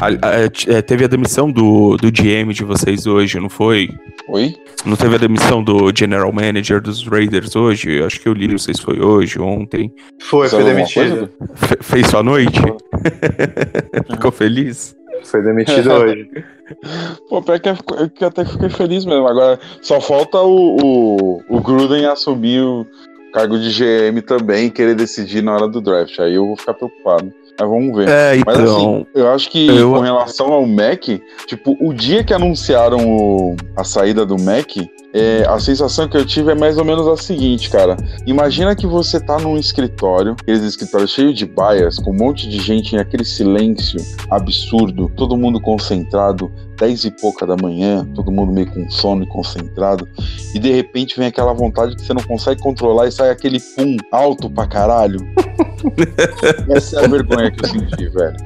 a, 0.00 0.06
a, 0.06 0.78
a, 0.78 0.82
teve 0.82 1.04
a 1.04 1.08
demissão 1.08 1.50
do, 1.50 1.96
do 1.96 2.10
GM 2.10 2.52
de 2.52 2.64
vocês 2.64 3.06
hoje, 3.06 3.38
não 3.38 3.48
foi? 3.48 3.88
Oi? 4.28 4.54
Não 4.84 4.96
teve 4.96 5.14
a 5.14 5.18
demissão 5.18 5.62
do 5.62 5.92
General 5.96 6.32
Manager 6.32 6.80
dos 6.80 7.06
Raiders 7.06 7.54
hoje? 7.54 8.02
Acho 8.02 8.20
que 8.20 8.28
eu 8.28 8.32
li, 8.32 8.48
não 8.48 8.58
sei 8.58 8.74
se 8.74 8.82
foi 8.82 9.00
hoje, 9.00 9.40
ontem. 9.40 9.92
Foi, 10.20 10.48
foi 10.48 10.64
demitido. 10.64 11.30
Fe, 11.54 11.76
fez 11.80 12.06
sua 12.08 12.22
noite? 12.22 12.60
Ficou 14.10 14.32
feliz? 14.32 14.96
Foi 15.24 15.42
demitido 15.42 15.90
hoje. 15.92 16.30
Pô, 17.28 17.42
pior 17.42 17.60
que, 17.60 17.68
eu, 17.68 18.10
que 18.10 18.24
até 18.24 18.44
fiquei 18.44 18.68
feliz 18.68 19.04
mesmo. 19.04 19.26
Agora 19.26 19.58
só 19.80 20.00
falta 20.00 20.38
o, 20.40 20.76
o, 20.82 21.42
o 21.48 21.60
Gruden 21.60 22.06
assumir 22.06 22.62
o 22.62 22.86
cargo 23.32 23.58
de 23.58 23.70
GM 23.70 24.20
também 24.20 24.66
e 24.66 24.70
querer 24.70 24.94
decidir 24.94 25.42
na 25.42 25.54
hora 25.54 25.68
do 25.68 25.80
draft. 25.80 26.18
Aí 26.18 26.34
eu 26.34 26.46
vou 26.46 26.56
ficar 26.56 26.74
preocupado. 26.74 27.32
Mas 27.58 27.68
vamos 27.68 27.96
ver. 27.96 28.08
É, 28.08 28.36
então, 28.36 28.54
Mas 28.54 28.70
assim, 28.70 29.06
eu 29.14 29.30
acho 29.30 29.50
que 29.50 29.68
eu... 29.68 29.92
com 29.92 30.00
relação 30.00 30.52
ao 30.52 30.66
Mac, 30.66 31.04
tipo, 31.46 31.76
o 31.80 31.92
dia 31.92 32.24
que 32.24 32.32
anunciaram 32.32 32.98
o, 33.06 33.56
a 33.76 33.84
saída 33.84 34.24
do 34.24 34.38
Mac, 34.40 34.76
é, 35.12 35.44
a 35.46 35.58
sensação 35.60 36.08
que 36.08 36.16
eu 36.16 36.24
tive 36.24 36.52
é 36.52 36.54
mais 36.54 36.78
ou 36.78 36.84
menos 36.84 37.06
a 37.06 37.16
seguinte, 37.16 37.68
cara. 37.68 37.96
Imagina 38.26 38.74
que 38.74 38.86
você 38.86 39.20
tá 39.20 39.38
num 39.38 39.58
escritório, 39.58 40.34
aqueles 40.40 40.62
escritórios 40.62 41.10
cheios 41.10 41.36
de 41.36 41.44
baias, 41.44 41.98
com 41.98 42.10
um 42.10 42.16
monte 42.16 42.48
de 42.48 42.58
gente 42.58 42.96
em 42.96 42.98
aquele 42.98 43.24
silêncio 43.24 44.00
absurdo, 44.30 45.10
todo 45.14 45.36
mundo 45.36 45.60
concentrado, 45.60 46.50
dez 46.78 47.04
e 47.04 47.10
pouca 47.10 47.46
da 47.46 47.56
manhã, 47.56 48.06
todo 48.14 48.32
mundo 48.32 48.52
meio 48.52 48.70
com 48.70 48.90
sono 48.90 49.24
e 49.24 49.26
concentrado, 49.26 50.08
e 50.54 50.58
de 50.58 50.72
repente 50.72 51.18
vem 51.18 51.28
aquela 51.28 51.52
vontade 51.52 51.94
que 51.94 52.02
você 52.02 52.14
não 52.14 52.22
consegue 52.22 52.60
controlar 52.60 53.06
e 53.06 53.12
sai 53.12 53.30
aquele 53.30 53.60
pum 53.60 53.96
alto 54.10 54.48
pra 54.48 54.66
caralho. 54.66 55.18
Essa 56.74 57.00
é 57.00 57.04
a 57.04 57.08
vergonha 57.08 57.50
que 57.50 57.64
eu 57.64 57.68
senti, 57.68 58.08
velho. 58.08 58.36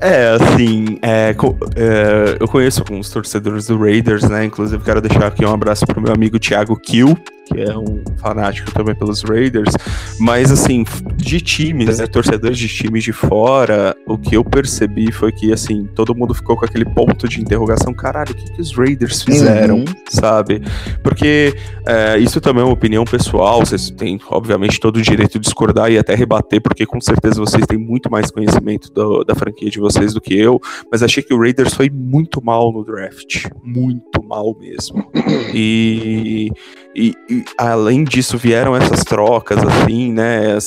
É, 0.00 0.28
assim, 0.30 0.98
é, 1.02 1.34
é, 1.76 2.36
eu 2.40 2.48
conheço 2.48 2.80
alguns 2.80 3.10
torcedores 3.10 3.66
do 3.66 3.78
Raiders, 3.78 4.22
né? 4.28 4.46
Inclusive, 4.46 4.82
quero 4.82 5.00
deixar 5.00 5.26
aqui 5.26 5.44
um 5.44 5.52
abraço 5.52 5.86
pro 5.86 6.00
meu 6.00 6.12
amigo 6.12 6.38
Thiago 6.38 6.74
Kill, 6.76 7.16
que 7.52 7.60
é 7.60 7.76
um 7.76 8.02
fanático 8.18 8.70
também 8.72 8.94
pelos 8.94 9.22
Raiders, 9.22 9.74
mas 10.18 10.52
assim, 10.52 10.84
de 11.16 11.40
times, 11.40 11.98
né, 11.98 12.06
torcedores 12.06 12.58
de 12.58 12.68
times 12.68 13.02
de 13.02 13.12
fora, 13.12 13.96
o 14.06 14.16
que 14.16 14.36
eu 14.36 14.44
percebi 14.44 15.10
foi 15.10 15.32
que 15.32 15.52
assim, 15.52 15.88
todo 15.94 16.14
mundo 16.14 16.34
ficou 16.34 16.56
com 16.56 16.64
aquele 16.64 16.84
ponto 16.84 17.28
de 17.28 17.40
interrogação, 17.40 17.92
caralho, 17.92 18.32
o 18.32 18.34
que, 18.34 18.52
que 18.52 18.60
os 18.60 18.76
Raiders 18.76 19.22
fizeram, 19.22 19.78
uhum. 19.78 19.84
sabe? 20.08 20.62
Porque 21.02 21.54
é, 21.86 22.18
isso 22.18 22.40
também 22.40 22.62
é 22.62 22.64
uma 22.64 22.72
opinião 22.72 23.04
pessoal, 23.04 23.60
vocês 23.60 23.90
têm, 23.90 24.20
obviamente, 24.28 24.78
todo 24.78 24.96
o 24.96 25.02
direito 25.02 25.32
de 25.32 25.40
discordar 25.40 25.90
e 25.90 25.98
até 25.98 26.14
rebater, 26.14 26.60
porque 26.60 26.86
com 26.86 27.00
certeza 27.00 27.40
vocês 27.40 27.66
têm 27.66 27.78
muito 27.78 28.10
mais 28.10 28.30
conhecimento 28.30 28.92
do, 28.92 29.24
da 29.24 29.34
franquia 29.34 29.70
de 29.70 29.80
vocês 29.80 30.14
do 30.14 30.20
que 30.20 30.34
eu, 30.34 30.60
mas 30.90 31.02
achei 31.02 31.22
que 31.22 31.34
o 31.34 31.40
Raiders 31.40 31.74
foi 31.74 31.90
muito 31.90 32.44
mal 32.44 32.72
no 32.72 32.84
draft, 32.84 33.46
muito 33.62 34.22
mal 34.22 34.56
mesmo. 34.58 35.10
E, 35.52 36.50
e, 36.94 37.14
e 37.28 37.39
além 37.56 38.04
disso, 38.04 38.38
vieram 38.38 38.76
essas 38.76 39.04
trocas, 39.04 39.58
assim, 39.58 40.12
né? 40.12 40.58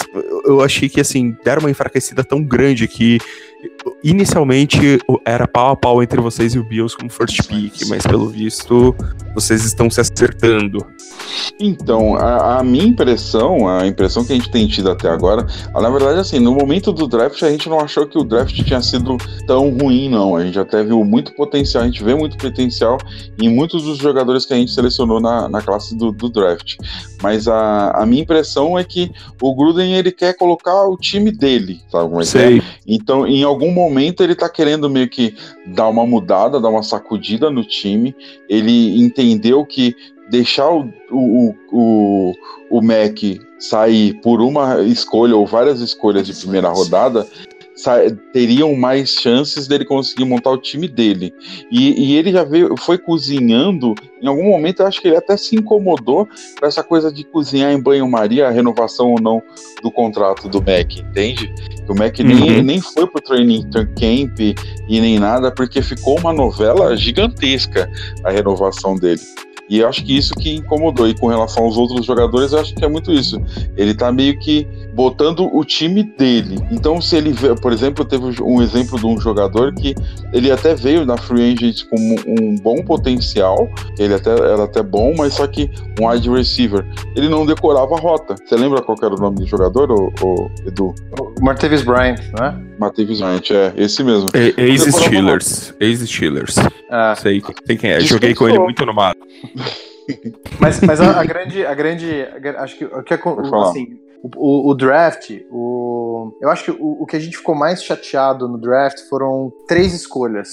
Eu 0.45 0.61
achei 0.61 0.89
que, 0.89 1.01
assim, 1.01 1.35
deram 1.43 1.61
uma 1.61 1.71
enfraquecida 1.71 2.23
tão 2.23 2.43
grande 2.43 2.87
que 2.87 3.19
inicialmente 4.03 4.99
era 5.25 5.47
pau 5.47 5.71
a 5.71 5.75
pau 5.75 6.03
entre 6.03 6.19
vocês 6.19 6.53
e 6.53 6.59
o 6.59 6.63
Bills 6.63 6.95
como 6.95 7.09
first 7.09 7.47
pick, 7.47 7.87
mas 7.87 8.05
pelo 8.05 8.27
visto 8.27 8.95
vocês 9.33 9.63
estão 9.63 9.89
se 9.89 10.01
acertando. 10.01 10.85
Então, 11.59 12.15
a, 12.15 12.59
a, 12.59 12.63
minha 12.63 12.85
impressão, 12.85 13.67
a 13.67 13.87
impressão 13.87 14.23
que 14.25 14.33
a 14.33 14.35
gente 14.35 14.51
tem 14.51 14.67
tido 14.67 14.91
até 14.91 15.09
agora, 15.09 15.47
na 15.73 15.89
verdade, 15.89 16.19
assim, 16.19 16.39
no 16.39 16.53
momento 16.53 16.91
do 16.91 17.07
draft 17.07 17.41
a 17.41 17.49
gente 17.49 17.69
não 17.69 17.79
achou 17.79 18.05
que 18.05 18.17
o 18.17 18.23
draft 18.23 18.53
tinha 18.53 18.81
sido 18.81 19.17
tão 19.47 19.69
ruim, 19.69 20.09
não. 20.09 20.35
A 20.35 20.43
gente 20.43 20.59
até 20.59 20.83
viu 20.83 21.03
muito 21.03 21.33
potencial, 21.35 21.83
a 21.83 21.87
gente 21.87 22.03
vê 22.03 22.13
muito 22.13 22.37
potencial 22.37 22.97
em 23.41 23.49
muitos 23.49 23.83
dos 23.83 23.97
jogadores 23.97 24.45
que 24.45 24.53
a 24.53 24.57
gente 24.57 24.71
selecionou 24.71 25.19
na, 25.19 25.47
na 25.47 25.61
classe 25.61 25.95
do, 25.95 26.11
do 26.11 26.29
draft. 26.29 26.75
Mas 27.21 27.47
a, 27.47 27.91
a 27.91 28.05
minha 28.05 28.21
impressão 28.21 28.77
é 28.77 28.83
que 28.83 29.11
o 29.41 29.55
Gruden 29.55 29.93
ele 29.93 30.11
quer 30.11 30.35
colocar 30.35 30.83
o 30.87 30.97
time 30.97 31.31
dele, 31.31 31.79
sabe 31.89 32.09
como 32.09 32.21
é 32.21 32.25
que 32.25 32.37
é? 32.37 32.61
Então, 32.85 33.25
em 33.25 33.43
algum 33.43 33.71
momento 33.71 33.92
ele 33.99 34.35
tá 34.35 34.49
querendo 34.49 34.89
meio 34.89 35.09
que 35.09 35.35
dar 35.67 35.87
uma 35.89 36.05
mudada, 36.05 36.59
dar 36.59 36.69
uma 36.69 36.83
sacudida 36.83 37.49
no 37.49 37.63
time. 37.63 38.15
Ele 38.49 39.01
entendeu 39.01 39.65
que 39.65 39.95
deixar 40.29 40.69
o, 40.69 40.89
o, 41.11 41.55
o, 41.71 42.33
o 42.69 42.81
Mac 42.81 43.17
sair 43.59 44.13
por 44.21 44.41
uma 44.41 44.81
escolha 44.81 45.35
ou 45.35 45.45
várias 45.45 45.79
escolhas 45.79 46.27
de 46.27 46.33
primeira 46.33 46.69
rodada 46.69 47.27
teriam 48.31 48.75
mais 48.75 49.09
chances 49.09 49.67
dele 49.67 49.85
conseguir 49.85 50.25
montar 50.25 50.51
o 50.51 50.57
time 50.57 50.87
dele. 50.87 51.33
E, 51.71 52.11
e, 52.11 52.15
ele 52.15 52.31
já 52.31 52.43
veio, 52.43 52.75
foi 52.77 52.97
cozinhando. 52.97 53.95
Em 54.21 54.27
algum 54.27 54.43
momento, 54.43 54.81
eu 54.81 54.87
acho 54.87 55.01
que 55.01 55.07
ele 55.07 55.17
até 55.17 55.35
se 55.35 55.55
incomodou 55.55 56.27
com 56.59 56.65
essa 56.65 56.83
coisa 56.83 57.11
de 57.11 57.23
cozinhar 57.23 57.71
em 57.71 57.81
banho-maria, 57.81 58.47
a 58.47 58.51
renovação 58.51 59.11
ou 59.11 59.21
não 59.21 59.41
do 59.81 59.91
contrato 59.91 60.47
do 60.47 60.59
Mac, 60.59 60.97
entende? 60.97 61.53
O 61.89 61.93
Mac 61.93 62.17
uhum. 62.19 62.25
nem, 62.25 62.63
nem 62.63 62.81
foi 62.81 63.05
pro 63.07 63.21
training 63.21 63.69
camp 63.69 64.39
e 64.39 65.01
nem 65.01 65.19
nada, 65.19 65.51
porque 65.51 65.81
ficou 65.81 66.17
uma 66.17 66.31
novela 66.31 66.95
gigantesca 66.95 67.89
a 68.23 68.31
renovação 68.31 68.95
dele. 68.95 69.21
E 69.73 69.79
eu 69.79 69.89
acho 69.89 70.05
que 70.05 70.15
isso 70.15 70.35
que 70.35 70.53
incomodou. 70.53 71.09
E 71.09 71.15
com 71.15 71.25
relação 71.25 71.63
aos 71.63 71.77
outros 71.77 72.05
jogadores, 72.05 72.53
eu 72.53 72.59
acho 72.59 72.75
que 72.75 72.85
é 72.85 72.87
muito 72.87 73.11
isso. 73.11 73.41
Ele 73.75 73.95
tá 73.95 74.11
meio 74.11 74.37
que 74.37 74.67
botando 74.93 75.49
o 75.51 75.65
time 75.65 76.03
dele. 76.03 76.59
Então, 76.69 77.01
se 77.01 77.15
ele 77.15 77.33
por 77.59 77.73
exemplo, 77.73 78.05
teve 78.05 78.23
um 78.43 78.61
exemplo 78.61 78.99
de 78.99 79.05
um 79.07 79.19
jogador 79.19 79.73
que 79.73 79.95
ele 80.31 80.51
até 80.51 80.75
veio 80.75 81.03
na 81.07 81.17
Free 81.17 81.53
Agent 81.53 81.85
com 81.89 81.97
um 81.97 82.55
bom 82.61 82.83
potencial, 82.83 83.67
ele 83.97 84.13
até 84.13 84.29
era 84.29 84.65
até 84.65 84.83
bom, 84.83 85.15
mas 85.17 85.33
só 85.33 85.47
que 85.47 85.71
um 85.99 86.07
wide 86.07 86.29
receiver, 86.29 86.85
ele 87.15 87.27
não 87.27 87.43
decorava 87.43 87.95
a 87.95 87.99
rota. 87.99 88.35
Você 88.45 88.55
lembra 88.55 88.79
qual 88.79 88.95
era 89.01 89.15
o 89.15 89.17
nome 89.17 89.37
do 89.37 89.47
jogador, 89.47 89.91
o, 89.91 90.13
o 90.21 90.51
Edu? 90.67 90.93
Martavis 91.41 91.81
Bryant, 91.81 92.19
né? 92.39 92.63
Martavis 92.83 93.19
Bryant, 93.19 93.51
é, 93.51 93.73
esse 93.77 94.03
mesmo. 94.03 94.29
Ex-Steelers. 94.33 95.73
Ex-Steelers. 95.79 96.55
Ah. 96.89 97.15
Sei, 97.15 97.41
sei 97.65 97.77
quem 97.77 97.91
é. 97.91 97.99
Joguei 98.01 98.35
com 98.35 98.47
ele 98.47 98.59
muito 98.59 98.85
no 98.85 98.93
mato. 98.93 99.19
mas, 100.59 100.81
mas 100.81 100.99
a, 100.99 101.19
a, 101.19 101.23
grande, 101.23 101.65
a 101.65 101.73
grande, 101.73 102.27
acho 102.57 102.77
que 102.77 102.85
o 102.85 103.03
que 103.03 103.13
é, 103.13 103.17
assim, 103.17 103.97
o, 104.35 104.69
o, 104.69 104.75
draft, 104.75 105.31
o, 105.49 106.37
eu 106.41 106.49
acho 106.49 106.65
que 106.65 106.71
o, 106.71 107.03
o 107.03 107.05
que 107.05 107.15
a 107.15 107.19
gente 107.19 107.37
ficou 107.37 107.55
mais 107.55 107.83
chateado 107.83 108.47
no 108.47 108.57
draft 108.57 108.99
foram 109.09 109.51
três 109.67 109.93
escolhas, 109.93 110.49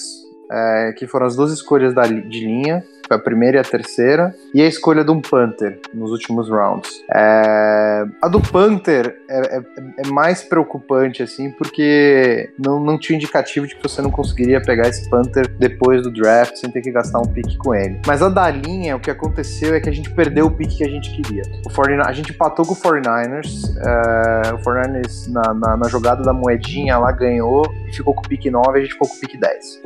é, 0.50 0.94
que 0.96 1.06
foram 1.06 1.26
as 1.26 1.36
duas 1.36 1.52
escolhas 1.52 1.94
da, 1.94 2.02
de 2.06 2.40
linha 2.40 2.84
a 3.16 3.18
primeira 3.18 3.56
e 3.58 3.60
a 3.60 3.64
terceira, 3.64 4.34
e 4.54 4.62
a 4.62 4.66
escolha 4.66 5.04
de 5.04 5.10
um 5.10 5.20
Panther 5.20 5.78
nos 5.92 6.10
últimos 6.10 6.48
rounds. 6.48 7.02
É... 7.14 8.04
A 8.22 8.28
do 8.28 8.40
Panther 8.40 9.16
é, 9.28 9.56
é, 9.56 9.62
é, 9.98 10.08
mais 10.08 10.42
preocupante, 10.42 11.22
assim, 11.22 11.50
porque 11.50 12.52
não, 12.58 12.80
não 12.80 12.98
tinha 12.98 13.16
indicativo 13.16 13.66
de 13.66 13.76
que 13.76 13.82
você 13.82 14.02
não 14.02 14.10
conseguiria 14.10 14.60
pegar 14.60 14.88
esse 14.88 15.08
Panther 15.08 15.48
depois 15.58 16.02
do 16.02 16.10
draft 16.10 16.56
sem 16.56 16.70
ter 16.70 16.80
que 16.80 16.90
gastar 16.90 17.20
um 17.20 17.26
pique 17.26 17.56
com 17.56 17.74
ele. 17.74 18.00
Mas 18.06 18.22
a 18.22 18.28
da 18.28 18.50
linha, 18.50 18.96
o 18.96 19.00
que 19.00 19.10
aconteceu 19.10 19.74
é 19.74 19.80
que 19.80 19.88
a 19.88 19.92
gente 19.92 20.10
perdeu 20.10 20.46
o 20.46 20.50
pique 20.50 20.78
que 20.78 20.84
a 20.84 20.88
gente 20.88 21.10
queria. 21.10 21.42
O 21.66 21.72
49, 21.72 22.10
a 22.10 22.12
gente 22.12 22.32
empatou 22.32 22.64
com 22.64 22.74
o 22.74 22.76
49ers, 22.76 23.74
é, 23.78 24.54
o 24.54 24.58
49ers 24.58 25.28
na, 25.30 25.54
na, 25.54 25.76
na, 25.76 25.88
jogada 25.88 26.22
da 26.22 26.32
moedinha 26.32 26.98
lá 26.98 27.10
ganhou 27.12 27.64
e 27.88 27.92
ficou 27.92 28.14
com 28.14 28.20
o 28.20 28.28
pique 28.28 28.50
9 28.50 28.78
a 28.78 28.82
gente 28.82 28.92
ficou 28.92 29.08
com 29.08 29.14
o 29.14 29.20
pique 29.20 29.36
10. 29.36 29.82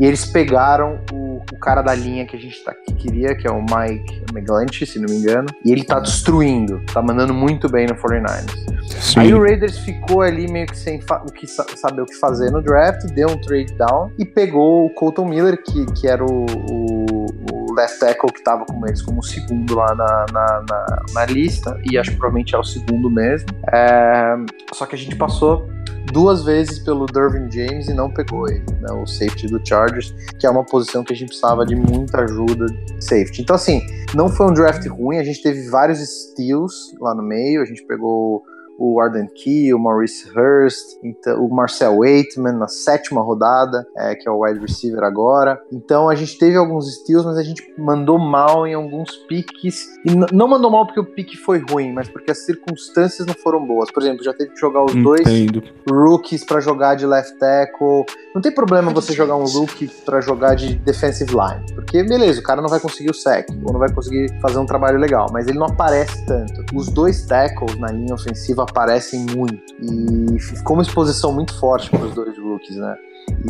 E 0.00 0.04
eles 0.04 0.24
pegaram 0.26 1.00
o, 1.12 1.42
o 1.52 1.58
cara 1.58 1.82
da 1.82 1.94
linha 1.94 2.26
que 2.26 2.36
a 2.36 2.38
gente 2.38 2.63
tá, 2.64 2.74
que 2.74 2.94
queria, 2.94 3.34
que 3.34 3.46
é 3.46 3.50
o 3.50 3.60
Mike 3.60 4.24
McGlinchey, 4.32 4.86
se 4.86 4.98
não 4.98 5.08
me 5.08 5.16
engano, 5.16 5.48
e 5.64 5.72
ele 5.72 5.84
tá 5.84 6.00
destruindo, 6.00 6.80
tá 6.92 7.02
mandando 7.02 7.34
muito 7.34 7.68
bem 7.68 7.86
no 7.86 7.94
49ers. 7.94 8.74
Sim. 9.00 9.20
Aí 9.20 9.34
o 9.34 9.40
Raiders 9.40 9.78
ficou 9.78 10.22
ali 10.22 10.50
meio 10.50 10.66
que 10.66 10.76
sem 10.76 10.98
o 10.98 11.32
que 11.32 11.46
saber 11.46 12.02
o 12.02 12.06
que 12.06 12.16
fazer 12.16 12.50
no 12.50 12.62
draft, 12.62 13.04
deu 13.12 13.28
um 13.28 13.40
trade 13.40 13.74
down 13.74 14.10
e 14.18 14.24
pegou 14.24 14.86
o 14.86 14.90
Colton 14.90 15.26
Miller, 15.26 15.62
que, 15.62 15.86
que 15.92 16.08
era 16.08 16.24
o, 16.24 16.46
o, 16.70 17.26
o 17.74 17.76
left 17.76 17.98
tackle 17.98 18.32
que 18.32 18.42
tava 18.42 18.64
com 18.64 18.86
eles 18.86 19.02
como 19.02 19.22
segundo 19.22 19.74
lá 19.74 19.94
na, 19.94 20.26
na, 20.32 20.64
na, 20.68 21.02
na 21.12 21.26
lista, 21.26 21.78
e 21.90 21.98
acho 21.98 22.12
que 22.12 22.16
provavelmente 22.16 22.54
é 22.54 22.58
o 22.58 22.64
segundo 22.64 23.10
mesmo. 23.10 23.48
É, 23.72 24.36
só 24.72 24.86
que 24.86 24.94
a 24.94 24.98
gente 24.98 25.16
passou 25.16 25.68
duas 26.12 26.44
vezes 26.44 26.78
pelo 26.78 27.06
Dervin 27.06 27.50
James 27.50 27.88
e 27.88 27.94
não 27.94 28.10
pegou 28.10 28.48
ele, 28.48 28.64
né, 28.80 28.92
o 28.92 29.06
safety 29.06 29.46
do 29.48 29.60
Chargers, 29.66 30.14
que 30.38 30.46
é 30.46 30.50
uma 30.50 30.64
posição 30.64 31.02
que 31.02 31.12
a 31.12 31.16
gente 31.16 31.28
precisava 31.28 31.66
de 31.66 31.74
muita 31.74 32.22
ajuda 32.22 32.66
de 32.66 33.04
safety. 33.04 33.42
Então, 33.42 33.56
assim, 33.56 33.82
não 34.14 34.28
foi 34.28 34.46
um 34.46 34.54
draft 34.54 34.86
ruim, 34.86 35.18
a 35.18 35.24
gente 35.24 35.42
teve 35.42 35.68
vários 35.68 35.98
steals 35.98 36.94
lá 37.00 37.14
no 37.14 37.22
meio, 37.22 37.62
a 37.62 37.64
gente 37.64 37.84
pegou 37.86 38.44
o 38.78 39.00
Arden 39.00 39.28
Key, 39.28 39.72
o 39.72 39.78
Maurice 39.78 40.28
Hurst, 40.28 40.98
então, 41.02 41.44
o 41.44 41.54
Marcel 41.54 41.98
Waitman 41.98 42.52
na 42.52 42.68
sétima 42.68 43.22
rodada, 43.22 43.86
é, 43.96 44.14
que 44.14 44.28
é 44.28 44.30
o 44.30 44.44
wide 44.44 44.60
receiver 44.60 45.02
agora. 45.02 45.60
Então 45.72 46.08
a 46.08 46.14
gente 46.14 46.38
teve 46.38 46.56
alguns 46.56 46.92
steals, 46.94 47.24
mas 47.24 47.36
a 47.36 47.42
gente 47.42 47.62
mandou 47.78 48.18
mal 48.18 48.66
em 48.66 48.74
alguns 48.74 49.10
piques. 49.28 49.86
E 50.04 50.14
não 50.32 50.48
mandou 50.48 50.70
mal 50.70 50.86
porque 50.86 51.00
o 51.00 51.04
pique 51.04 51.36
foi 51.36 51.58
ruim, 51.58 51.92
mas 51.92 52.08
porque 52.08 52.30
as 52.30 52.44
circunstâncias 52.44 53.26
não 53.26 53.34
foram 53.34 53.64
boas. 53.64 53.90
Por 53.90 54.02
exemplo, 54.02 54.24
já 54.24 54.32
teve 54.32 54.52
que 54.52 54.60
jogar 54.60 54.84
os 54.84 54.94
Entendo. 54.94 55.60
dois 55.60 55.74
rookies 55.90 56.44
para 56.44 56.60
jogar 56.60 56.94
de 56.94 57.06
left 57.06 57.38
tackle. 57.38 58.04
Não 58.34 58.42
tem 58.42 58.52
problema 58.52 58.90
você 58.92 59.12
jogar 59.12 59.36
um 59.36 59.44
rookie 59.44 59.88
para 60.04 60.20
jogar 60.20 60.54
de 60.54 60.74
defensive 60.76 61.30
line, 61.30 61.64
porque 61.74 62.02
beleza, 62.02 62.40
o 62.40 62.42
cara 62.42 62.60
não 62.60 62.68
vai 62.68 62.80
conseguir 62.80 63.10
o 63.10 63.14
sack 63.14 63.52
ou 63.64 63.72
não 63.72 63.78
vai 63.78 63.92
conseguir 63.92 64.28
fazer 64.40 64.58
um 64.58 64.66
trabalho 64.66 64.98
legal, 64.98 65.28
mas 65.32 65.46
ele 65.46 65.58
não 65.58 65.66
aparece 65.66 66.24
tanto. 66.26 66.64
Os 66.74 66.88
dois 66.88 67.24
tackles 67.26 67.78
na 67.78 67.88
linha 67.88 68.14
ofensiva 68.14 68.63
aparecem 68.64 69.20
muito. 69.20 69.62
E 69.80 70.38
ficou 70.40 70.76
uma 70.76 70.82
exposição 70.82 71.32
muito 71.32 71.58
forte 71.58 71.90
para 71.90 72.04
os 72.04 72.14
dois 72.14 72.36
rookies, 72.38 72.76
né? 72.76 72.96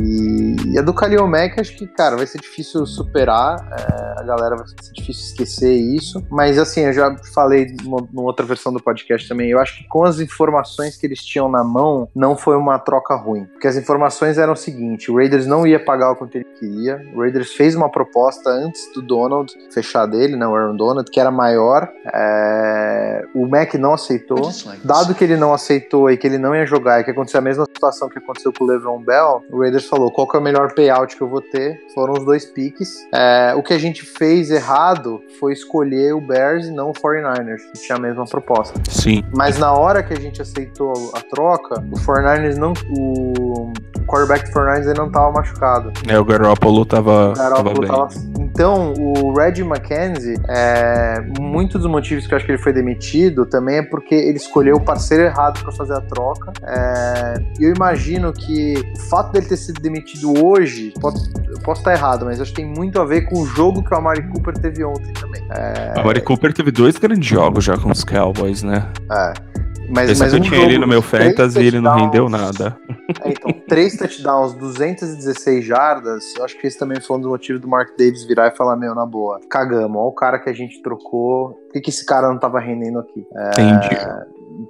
E, 0.01 0.57
e 0.72 0.79
a 0.79 0.83
do 0.83 0.93
Kalil 0.93 1.27
Mack, 1.27 1.61
acho 1.61 1.77
que, 1.77 1.87
cara, 1.87 2.16
vai 2.16 2.27
ser 2.27 2.41
difícil 2.41 2.85
superar, 2.85 3.57
é, 3.72 4.20
a 4.20 4.22
galera 4.25 4.57
vai 4.57 4.66
ser 4.66 4.93
difícil 4.93 5.27
esquecer 5.27 5.72
isso, 5.72 6.25
mas 6.31 6.59
assim, 6.59 6.81
eu 6.81 6.93
já 6.93 7.16
falei 7.33 7.75
numa, 7.83 8.22
outra 8.22 8.45
versão 8.45 8.72
do 8.72 8.83
podcast 8.83 9.29
também, 9.29 9.51
eu 9.51 9.61
acho 9.61 9.79
que 9.79 9.89
com 9.89 10.05
as 10.05 10.18
informações 10.18 10.97
que 10.97 11.07
eles 11.07 11.25
tinham 11.25 11.49
na 11.49 11.62
mão, 11.62 12.09
não 12.14 12.37
foi 12.37 12.57
uma 12.57 12.79
troca 12.79 13.14
ruim, 13.14 13.45
porque 13.45 13.68
as 13.68 13.77
informações 13.77 14.37
eram 14.37 14.55
o 14.55 14.57
seguinte, 14.57 15.11
o 15.11 15.16
Raiders 15.16 15.47
não 15.47 15.66
ia 15.66 15.79
pagar 15.79 16.12
o 16.12 16.16
quanto 16.16 16.37
ele 16.37 16.47
queria, 16.59 17.01
o 17.14 17.20
Raiders 17.20 17.53
fez 17.53 17.75
uma 17.75 17.89
proposta 17.89 18.51
antes 18.51 18.93
do 18.93 19.01
Donald 19.01 19.53
fechar 19.72 20.07
dele, 20.07 20.37
né, 20.37 20.47
o 20.47 20.55
Aaron 20.55 20.77
Donald, 20.77 21.09
que 21.11 21.20
era 21.20 21.31
maior, 21.31 21.89
é, 22.12 23.25
o 23.35 23.47
Mack 23.47 23.75
não 23.79 23.95
aceitou, 23.95 24.51
dado 24.83 25.14
que 25.14 25.22
ele 25.22 25.37
não 25.37 25.53
aceitou 25.55 26.11
e 26.11 26.16
que 26.16 26.27
ele 26.27 26.39
não 26.39 26.55
ia 26.55 26.66
jogar 26.66 27.01
e 27.01 27.05
que 27.05 27.11
aconteceu 27.11 27.39
a 27.39 27.43
mesma 27.43 27.64
situação 27.64 28.09
que 28.09 28.18
aconteceu 28.18 28.53
com 28.53 28.64
o 28.64 28.66
LeBron 28.66 29.01
Bell, 29.01 29.43
o 29.51 29.64
Raiders 29.65 29.87
falou 29.87 30.11
qual 30.11 30.29
que 30.29 30.37
é 30.37 30.41
o 30.41 30.43
melhor 30.43 30.73
payout 30.75 31.17
que 31.17 31.23
eu 31.23 31.29
vou 31.29 31.41
ter. 31.41 31.81
Foram 31.95 32.15
os 32.15 32.25
dois 32.25 32.45
piques. 32.45 33.07
É, 33.12 33.55
o 33.57 33.62
que 33.62 33.73
a 33.73 33.79
gente 33.79 34.05
fez 34.05 34.51
errado 34.51 35.23
foi 35.41 35.53
escolher 35.53 36.15
o 36.15 36.21
Bears 36.21 36.67
e 36.67 36.71
não 36.71 36.91
o 36.91 36.93
49ers, 36.93 37.61
que 37.73 37.81
tinha 37.81 37.97
a 37.97 38.01
mesma 38.01 38.25
proposta. 38.25 38.79
Sim. 38.89 39.25
Mas 39.35 39.59
na 39.59 39.73
hora 39.73 40.03
que 40.03 40.12
a 40.12 40.21
gente 40.21 40.41
aceitou 40.41 41.12
a 41.15 41.21
troca, 41.21 41.81
o 41.81 41.97
49ers 41.97 42.57
não. 42.57 42.73
O 42.97 43.73
quarterback 44.05 44.51
do 44.51 44.53
49ers 44.53 44.97
não 44.97 45.11
tava 45.11 45.33
machucado. 45.33 45.93
É, 46.09 46.19
o 46.19 46.25
Garoppolo 46.25 46.85
tava. 46.85 47.31
O 47.31 47.35
Garoppolo 47.35 47.87
tava, 47.87 48.09
tava 48.09 48.27
Então, 48.39 48.93
o 48.99 49.33
Reggie 49.35 49.63
McKenzie, 49.63 50.37
é, 50.49 51.21
muitos 51.39 51.83
dos 51.83 51.91
motivos 51.91 52.27
que 52.27 52.35
eu 52.35 52.37
acho 52.37 52.47
que 52.47 52.53
ele 52.53 52.63
foi 52.63 52.73
demitido 52.73 53.47
também 53.47 53.79
é 53.79 53.83
porque 53.83 54.15
ele 54.15 54.37
escolheu 54.37 54.77
o 54.77 54.81
parceiro 54.81 55.25
errado 55.25 55.63
para 55.63 55.73
fazer 55.73 55.95
a 55.95 56.01
troca. 56.01 56.53
É, 56.63 57.35
e 57.61 57.65
eu 57.65 57.75
imagino 57.75 58.33
que 58.33 58.75
o 58.95 59.01
fato 59.09 59.33
dele 59.33 59.47
ter 59.47 59.57
sido 59.57 59.81
demitido 59.81 60.45
hoje, 60.45 60.93
pode, 61.01 61.21
eu 61.49 61.59
posso 61.61 61.81
estar 61.81 61.93
errado, 61.93 62.25
mas 62.25 62.41
acho 62.41 62.51
que 62.51 62.57
tem 62.57 62.67
muito 62.67 63.01
a 63.01 63.05
ver 63.05 63.23
com 63.23 63.41
o 63.41 63.47
jogo 63.47 63.83
que 63.83 63.93
o 63.93 63.97
Amari 63.97 64.23
Cooper 64.29 64.55
teve 64.55 64.85
ontem 64.85 65.13
também. 65.13 65.43
É... 65.51 65.95
O 65.97 66.01
Amari 66.01 66.21
Cooper 66.21 66.53
teve 66.53 66.71
dois 66.71 66.97
grandes 66.97 67.27
jogos 67.27 67.65
já 67.65 67.77
com 67.77 67.91
os 67.91 68.05
Cowboys, 68.05 68.63
né? 68.63 68.89
É. 69.11 69.54
Mas, 69.89 70.11
Esse 70.11 70.22
mas 70.22 70.32
eu 70.32 70.39
um 70.41 70.43
tinha 70.43 70.61
ele 70.62 70.78
no 70.78 70.87
meu 70.87 71.03
fantasy 71.03 71.61
e 71.61 71.66
ele 71.66 71.80
não 71.80 71.95
rendeu 71.95 72.28
nada. 72.28 72.76
É, 73.22 73.30
então, 73.30 73.53
três 73.68 73.97
touchdowns, 73.97 74.55
216 74.55 75.64
jardas. 75.64 76.35
Eu 76.37 76.45
acho 76.45 76.59
que 76.59 76.66
esse 76.66 76.78
também 76.78 77.01
foi 77.01 77.16
um 77.16 77.20
dos 77.20 77.30
motivos 77.30 77.61
do 77.61 77.68
Mark 77.68 77.91
Davis 77.99 78.24
virar 78.24 78.49
e 78.49 78.57
falar: 78.57 78.76
Meu, 78.76 78.95
na 78.95 79.07
boa, 79.07 79.41
cagamos. 79.49 79.97
Olha 79.97 80.09
o 80.09 80.12
cara 80.12 80.39
que 80.39 80.49
a 80.49 80.53
gente 80.53 80.82
trocou. 80.82 81.51
Por 81.51 81.72
que, 81.74 81.80
que 81.82 81.91
esse 81.91 82.05
cara 82.05 82.28
não 82.28 82.39
tava 82.39 82.59
rendendo 82.61 82.99
aqui? 82.99 83.24
É, 83.37 83.51
Entendi. 83.62 83.97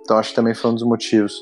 Então, 0.03 0.19
acho 0.19 0.31
que 0.31 0.37
também 0.37 0.55
foi 0.55 0.71
um 0.71 0.75
dos 0.75 0.83
motivos. 0.83 1.35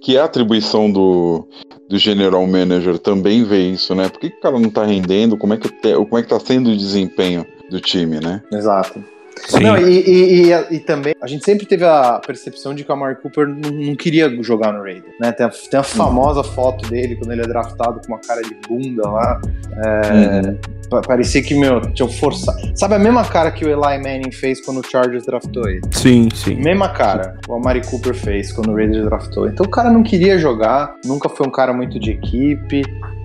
Que 0.00 0.16
é 0.16 0.20
a 0.20 0.24
atribuição 0.24 0.90
do, 0.90 1.46
do 1.88 1.98
general 1.98 2.44
manager 2.46 2.98
também 2.98 3.44
ver 3.44 3.60
isso, 3.70 3.94
né? 3.94 4.08
Por 4.08 4.18
que, 4.20 4.30
que 4.30 4.38
o 4.38 4.40
cara 4.40 4.58
não 4.58 4.70
tá 4.70 4.84
rendendo? 4.84 5.36
Como 5.36 5.54
é 5.54 5.56
que, 5.56 5.68
te- 5.68 5.94
como 5.94 6.18
é 6.18 6.22
que 6.22 6.28
tá 6.28 6.40
sendo 6.40 6.70
o 6.70 6.76
desempenho 6.76 7.46
do 7.70 7.80
time, 7.80 8.18
né? 8.18 8.42
Exato. 8.52 9.02
Sim. 9.36 9.60
Não, 9.64 9.76
e, 9.76 10.00
e, 10.00 10.50
e- 10.52 10.76
e 10.76 10.80
também, 10.80 11.14
a 11.20 11.26
gente 11.26 11.44
sempre 11.44 11.66
teve 11.66 11.84
a 11.84 12.20
percepção 12.24 12.74
de 12.74 12.84
que 12.84 12.90
o 12.90 12.94
Amari 12.94 13.16
Cooper 13.16 13.46
não, 13.48 13.70
não 13.70 13.96
queria 13.96 14.30
jogar 14.42 14.72
no 14.72 14.80
Raiders, 14.82 15.14
né? 15.20 15.32
Tem 15.32 15.44
a, 15.46 15.48
tem 15.48 15.80
a 15.80 15.82
famosa 15.82 16.42
foto 16.44 16.88
dele 16.88 17.16
quando 17.16 17.32
ele 17.32 17.42
é 17.42 17.46
draftado 17.46 18.00
com 18.00 18.08
uma 18.12 18.20
cara 18.20 18.40
de 18.42 18.54
bunda 18.68 19.08
lá. 19.08 19.40
É, 19.84 20.54
pa- 20.88 21.02
Parecia 21.02 21.42
que, 21.42 21.54
meu, 21.54 21.80
tinham 21.92 22.08
forçado. 22.08 22.58
Sabe 22.76 22.94
a 22.94 22.98
mesma 22.98 23.24
cara 23.24 23.50
que 23.50 23.64
o 23.64 23.68
Eli 23.68 23.98
Manning 24.02 24.32
fez 24.32 24.60
quando 24.64 24.80
o 24.80 24.86
Chargers 24.88 25.24
draftou 25.26 25.68
ele? 25.68 25.80
Sim, 25.90 26.28
sim. 26.34 26.54
Mesma 26.54 26.90
cara 26.90 27.36
o 27.48 27.54
Amari 27.54 27.80
Cooper 27.86 28.14
fez 28.14 28.52
quando 28.52 28.70
o 28.70 28.74
Raiders 28.76 29.04
draftou. 29.04 29.48
Então 29.48 29.66
o 29.66 29.68
cara 29.68 29.90
não 29.90 30.02
queria 30.02 30.38
jogar, 30.38 30.94
nunca 31.04 31.28
foi 31.28 31.46
um 31.46 31.50
cara 31.50 31.72
muito 31.72 31.98
de 31.98 32.10
equipe. 32.12 32.82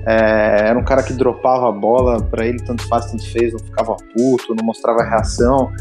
É, 0.07 0.67
era 0.69 0.79
um 0.79 0.83
cara 0.83 1.03
que 1.03 1.11
dropava 1.13 1.67
a 1.67 1.71
bola, 1.71 2.21
pra 2.21 2.45
ele 2.45 2.59
tanto 2.63 2.87
faz, 2.87 3.07
tanto 3.11 3.29
fez, 3.31 3.51
não 3.51 3.59
ficava 3.59 3.95
puto, 4.15 4.55
não 4.55 4.63
mostrava 4.65 5.03
reação. 5.03 5.71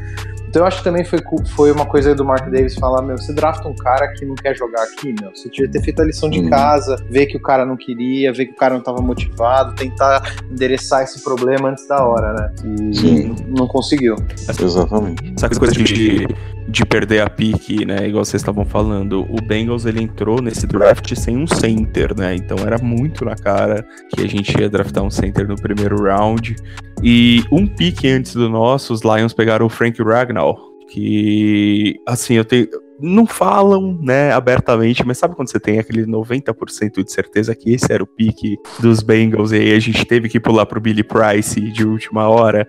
Então 0.48 0.62
eu 0.62 0.66
acho 0.68 0.78
que 0.78 0.84
também 0.84 1.04
foi, 1.04 1.20
foi 1.54 1.70
uma 1.70 1.84
coisa 1.84 2.08
aí 2.10 2.14
do 2.14 2.24
Mark 2.24 2.48
Davis 2.50 2.76
falar, 2.76 3.02
meu, 3.02 3.18
você 3.18 3.32
drafta 3.34 3.68
um 3.68 3.74
cara 3.74 4.08
que 4.14 4.24
não 4.24 4.34
quer 4.34 4.56
jogar 4.56 4.82
aqui, 4.84 5.14
meu. 5.20 5.30
Você 5.34 5.50
devia 5.50 5.70
ter 5.70 5.82
feito 5.82 6.00
a 6.00 6.04
lição 6.04 6.30
de 6.30 6.40
Uhum. 6.40 6.48
casa, 6.48 6.96
ver 7.10 7.26
que 7.26 7.36
o 7.36 7.40
cara 7.42 7.66
não 7.66 7.76
queria, 7.76 8.32
ver 8.32 8.46
que 8.46 8.52
o 8.52 8.56
cara 8.56 8.72
não 8.74 8.80
estava 8.80 9.02
motivado, 9.02 9.74
tentar 9.74 10.22
endereçar 10.50 11.02
esse 11.02 11.22
problema 11.22 11.68
antes 11.68 11.86
da 11.86 12.02
hora, 12.06 12.32
né? 12.32 12.52
E 12.64 12.94
Sim. 12.96 13.36
não 13.48 13.66
conseguiu. 13.66 14.16
Exatamente. 14.48 15.34
Essa 15.36 15.48
coisa 15.50 15.72
de, 15.74 16.26
de 16.68 16.84
perder 16.84 17.20
a 17.20 17.30
pique, 17.30 17.84
né? 17.84 18.08
Igual 18.08 18.24
vocês 18.24 18.42
estavam 18.42 18.64
falando, 18.64 19.26
o 19.30 19.40
Bengals 19.40 19.86
ele 19.86 20.02
entrou 20.02 20.42
nesse 20.42 20.66
draft 20.66 21.14
sem 21.14 21.36
um 21.36 21.46
center, 21.46 22.16
né? 22.16 22.34
Então 22.34 22.58
era 22.58 22.78
muito 22.78 23.24
na 23.24 23.36
cara 23.36 23.86
que 24.10 24.20
a 24.20 24.28
gente 24.28 24.58
ia 24.58 24.68
draftar 24.68 25.04
um 25.04 25.10
center 25.10 25.46
no 25.46 25.56
primeiro 25.56 26.02
round. 26.02 26.56
E 27.02 27.44
um 27.52 27.66
pique 27.66 28.08
antes 28.08 28.34
do 28.34 28.48
nosso, 28.48 28.92
os 28.92 29.02
Lions 29.02 29.32
pegaram 29.32 29.66
o 29.66 29.70
Frank 29.70 30.02
Ragnall, 30.02 30.58
que 30.90 32.00
assim, 32.06 32.34
eu 32.34 32.44
tenho. 32.44 32.68
Não 32.98 33.26
falam, 33.26 33.98
né, 34.02 34.32
abertamente, 34.32 35.06
mas 35.06 35.18
sabe 35.18 35.36
quando 35.36 35.50
você 35.50 35.60
tem 35.60 35.78
aquele 35.78 36.06
90% 36.06 37.04
de 37.04 37.12
certeza 37.12 37.54
que 37.54 37.74
esse 37.74 37.92
era 37.92 38.02
o 38.02 38.06
pique 38.06 38.56
dos 38.80 39.02
Bengals 39.02 39.52
e 39.52 39.56
aí 39.56 39.74
a 39.74 39.78
gente 39.78 40.02
teve 40.06 40.30
que 40.30 40.40
pular 40.40 40.64
pro 40.64 40.80
Billy 40.80 41.04
Price 41.04 41.60
de 41.60 41.86
última 41.86 42.26
hora? 42.26 42.66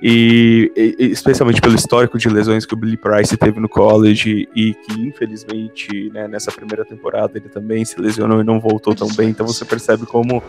E, 0.00 0.70
e- 0.76 1.06
especialmente 1.06 1.60
pelo 1.60 1.74
histórico 1.74 2.18
de 2.18 2.28
lesões 2.28 2.64
que 2.64 2.72
o 2.74 2.76
Billy 2.76 2.96
Price 2.96 3.36
teve 3.36 3.58
no 3.58 3.68
college 3.68 4.48
e 4.54 4.74
que 4.74 5.00
infelizmente 5.00 6.10
né, 6.14 6.28
nessa 6.28 6.52
primeira 6.52 6.84
temporada 6.84 7.32
ele 7.36 7.48
também 7.48 7.84
se 7.84 8.00
lesionou 8.00 8.40
e 8.40 8.44
não 8.44 8.60
voltou 8.60 8.94
tão 8.94 9.08
bem. 9.16 9.30
Então 9.30 9.46
você 9.46 9.64
percebe 9.64 10.06
como 10.06 10.42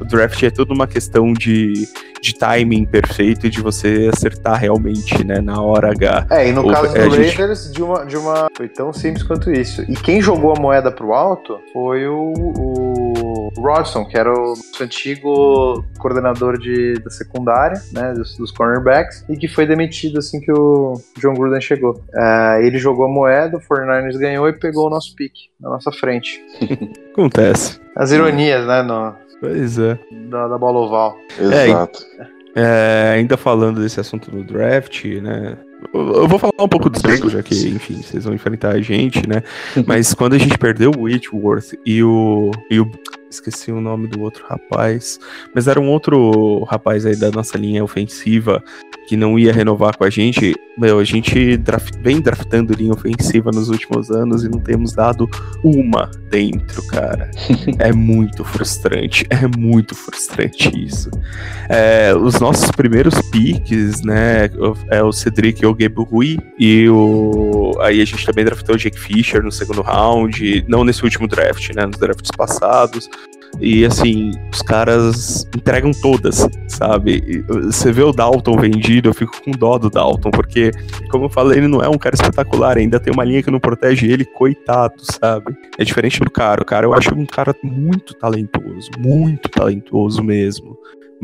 o 0.00 0.04
draft 0.04 0.42
é 0.42 0.50
tudo 0.50 0.72
uma 0.72 0.86
questão 0.86 1.32
de, 1.32 1.86
de 2.22 2.34
timing 2.34 2.84
perfeito 2.86 3.46
e 3.46 3.50
de 3.50 3.60
você 3.60 4.10
acertar 4.12 4.58
realmente 4.58 5.22
né, 5.24 5.40
na 5.40 5.60
hora 5.60 5.90
H. 5.90 6.26
É, 6.30 6.48
e 6.48 6.52
no 6.52 6.66
O- 6.66 6.70
caso 6.70 6.92
do 6.92 6.96
é, 6.98 7.02
a 7.02 7.08
gente- 7.10 7.36
Raiders, 7.36 7.70
de, 7.72 7.82
uma, 7.82 8.04
de 8.06 8.16
uma. 8.16 8.48
Foi 8.56 8.68
tão 8.68 8.92
simples 8.92 9.22
quanto 9.22 9.50
isso. 9.50 9.82
E 9.82 9.94
quem 9.96 10.22
jogou 10.22 10.54
a 10.56 10.60
moeda 10.60 10.90
pro 10.90 11.12
alto 11.12 11.58
foi 11.72 12.06
o, 12.06 12.32
o 12.36 13.03
Rodson, 13.56 14.04
que 14.04 14.16
era 14.16 14.32
o 14.32 14.50
nosso 14.50 14.82
antigo 14.82 15.84
coordenador 15.98 16.58
de, 16.58 16.94
da 16.94 17.10
secundária, 17.10 17.80
né? 17.92 18.12
Dos, 18.12 18.36
dos 18.36 18.50
cornerbacks, 18.50 19.24
e 19.28 19.36
que 19.36 19.48
foi 19.48 19.66
demitido 19.66 20.18
assim 20.18 20.40
que 20.40 20.52
o 20.52 20.94
John 21.18 21.34
Gruden 21.34 21.60
chegou. 21.60 22.02
É, 22.14 22.66
ele 22.66 22.78
jogou 22.78 23.06
a 23.06 23.08
moeda, 23.08 23.56
o 23.56 23.60
49ers 23.60 24.18
ganhou 24.18 24.48
e 24.48 24.52
pegou 24.52 24.86
o 24.86 24.90
nosso 24.90 25.14
pique 25.14 25.50
na 25.60 25.70
nossa 25.70 25.90
frente. 25.92 26.42
Acontece. 27.12 27.80
As 27.96 28.10
ironias, 28.10 28.66
né? 28.66 28.82
No, 28.82 29.14
Pois 29.40 29.78
é. 29.78 29.98
da, 30.30 30.48
da 30.48 30.58
bola 30.58 30.80
oval. 30.80 31.16
Exato. 31.38 32.04
É, 32.56 33.14
ainda 33.16 33.36
falando 33.36 33.80
desse 33.80 33.98
assunto 33.98 34.30
do 34.30 34.44
draft, 34.44 35.04
né? 35.04 35.56
Eu 35.92 36.26
vou 36.28 36.38
falar 36.38 36.52
um 36.58 36.68
pouco 36.68 36.88
dos 36.88 37.02
Bengals, 37.02 37.32
já 37.32 37.42
que, 37.42 37.68
enfim, 37.68 38.00
vocês 38.00 38.24
vão 38.24 38.32
enfrentar 38.32 38.70
a 38.70 38.80
gente, 38.80 39.28
né? 39.28 39.42
Mas 39.86 40.14
quando 40.14 40.34
a 40.34 40.38
gente 40.38 40.56
perdeu 40.56 40.92
o 40.96 41.02
Whitworth 41.02 41.74
e 41.84 42.02
o, 42.02 42.52
e 42.70 42.80
o. 42.80 42.90
Esqueci 43.34 43.72
o 43.72 43.80
nome 43.80 44.06
do 44.06 44.20
outro 44.20 44.44
rapaz. 44.46 45.18
Mas 45.54 45.68
era 45.68 45.80
um 45.80 45.88
outro 45.88 46.64
rapaz 46.64 47.04
aí 47.04 47.16
da 47.16 47.30
nossa 47.30 47.58
linha 47.58 47.82
ofensiva 47.82 48.62
que 49.06 49.16
não 49.16 49.38
ia 49.38 49.52
renovar 49.52 49.96
com 49.96 50.04
a 50.04 50.10
gente. 50.10 50.54
Meu, 50.76 50.98
a 50.98 51.04
gente 51.04 51.56
draft, 51.56 51.94
vem 52.00 52.20
draftando 52.20 52.74
linha 52.74 52.92
ofensiva 52.92 53.50
nos 53.52 53.68
últimos 53.68 54.10
anos 54.10 54.44
e 54.44 54.48
não 54.48 54.58
temos 54.58 54.92
dado 54.92 55.28
uma 55.62 56.10
dentro, 56.30 56.82
cara. 56.86 57.30
É 57.78 57.92
muito 57.92 58.44
frustrante. 58.44 59.26
É 59.30 59.46
muito 59.46 59.94
frustrante 59.94 60.70
isso. 60.74 61.10
É, 61.68 62.14
os 62.14 62.40
nossos 62.40 62.70
primeiros 62.70 63.20
piques, 63.30 64.02
né, 64.02 64.48
é 64.90 65.02
o 65.02 65.12
Cedric 65.12 65.64
Ogebrui 65.66 66.38
e 66.58 66.88
o 66.88 67.74
aí 67.80 68.00
a 68.00 68.04
gente 68.04 68.24
também 68.24 68.44
draftou 68.44 68.74
o 68.74 68.78
Jake 68.78 68.98
Fisher 68.98 69.42
no 69.42 69.52
segundo 69.52 69.82
round, 69.82 70.64
não 70.68 70.84
nesse 70.84 71.02
último 71.02 71.26
draft, 71.26 71.70
né, 71.74 71.86
nos 71.86 71.98
drafts 71.98 72.30
passados. 72.36 73.08
E 73.60 73.84
assim, 73.84 74.30
os 74.52 74.62
caras 74.62 75.46
entregam 75.56 75.90
todas, 75.92 76.48
sabe? 76.68 77.44
Você 77.48 77.92
vê 77.92 78.02
o 78.02 78.12
Dalton 78.12 78.56
vendido, 78.56 79.08
eu 79.08 79.14
fico 79.14 79.40
com 79.42 79.50
dó 79.52 79.78
do 79.78 79.90
Dalton, 79.90 80.30
porque, 80.30 80.70
como 81.10 81.26
eu 81.26 81.30
falei, 81.30 81.58
ele 81.58 81.68
não 81.68 81.82
é 81.82 81.88
um 81.88 81.98
cara 81.98 82.14
espetacular, 82.14 82.76
ainda 82.76 83.00
tem 83.00 83.12
uma 83.12 83.24
linha 83.24 83.42
que 83.42 83.50
não 83.50 83.60
protege 83.60 84.10
ele, 84.10 84.24
coitado, 84.24 84.94
sabe? 84.98 85.56
É 85.78 85.84
diferente 85.84 86.20
do 86.20 86.30
cara. 86.30 86.62
O 86.62 86.66
cara 86.66 86.86
eu 86.86 86.94
acho 86.94 87.14
um 87.14 87.26
cara 87.26 87.54
muito 87.62 88.14
talentoso, 88.14 88.90
muito 88.98 89.48
talentoso 89.48 90.22
mesmo 90.22 90.76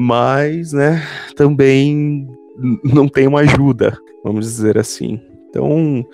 mas, 0.02 0.72
né, 0.72 1.06
também 1.36 2.26
não 2.82 3.06
tem 3.06 3.26
uma 3.26 3.40
ajuda, 3.40 3.98
vamos 4.24 4.46
dizer 4.46 4.78
assim. 4.78 5.20
Então, 5.48 6.06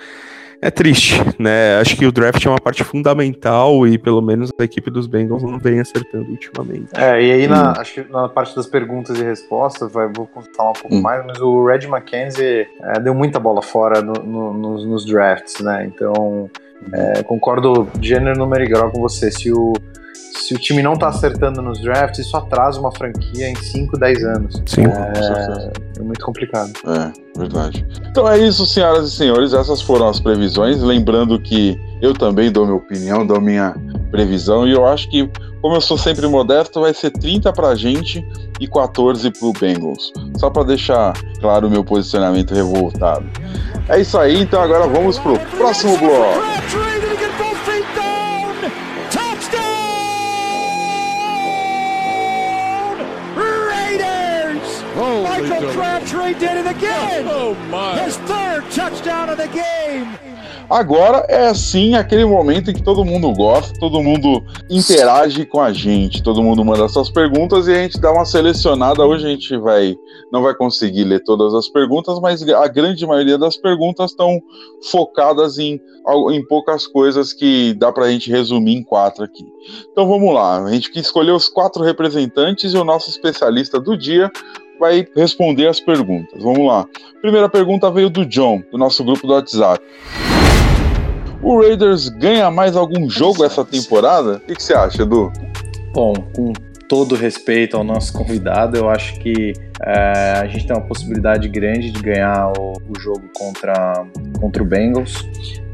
é 0.63 0.71
triste, 0.71 1.21
né? 1.39 1.79
Acho 1.81 1.97
que 1.97 2.07
o 2.07 2.13
draft 2.13 2.45
é 2.45 2.49
uma 2.49 2.61
parte 2.61 2.83
fundamental 2.85 3.87
e 3.87 3.99
pelo 3.99 4.21
menos 4.23 4.51
a 4.59 4.65
equipe 4.65 4.91
dos 4.91 5.07
Bengals 5.07 5.43
não 5.43 5.59
vem 5.59 5.81
acertando 5.81 6.31
ultimamente. 6.31 6.89
É, 6.95 7.23
e 7.23 7.33
aí 7.33 7.47
na, 7.49 7.73
acho 7.81 7.95
que 8.03 8.11
na 8.13 8.29
parte 8.29 8.55
das 8.57 8.67
perguntas 8.67 9.19
e 9.19 9.23
respostas, 9.23 9.93
vai, 9.93 10.09
vou 10.13 10.29
falar 10.57 10.71
um 10.71 10.75
pouco 10.75 10.95
Hum. 10.97 11.03
mais, 11.03 11.25
mas 11.27 11.41
o 11.41 11.65
Red 11.67 11.87
McKenzie 11.87 12.67
é, 12.83 13.01
deu 13.01 13.15
muita 13.15 13.39
bola 13.39 13.63
fora 13.63 14.01
no- 14.01 14.15
no- 14.23 14.53
nos, 14.53 14.87
nos 14.87 15.05
drafts, 15.05 15.61
né? 15.63 15.85
Então, 15.87 16.51
é, 16.93 17.23
concordo 17.23 17.89
gênero, 18.01 18.39
número 18.39 18.65
e 18.65 18.69
grau 18.69 18.91
com 18.91 19.01
você. 19.01 19.31
Se 19.31 19.53
o, 19.53 19.73
se 20.37 20.55
o 20.55 20.59
time 20.59 20.83
não 20.83 20.97
tá 20.97 21.09
acertando 21.09 21.61
nos 21.63 21.81
drafts, 21.81 22.27
isso 22.27 22.37
atrasa 22.37 22.79
uma 22.79 22.93
franquia 22.93 23.49
em 23.49 23.57
5, 23.57 23.99
10 23.99 24.25
anos. 24.25 24.63
Sim. 24.67 24.85
Com 24.85 25.15
certeza. 25.15 25.73
É 25.99 26.03
muito 26.03 26.25
complicado. 26.25 26.73
É, 26.87 27.39
verdade. 27.39 27.87
Então 28.11 28.29
é 28.29 28.39
isso, 28.39 28.67
senhoras 28.67 29.09
e 29.09 29.11
senhores. 29.11 29.53
Essas 29.53 29.81
foram 29.81 30.09
as 30.09 30.21
previsões. 30.21 30.81
Lembrando 30.81 31.39
que 31.41 31.81
eu 32.01 32.13
também 32.13 32.53
dou 32.53 32.67
minha 32.67 32.77
opinião, 32.77 33.27
dou 33.27 33.41
minha 33.41 33.75
previsão. 34.11 34.67
E 34.67 34.73
eu 34.73 34.87
acho 34.87 35.09
que, 35.09 35.29
como 35.61 35.75
eu 35.75 35.81
sou 35.81 35.97
sempre 35.97 36.27
modesto, 36.27 36.81
vai 36.81 36.93
ser 36.93 37.11
30 37.11 37.53
pra 37.53 37.75
gente 37.75 38.27
e 38.61 38.69
14 38.69 39.31
pro 39.33 39.53
Bengals. 39.53 40.13
Só 40.37 40.51
pra 40.51 40.63
deixar 40.63 41.13
claro 41.41 41.67
o 41.67 41.71
meu 41.71 41.83
posicionamento 41.83 42.55
revoltado. 42.55 43.27
É 43.89 44.01
isso 44.01 44.19
aí, 44.19 44.43
então 44.43 44.61
agora 44.61 44.87
vamos 44.87 45.19
pro 45.19 45.39
próximo 45.57 45.97
bloco. 45.99 46.86
Agora 60.69 61.25
é 61.29 61.53
sim 61.55 61.95
aquele 61.95 62.25
momento 62.25 62.71
em 62.71 62.75
que 62.75 62.83
todo 62.83 63.05
mundo 63.05 63.33
gosta, 63.33 63.79
todo 63.79 64.03
mundo 64.03 64.43
interage 64.69 65.45
com 65.47 65.61
a 65.61 65.73
gente, 65.73 66.23
todo 66.23 66.43
mundo 66.43 66.65
manda 66.65 66.89
suas 66.89 67.09
perguntas 67.09 67.69
e 67.69 67.73
a 67.73 67.83
gente 67.83 68.01
dá 68.01 68.13
uma 68.13 68.25
selecionada. 68.25 69.05
Hoje 69.05 69.27
a 69.27 69.31
gente 69.31 69.57
vai 69.57 69.97
não 70.33 70.43
vai 70.43 70.55
conseguir 70.55 71.05
ler 71.05 71.23
todas 71.23 71.55
as 71.55 71.69
perguntas, 71.69 72.19
mas 72.21 72.43
a 72.49 72.67
grande 72.67 73.07
maioria 73.07 73.39
das 73.39 73.57
perguntas 73.57 74.11
estão 74.11 74.41
focadas 74.91 75.59
em, 75.59 75.81
em 76.33 76.47
poucas 76.47 76.87
coisas 76.87 77.33
que 77.33 77.75
dá 77.75 77.93
para 77.93 78.07
a 78.07 78.11
gente 78.11 78.31
resumir 78.31 78.75
em 78.75 78.83
quatro 78.83 79.25
aqui. 79.25 79.45
Então 79.91 80.09
vamos 80.09 80.35
lá, 80.35 80.65
a 80.65 80.71
gente 80.73 80.91
escolheu 80.99 81.37
os 81.37 81.49
quatro 81.49 81.83
representantes 81.83 82.75
e 82.75 82.77
o 82.77 82.85
nosso 82.85 83.09
especialista 83.09 83.81
do 83.81 83.97
dia 83.97 84.31
vai 84.79 85.07
responder 85.15 85.67
as 85.69 85.81
perguntas. 85.81 86.43
Vamos 86.43 86.67
lá. 86.67 86.87
Primeira 87.21 87.49
pergunta 87.49 87.91
veio 87.91 88.11
do 88.11 88.25
John, 88.25 88.63
do 88.71 88.79
nosso 88.79 89.03
grupo 89.05 89.27
do 89.27 89.33
WhatsApp. 89.33 89.85
O 91.43 91.61
Raiders 91.61 92.09
ganha 92.09 92.51
mais 92.51 92.77
algum 92.77 93.09
jogo 93.09 93.45
essa 93.45 93.65
temporada? 93.65 94.37
O 94.37 94.41
que, 94.41 94.63
você 94.63 94.75
acha, 94.75 95.03
Edu? 95.03 95.33
Bom, 95.93 96.15
com 96.35 96.53
todo 96.89 97.15
respeito 97.15 97.77
ao 97.77 97.85
nosso 97.85 98.13
convidado, 98.13 98.77
eu 98.77 98.89
acho 98.89 99.19
que 99.21 99.53
é, 99.85 100.41
a 100.41 100.47
gente 100.47 100.67
tem 100.67 100.77
uma 100.77 100.87
possibilidade 100.87 101.49
grande 101.49 101.91
de 101.91 102.01
ganhar 102.01 102.53
o, 102.59 102.73
o 102.73 103.01
jogo 103.01 103.23
contra, 103.37 104.07
contra 104.41 104.63
o 104.63 104.67
Bengals. 104.67 105.25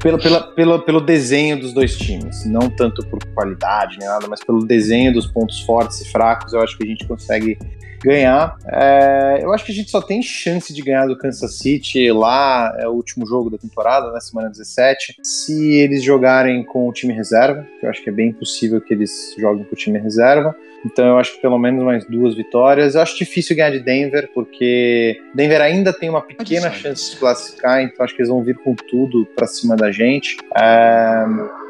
Pelo, 0.01 0.19
pela, 0.55 0.79
pelo 0.81 1.01
desenho 1.01 1.61
dos 1.61 1.73
dois 1.73 1.97
times, 1.97 2.45
não 2.45 2.69
tanto 2.69 3.07
por 3.07 3.25
qualidade 3.35 3.99
nem 3.99 4.09
nada, 4.09 4.27
mas 4.29 4.43
pelo 4.43 4.67
desenho 4.67 5.13
dos 5.13 5.29
pontos 5.29 5.61
fortes 5.61 6.01
e 6.01 6.11
fracos, 6.11 6.53
eu 6.53 6.61
acho 6.61 6.77
que 6.77 6.83
a 6.83 6.87
gente 6.87 7.07
consegue 7.07 7.57
ganhar. 8.05 8.57
É, 8.67 9.41
eu 9.43 9.53
acho 9.53 9.65
que 9.65 9.73
a 9.73 9.75
gente 9.75 9.91
só 9.91 10.01
tem 10.01 10.23
chance 10.23 10.73
de 10.73 10.83
ganhar 10.83 11.07
do 11.07 11.17
Kansas 11.17 11.59
City 11.59 12.11
lá, 12.11 12.75
é 12.79 12.89
o 12.89 12.93
último 12.93 13.27
jogo 13.27 13.51
da 13.51 13.59
temporada, 13.59 14.09
na 14.09 14.15
né, 14.15 14.21
semana 14.21 14.49
17, 14.51 15.17
se 15.23 15.75
eles 15.75 16.03
jogarem 16.03 16.65
com 16.65 16.89
o 16.89 16.93
time 16.93 17.13
reserva, 17.13 17.67
que 17.79 17.87
eu 17.87 17.91
acho 17.91 18.03
que 18.03 18.11
é 18.11 18.13
bem 18.13 18.33
possível 18.33 18.81
que 18.81 18.93
eles 18.93 19.35
joguem 19.39 19.65
com 19.65 19.75
o 19.75 19.79
time 19.79 19.99
reserva. 19.99 20.55
Então 20.85 21.07
eu 21.07 21.19
acho 21.19 21.35
que 21.35 21.41
pelo 21.41 21.59
menos 21.59 21.85
mais 21.85 22.05
duas 22.07 22.35
vitórias. 22.35 22.95
Eu 22.95 23.03
acho 23.03 23.17
difícil 23.17 23.55
ganhar 23.55 23.71
de 23.71 23.81
Denver, 23.81 24.29
porque 24.35 25.21
Denver 25.35 25.61
ainda 25.61 25.93
tem 25.93 26.11
uma 26.11 26.21
pequena 26.21 26.71
chance 26.73 27.13
de 27.13 27.17
classificar, 27.17 27.83
então 27.83 28.05
acho 28.05 28.15
que 28.15 28.21
eles 28.21 28.29
vão 28.29 28.43
vir 28.43 28.57
com 28.59 28.75
tudo 28.75 29.27
para 29.27 29.47
cima 29.47 29.77
da 29.77 29.93
gente. 29.93 30.37
É, 30.57 31.25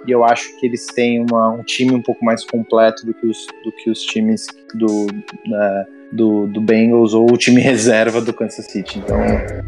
e 0.06 0.10
eu 0.10 0.24
acho 0.24 0.58
que 0.58 0.66
eles 0.66 0.86
têm 0.86 1.24
uma, 1.30 1.50
um 1.50 1.62
time 1.62 1.92
um 1.92 2.02
pouco 2.02 2.24
mais 2.24 2.44
completo 2.44 3.04
do 3.04 3.14
que 3.14 3.26
os, 3.26 3.46
do 3.64 3.72
que 3.72 3.90
os 3.90 4.02
times 4.02 4.46
do. 4.74 5.06
Uh, 5.06 6.01
do, 6.12 6.46
do 6.46 6.60
Bengals 6.60 7.14
ou 7.14 7.32
o 7.32 7.36
time 7.36 7.60
reserva 7.62 8.20
do 8.20 8.32
Kansas 8.32 8.66
City. 8.66 8.98
Então, 8.98 9.18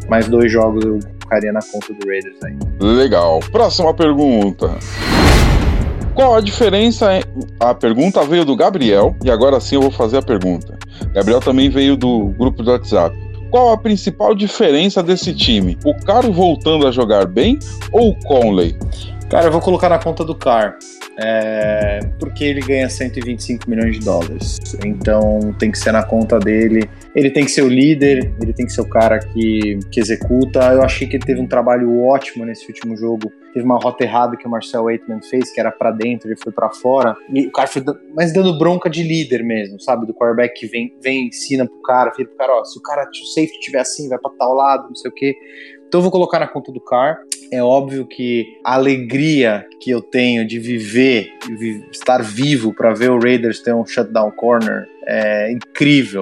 mais 0.07 0.27
dois 0.27 0.51
jogos 0.51 0.85
eu 0.85 0.99
ficaria 1.19 1.51
na 1.51 1.61
conta 1.61 1.93
do 1.93 2.07
Raiders 2.07 2.37
aí. 2.43 2.57
Legal. 2.79 3.39
Próxima 3.51 3.93
pergunta. 3.93 4.77
Qual 6.13 6.33
a 6.33 6.39
diferença? 6.39 7.19
A 7.59 7.73
pergunta 7.73 8.23
veio 8.23 8.45
do 8.45 8.55
Gabriel 8.55 9.13
e 9.23 9.29
agora 9.29 9.59
sim 9.59 9.75
eu 9.75 9.81
vou 9.81 9.91
fazer 9.91 10.17
a 10.17 10.21
pergunta. 10.21 10.77
Gabriel 11.13 11.41
também 11.41 11.69
veio 11.69 11.97
do 11.97 12.27
grupo 12.37 12.63
do 12.63 12.71
WhatsApp. 12.71 13.13
Qual 13.51 13.71
a 13.71 13.77
principal 13.77 14.33
diferença 14.33 15.03
desse 15.03 15.33
time? 15.33 15.77
O 15.85 15.93
Caro 16.05 16.31
voltando 16.31 16.87
a 16.87 16.91
jogar 16.91 17.25
bem 17.25 17.59
ou 17.91 18.11
o 18.11 18.19
Conley? 18.25 18.77
Cara, 19.29 19.47
eu 19.47 19.51
vou 19.51 19.59
colocar 19.59 19.89
na 19.89 19.97
conta 19.97 20.23
do 20.23 20.35
Car. 20.35 20.77
É, 21.17 21.99
porque 22.19 22.43
ele 22.43 22.59
ganha 22.59 22.89
125 22.89 23.69
milhões 23.69 23.97
de 23.97 24.05
dólares. 24.05 24.59
Então 24.85 25.53
tem 25.57 25.71
que 25.71 25.79
ser 25.79 25.91
na 25.91 26.03
conta 26.03 26.37
dele. 26.37 26.89
Ele 27.15 27.31
tem 27.31 27.45
que 27.45 27.51
ser 27.51 27.63
o 27.63 27.69
líder, 27.69 28.33
ele 28.41 28.53
tem 28.53 28.65
que 28.65 28.71
ser 28.71 28.81
o 28.81 28.89
cara 28.89 29.17
que, 29.19 29.79
que 29.89 29.99
executa. 29.99 30.59
Eu 30.73 30.83
achei 30.83 31.07
que 31.07 31.15
ele 31.15 31.25
teve 31.25 31.41
um 31.41 31.47
trabalho 31.47 32.03
ótimo 32.03 32.45
nesse 32.45 32.67
último 32.67 32.95
jogo. 32.95 33.31
Teve 33.53 33.65
uma 33.65 33.79
rota 33.79 34.03
errada 34.03 34.35
que 34.35 34.45
o 34.45 34.51
Marcel 34.51 34.83
Waitman 34.83 35.21
fez, 35.21 35.49
que 35.51 35.59
era 35.59 35.71
para 35.71 35.89
dentro, 35.89 36.27
ele 36.27 36.35
foi 36.35 36.51
para 36.51 36.69
fora. 36.69 37.15
E 37.33 37.47
o 37.47 37.51
cara 37.51 37.67
foi 37.67 37.81
mas 38.13 38.33
dando 38.33 38.57
bronca 38.57 38.89
de 38.89 39.01
líder 39.01 39.43
mesmo, 39.43 39.79
sabe? 39.79 40.05
Do 40.05 40.13
quarterback 40.13 40.59
que 40.59 40.67
vem, 40.67 40.93
vem 41.01 41.27
ensina 41.27 41.65
pro 41.65 41.81
cara, 41.81 42.11
fala 42.13 42.27
pro 42.27 42.37
cara, 42.37 42.59
ó, 42.59 42.65
se 42.65 42.77
o 42.77 42.81
cara, 42.81 43.07
se 43.13 43.21
o 43.21 43.25
safety 43.27 43.59
tiver 43.61 43.79
assim, 43.79 44.09
vai 44.09 44.19
para 44.19 44.31
tal 44.37 44.53
lado, 44.53 44.87
não 44.89 44.95
sei 44.95 45.09
o 45.09 45.13
quê. 45.13 45.33
Então 45.95 46.01
eu 46.01 46.03
vou 46.03 46.11
colocar 46.11 46.39
na 46.39 46.47
conta 46.47 46.73
do 46.73 46.81
Car. 46.81 47.19
É 47.49 47.63
óbvio 47.63 48.05
que 48.05 48.59
a 48.65 48.73
alegria 48.73 49.65
que 49.79 49.89
eu 49.89 50.01
tenho 50.01 50.45
de 50.45 50.59
viver, 50.59 51.31
de 51.57 51.85
estar 51.89 52.21
vivo 52.21 52.73
para 52.73 52.93
ver 52.93 53.11
o 53.11 53.17
Raiders 53.17 53.61
ter 53.61 53.73
um 53.73 53.85
shutdown 53.85 54.29
corner 54.31 54.89
é 55.07 55.49
incrível. 55.49 56.21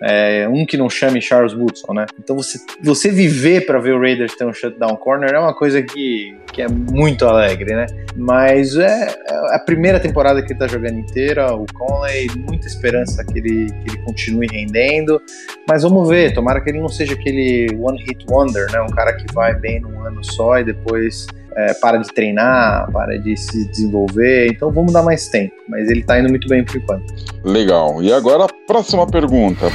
É, 0.00 0.48
um 0.48 0.66
que 0.66 0.76
não 0.76 0.90
chame 0.90 1.22
Charles 1.22 1.54
Woodson, 1.54 1.92
né? 1.92 2.06
Então 2.18 2.34
você, 2.34 2.58
você 2.82 3.12
viver 3.12 3.64
para 3.64 3.78
ver 3.78 3.94
o 3.94 4.00
Raiders 4.00 4.34
ter 4.34 4.44
um 4.44 4.52
shutdown 4.52 4.96
corner 4.96 5.32
é 5.32 5.38
uma 5.38 5.54
coisa 5.54 5.80
que, 5.80 6.36
que 6.52 6.60
é 6.60 6.66
muito 6.66 7.24
alegre, 7.24 7.76
né? 7.76 7.86
Mas 8.16 8.76
é, 8.76 9.14
é 9.21 9.21
a 9.50 9.58
primeira 9.58 9.98
temporada 9.98 10.42
que 10.42 10.52
ele 10.52 10.58
tá 10.58 10.66
jogando 10.66 10.98
inteira, 10.98 11.54
o 11.54 11.66
Conley, 11.74 12.28
muita 12.48 12.66
esperança 12.66 13.24
que 13.24 13.38
ele, 13.38 13.66
que 13.66 13.90
ele 13.90 13.98
continue 14.04 14.46
rendendo, 14.50 15.20
mas 15.68 15.82
vamos 15.82 16.08
ver, 16.08 16.34
tomara 16.34 16.60
que 16.60 16.70
ele 16.70 16.80
não 16.80 16.88
seja 16.88 17.14
aquele 17.14 17.76
one 17.80 17.98
hit 18.04 18.24
wonder, 18.30 18.70
né? 18.72 18.80
Um 18.80 18.94
cara 18.94 19.12
que 19.14 19.32
vai 19.34 19.54
bem 19.54 19.80
num 19.80 20.00
ano 20.04 20.24
só 20.24 20.58
e 20.58 20.64
depois 20.64 21.26
é, 21.56 21.74
para 21.74 21.98
de 21.98 22.08
treinar, 22.12 22.90
para 22.92 23.18
de 23.18 23.36
se 23.36 23.68
desenvolver. 23.68 24.48
Então 24.48 24.70
vamos 24.70 24.92
dar 24.92 25.02
mais 25.02 25.28
tempo. 25.28 25.54
Mas 25.68 25.88
ele 25.90 26.00
está 26.00 26.18
indo 26.18 26.28
muito 26.28 26.48
bem 26.48 26.64
por 26.64 26.76
enquanto. 26.76 27.12
Legal. 27.44 28.02
E 28.02 28.12
agora 28.12 28.44
a 28.44 28.48
próxima 28.66 29.06
pergunta. 29.06 29.66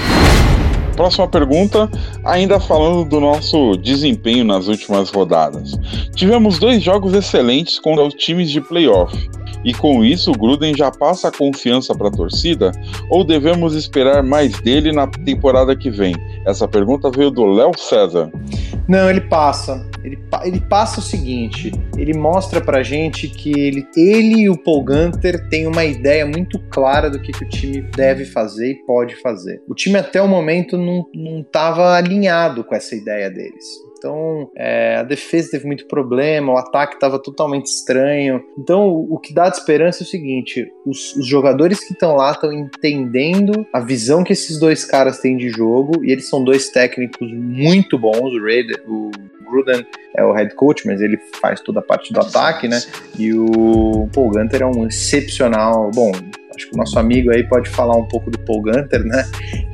Próxima 0.96 1.28
pergunta, 1.28 1.88
ainda 2.26 2.60
falando 2.60 3.08
do 3.08 3.20
nosso 3.20 3.78
desempenho 3.78 4.44
nas 4.44 4.68
últimas 4.68 5.12
rodadas. 5.12 5.74
Tivemos 6.16 6.58
dois 6.58 6.82
jogos 6.82 7.14
excelentes 7.14 7.78
contra 7.78 8.04
os 8.04 8.16
times 8.16 8.50
de 8.50 8.60
playoff. 8.60 9.16
E 9.64 9.74
com 9.74 10.04
isso, 10.04 10.32
Gruden 10.32 10.76
já 10.76 10.92
passa 10.92 11.28
a 11.28 11.32
confiança 11.32 11.94
para 11.96 12.08
a 12.08 12.12
torcida? 12.12 12.72
Ou 13.10 13.24
devemos 13.24 13.76
esperar 13.76 14.24
mais 14.24 14.60
dele 14.62 14.92
na 14.92 15.08
temporada 15.08 15.76
que 15.76 15.90
vem? 15.90 16.16
Essa 16.46 16.68
pergunta 16.68 17.10
veio 17.10 17.32
do 17.32 17.46
Léo 17.46 17.78
César. 17.78 18.32
Não, 18.88 19.10
ele 19.10 19.22
passa. 19.22 19.86
Ele, 20.04 20.18
ele 20.46 20.62
passa 20.62 21.00
o 21.00 21.04
seguinte: 21.04 21.72
ele 21.98 22.18
mostra 22.18 22.62
pra 22.62 22.84
gente 22.84 23.28
que 23.28 23.52
ele, 23.52 23.86
ele 23.96 24.42
e 24.42 24.50
o 24.50 24.58
Paul 24.58 24.84
Gunter 24.84 25.50
têm 25.50 25.68
uma 25.68 25.84
ideia 25.84 26.26
muito 26.26 26.60
clara 26.70 27.10
do 27.10 27.20
que, 27.22 27.32
que 27.32 27.44
o 27.44 27.50
time 27.50 27.82
deve 27.96 28.26
fazer 28.26 28.72
e 28.72 28.86
pode 28.86 29.16
fazer. 29.18 29.62
O 29.68 29.76
time 29.76 29.98
até 29.98 30.22
o 30.22 30.28
momento 30.28 30.78
não 30.78 31.06
estava 31.42 31.96
alinhado 31.96 32.64
com 32.64 32.74
essa 32.74 32.96
ideia 32.96 33.30
deles. 33.30 33.66
Então, 33.98 34.50
é, 34.56 34.98
a 34.98 35.04
defesa 35.04 35.52
teve 35.52 35.66
muito 35.66 35.88
problema, 35.88 36.54
o 36.54 36.58
ataque 36.58 36.96
estava 36.96 37.20
totalmente 37.20 37.66
estranho. 37.66 38.44
Então, 38.58 38.88
o 38.88 39.18
que 39.20 39.34
dá 39.34 39.50
de 39.50 39.58
esperança 39.58 40.04
é 40.04 40.06
o 40.06 40.08
seguinte: 40.08 40.72
os, 40.86 41.16
os 41.16 41.26
jogadores 41.26 41.84
que 41.84 41.94
estão 41.94 42.16
lá 42.16 42.32
estão 42.32 42.52
entendendo 42.52 43.66
a 43.74 43.80
visão 43.80 44.24
que 44.24 44.34
esses 44.34 44.60
dois 44.60 44.86
caras 44.86 45.20
têm 45.20 45.38
de 45.38 45.50
jogo, 45.50 46.04
e 46.04 46.12
eles 46.12 46.30
são 46.30 46.44
dois 46.44 46.70
técnicos 46.70 47.32
muito 47.32 47.98
bons. 47.98 48.34
O, 48.34 48.44
Raider, 48.44 48.84
o 48.88 49.12
Gruden 49.50 49.86
é 50.16 50.24
o 50.24 50.34
head 50.34 50.54
coach, 50.56 50.86
mas 50.86 51.02
ele 51.02 51.18
faz 51.42 51.62
toda 51.62 51.80
a 51.80 51.84
parte 51.84 52.14
do 52.14 52.20
ataque, 52.20 52.68
né? 52.68 52.80
E 53.18 53.34
o 53.34 54.10
Paul 54.14 54.32
Gunter 54.32 54.62
é 54.62 54.66
um 54.66 54.86
excepcional. 54.86 55.90
Bom, 55.94 56.12
acho 56.58 56.68
que 56.70 56.76
o 56.76 56.78
nosso 56.78 56.98
amigo 57.00 57.32
aí 57.32 57.44
pode 57.48 57.70
falar 57.70 57.96
um 57.96 58.08
pouco 58.08 58.30
do 58.30 58.40
Paul 58.40 58.64
Gunter, 58.64 59.04
né? 59.06 59.24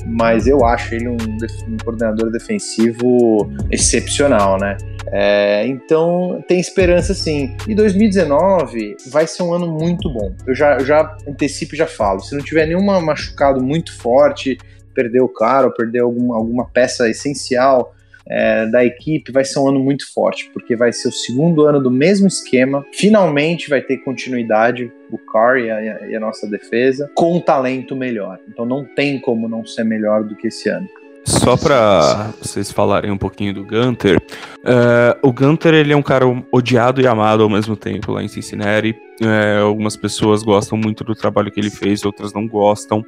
Mas 0.05 0.45
eu 0.45 0.63
acho 0.65 0.93
ele 0.93 1.07
um, 1.07 1.17
um 1.17 1.77
coordenador 1.83 2.29
defensivo 2.29 3.49
excepcional, 3.71 4.59
né? 4.59 4.77
É, 5.07 5.65
então 5.65 6.43
tem 6.47 6.59
esperança 6.59 7.13
sim. 7.13 7.55
E 7.67 7.73
2019 7.73 8.97
vai 9.09 9.25
ser 9.25 9.43
um 9.43 9.53
ano 9.53 9.67
muito 9.67 10.11
bom. 10.11 10.35
Eu 10.45 10.53
já, 10.53 10.77
eu 10.77 10.85
já 10.85 11.17
antecipo 11.27 11.73
e 11.73 11.77
já 11.77 11.87
falo. 11.87 12.19
Se 12.19 12.35
não 12.35 12.43
tiver 12.43 12.65
nenhum 12.65 12.83
machucado 12.83 13.63
muito 13.63 13.95
forte, 13.97 14.57
perder 14.93 15.21
o 15.21 15.29
cara 15.29 15.67
ou 15.67 15.73
perder 15.73 15.99
alguma, 15.99 16.35
alguma 16.35 16.65
peça 16.65 17.09
essencial 17.09 17.95
é, 18.25 18.65
da 18.67 18.85
equipe 18.85 19.31
vai 19.31 19.43
ser 19.43 19.59
um 19.59 19.67
ano 19.67 19.79
muito 19.79 20.11
forte, 20.13 20.49
porque 20.53 20.75
vai 20.75 20.93
ser 20.93 21.09
o 21.09 21.11
segundo 21.11 21.63
ano 21.65 21.81
do 21.81 21.91
mesmo 21.91 22.27
esquema. 22.27 22.85
Finalmente 22.93 23.69
vai 23.69 23.81
ter 23.81 23.97
continuidade 23.97 24.91
o 25.13 25.17
Carr 25.17 25.57
e 25.57 25.69
a, 25.69 26.07
e 26.07 26.15
a 26.15 26.19
nossa 26.19 26.47
defesa 26.47 27.09
com 27.15 27.35
um 27.35 27.39
talento 27.39 27.95
melhor. 27.95 28.39
Então 28.47 28.65
não 28.65 28.83
tem 28.83 29.19
como 29.19 29.47
não 29.47 29.65
ser 29.65 29.83
melhor 29.83 30.23
do 30.23 30.35
que 30.35 30.47
esse 30.47 30.69
ano. 30.69 30.87
Só 31.25 31.55
para 31.55 32.33
vocês 32.41 32.69
falarem 32.69 33.09
um 33.09 33.17
pouquinho 33.17 33.53
do 33.53 33.63
Gunter, 33.63 34.17
uh, 34.17 35.17
o 35.21 35.31
Gunter 35.31 35.73
ele 35.73 35.93
é 35.93 35.95
um 35.95 36.01
cara 36.01 36.25
odiado 36.51 36.99
e 36.99 37.07
amado 37.07 37.43
ao 37.43 37.49
mesmo 37.49 37.77
tempo 37.77 38.11
lá 38.11 38.21
em 38.21 38.27
Cincinnati 38.27 38.93
É, 39.21 39.59
algumas 39.59 39.95
pessoas 39.95 40.41
gostam 40.41 40.77
muito 40.77 41.03
do 41.03 41.13
trabalho 41.13 41.51
que 41.51 41.59
ele 41.59 41.69
fez, 41.69 42.03
outras 42.03 42.33
não 42.33 42.47
gostam. 42.47 43.05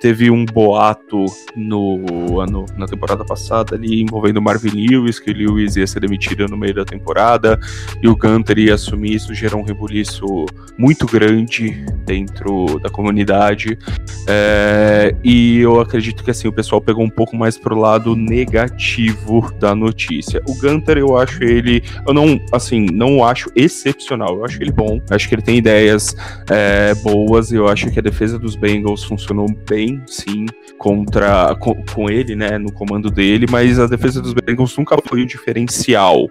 Teve 0.00 0.30
um 0.30 0.44
boato 0.44 1.24
no 1.56 2.40
ano, 2.40 2.64
na 2.76 2.86
temporada 2.86 3.24
passada 3.24 3.74
ali 3.74 4.00
envolvendo 4.00 4.40
Marvin 4.40 4.70
Lewis, 4.70 5.18
que 5.18 5.30
o 5.30 5.34
Lewis 5.34 5.76
ia 5.76 5.86
ser 5.86 6.00
demitido 6.00 6.46
no 6.46 6.56
meio 6.56 6.74
da 6.74 6.84
temporada 6.84 7.58
e 8.00 8.08
o 8.08 8.16
Gunter 8.16 8.58
ia 8.58 8.74
assumir. 8.74 9.14
Isso 9.14 9.34
gerou 9.34 9.60
um 9.60 9.64
rebuliço 9.64 10.46
muito 10.78 11.06
grande 11.06 11.84
dentro 12.04 12.78
da 12.78 12.88
comunidade. 12.88 13.76
É, 14.28 15.14
e 15.24 15.58
eu 15.58 15.80
acredito 15.80 16.22
que 16.22 16.30
assim 16.30 16.46
o 16.46 16.52
pessoal 16.52 16.80
pegou 16.80 17.04
um 17.04 17.10
pouco 17.10 17.36
mais 17.36 17.58
pro 17.58 17.76
lado 17.76 18.14
negativo 18.14 19.52
da 19.58 19.74
notícia. 19.74 20.40
O 20.48 20.54
Gunter, 20.54 20.98
eu 20.98 21.16
acho 21.16 21.42
ele, 21.42 21.82
eu 22.06 22.14
não, 22.14 22.40
assim, 22.52 22.86
não 22.92 23.24
acho 23.24 23.50
excepcional. 23.56 24.36
Eu 24.36 24.44
acho 24.44 24.62
ele 24.62 24.70
bom. 24.70 25.00
Acho 25.10 25.28
que 25.28 25.34
ele 25.34 25.42
tem 25.48 25.56
ideias 25.56 26.14
é, 26.50 26.94
boas. 26.96 27.50
Eu 27.50 27.66
acho 27.68 27.90
que 27.90 27.98
a 27.98 28.02
defesa 28.02 28.38
dos 28.38 28.54
Bengals 28.54 29.02
funcionou 29.02 29.46
bem, 29.66 30.02
sim, 30.06 30.44
contra 30.76 31.54
com, 31.54 31.74
com 31.86 32.10
ele, 32.10 32.36
né, 32.36 32.58
no 32.58 32.70
comando 32.70 33.10
dele. 33.10 33.46
Mas 33.50 33.78
a 33.78 33.86
defesa 33.86 34.20
dos 34.20 34.34
Bengals 34.34 34.76
nunca 34.76 34.98
foi 35.06 35.22
o 35.22 35.26
diferencial. 35.26 36.28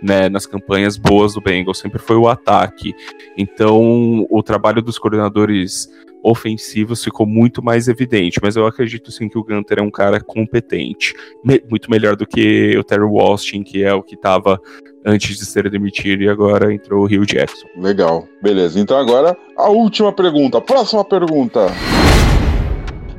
Né, 0.00 0.28
nas 0.28 0.46
campanhas 0.46 0.96
boas 0.96 1.34
do 1.34 1.40
Bengals, 1.40 1.78
sempre 1.78 1.98
foi 1.98 2.14
o 2.14 2.28
ataque. 2.28 2.94
Então, 3.36 4.24
o 4.30 4.42
trabalho 4.44 4.80
dos 4.80 4.96
coordenadores 4.96 5.88
ofensivos 6.22 7.02
ficou 7.02 7.26
muito 7.26 7.64
mais 7.64 7.88
evidente, 7.88 8.38
mas 8.40 8.54
eu 8.54 8.64
acredito 8.66 9.10
sim 9.10 9.28
que 9.28 9.38
o 9.38 9.42
Gunter 9.42 9.78
é 9.78 9.82
um 9.82 9.90
cara 9.90 10.20
competente, 10.20 11.14
me 11.44 11.60
muito 11.68 11.90
melhor 11.90 12.14
do 12.14 12.26
que 12.26 12.76
o 12.76 12.84
Terry 12.84 13.02
Washington, 13.02 13.64
que 13.64 13.82
é 13.82 13.92
o 13.92 14.02
que 14.02 14.14
estava 14.14 14.60
antes 15.04 15.38
de 15.38 15.44
ser 15.44 15.70
demitido 15.70 16.22
e 16.22 16.28
agora 16.28 16.72
entrou 16.72 17.02
o 17.02 17.06
Rio 17.06 17.24
Jackson. 17.24 17.66
Legal, 17.76 18.26
beleza. 18.42 18.78
Então 18.78 18.98
agora 18.98 19.36
a 19.56 19.68
última 19.68 20.12
pergunta, 20.12 20.60
próxima 20.60 21.04
pergunta. 21.04 21.66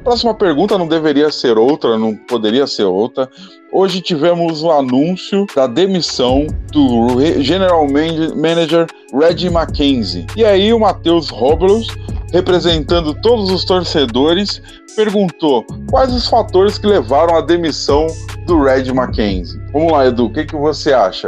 Próxima 0.03 0.33
pergunta 0.33 0.77
não 0.77 0.87
deveria 0.87 1.29
ser 1.31 1.57
outra, 1.57 1.97
não 1.97 2.15
poderia 2.15 2.65
ser 2.65 2.85
outra. 2.85 3.29
Hoje 3.71 4.01
tivemos 4.01 4.63
o 4.63 4.71
anúncio 4.71 5.45
da 5.55 5.67
demissão 5.67 6.47
do 6.71 7.21
General 7.41 7.85
Manager 7.87 8.87
Reggie 9.13 9.49
McKenzie. 9.49 10.25
E 10.35 10.43
aí 10.43 10.73
o 10.73 10.79
Matheus 10.79 11.29
Robles, 11.29 11.87
representando 12.31 13.13
todos 13.21 13.51
os 13.51 13.65
torcedores, 13.65 14.61
perguntou 14.95 15.65
quais 15.89 16.13
os 16.13 16.27
fatores 16.27 16.77
que 16.77 16.87
levaram 16.87 17.35
à 17.35 17.41
demissão 17.41 18.07
do 18.45 18.63
Reggie 18.63 18.91
McKenzie. 18.91 19.61
Vamos 19.71 19.91
lá, 19.91 20.07
Edu, 20.07 20.25
o 20.25 20.33
que, 20.33 20.45
que 20.45 20.55
você 20.55 20.93
acha? 20.93 21.27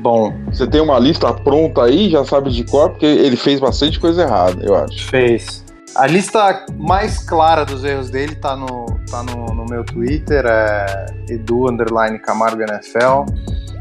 Bom. 0.00 0.32
Você 0.46 0.66
tem 0.66 0.80
uma 0.80 0.98
lista 0.98 1.32
pronta 1.32 1.84
aí, 1.84 2.10
já 2.10 2.24
sabe 2.24 2.50
de 2.50 2.64
cor, 2.64 2.90
porque 2.90 3.06
ele 3.06 3.36
fez 3.36 3.60
bastante 3.60 3.98
coisa 3.98 4.22
errada, 4.22 4.64
eu 4.64 4.74
acho. 4.76 5.06
Fez. 5.08 5.64
A 5.96 6.06
lista 6.06 6.64
mais 6.76 7.18
clara 7.18 7.64
dos 7.64 7.82
erros 7.82 8.10
dele 8.10 8.34
tá 8.36 8.54
no, 8.54 8.86
tá 9.10 9.22
no, 9.22 9.46
no 9.46 9.64
meu 9.64 9.82
Twitter, 9.84 10.44
é 10.46 11.06
Edu 11.28 11.66
Camargo 12.24 12.62
NFL 12.62 13.24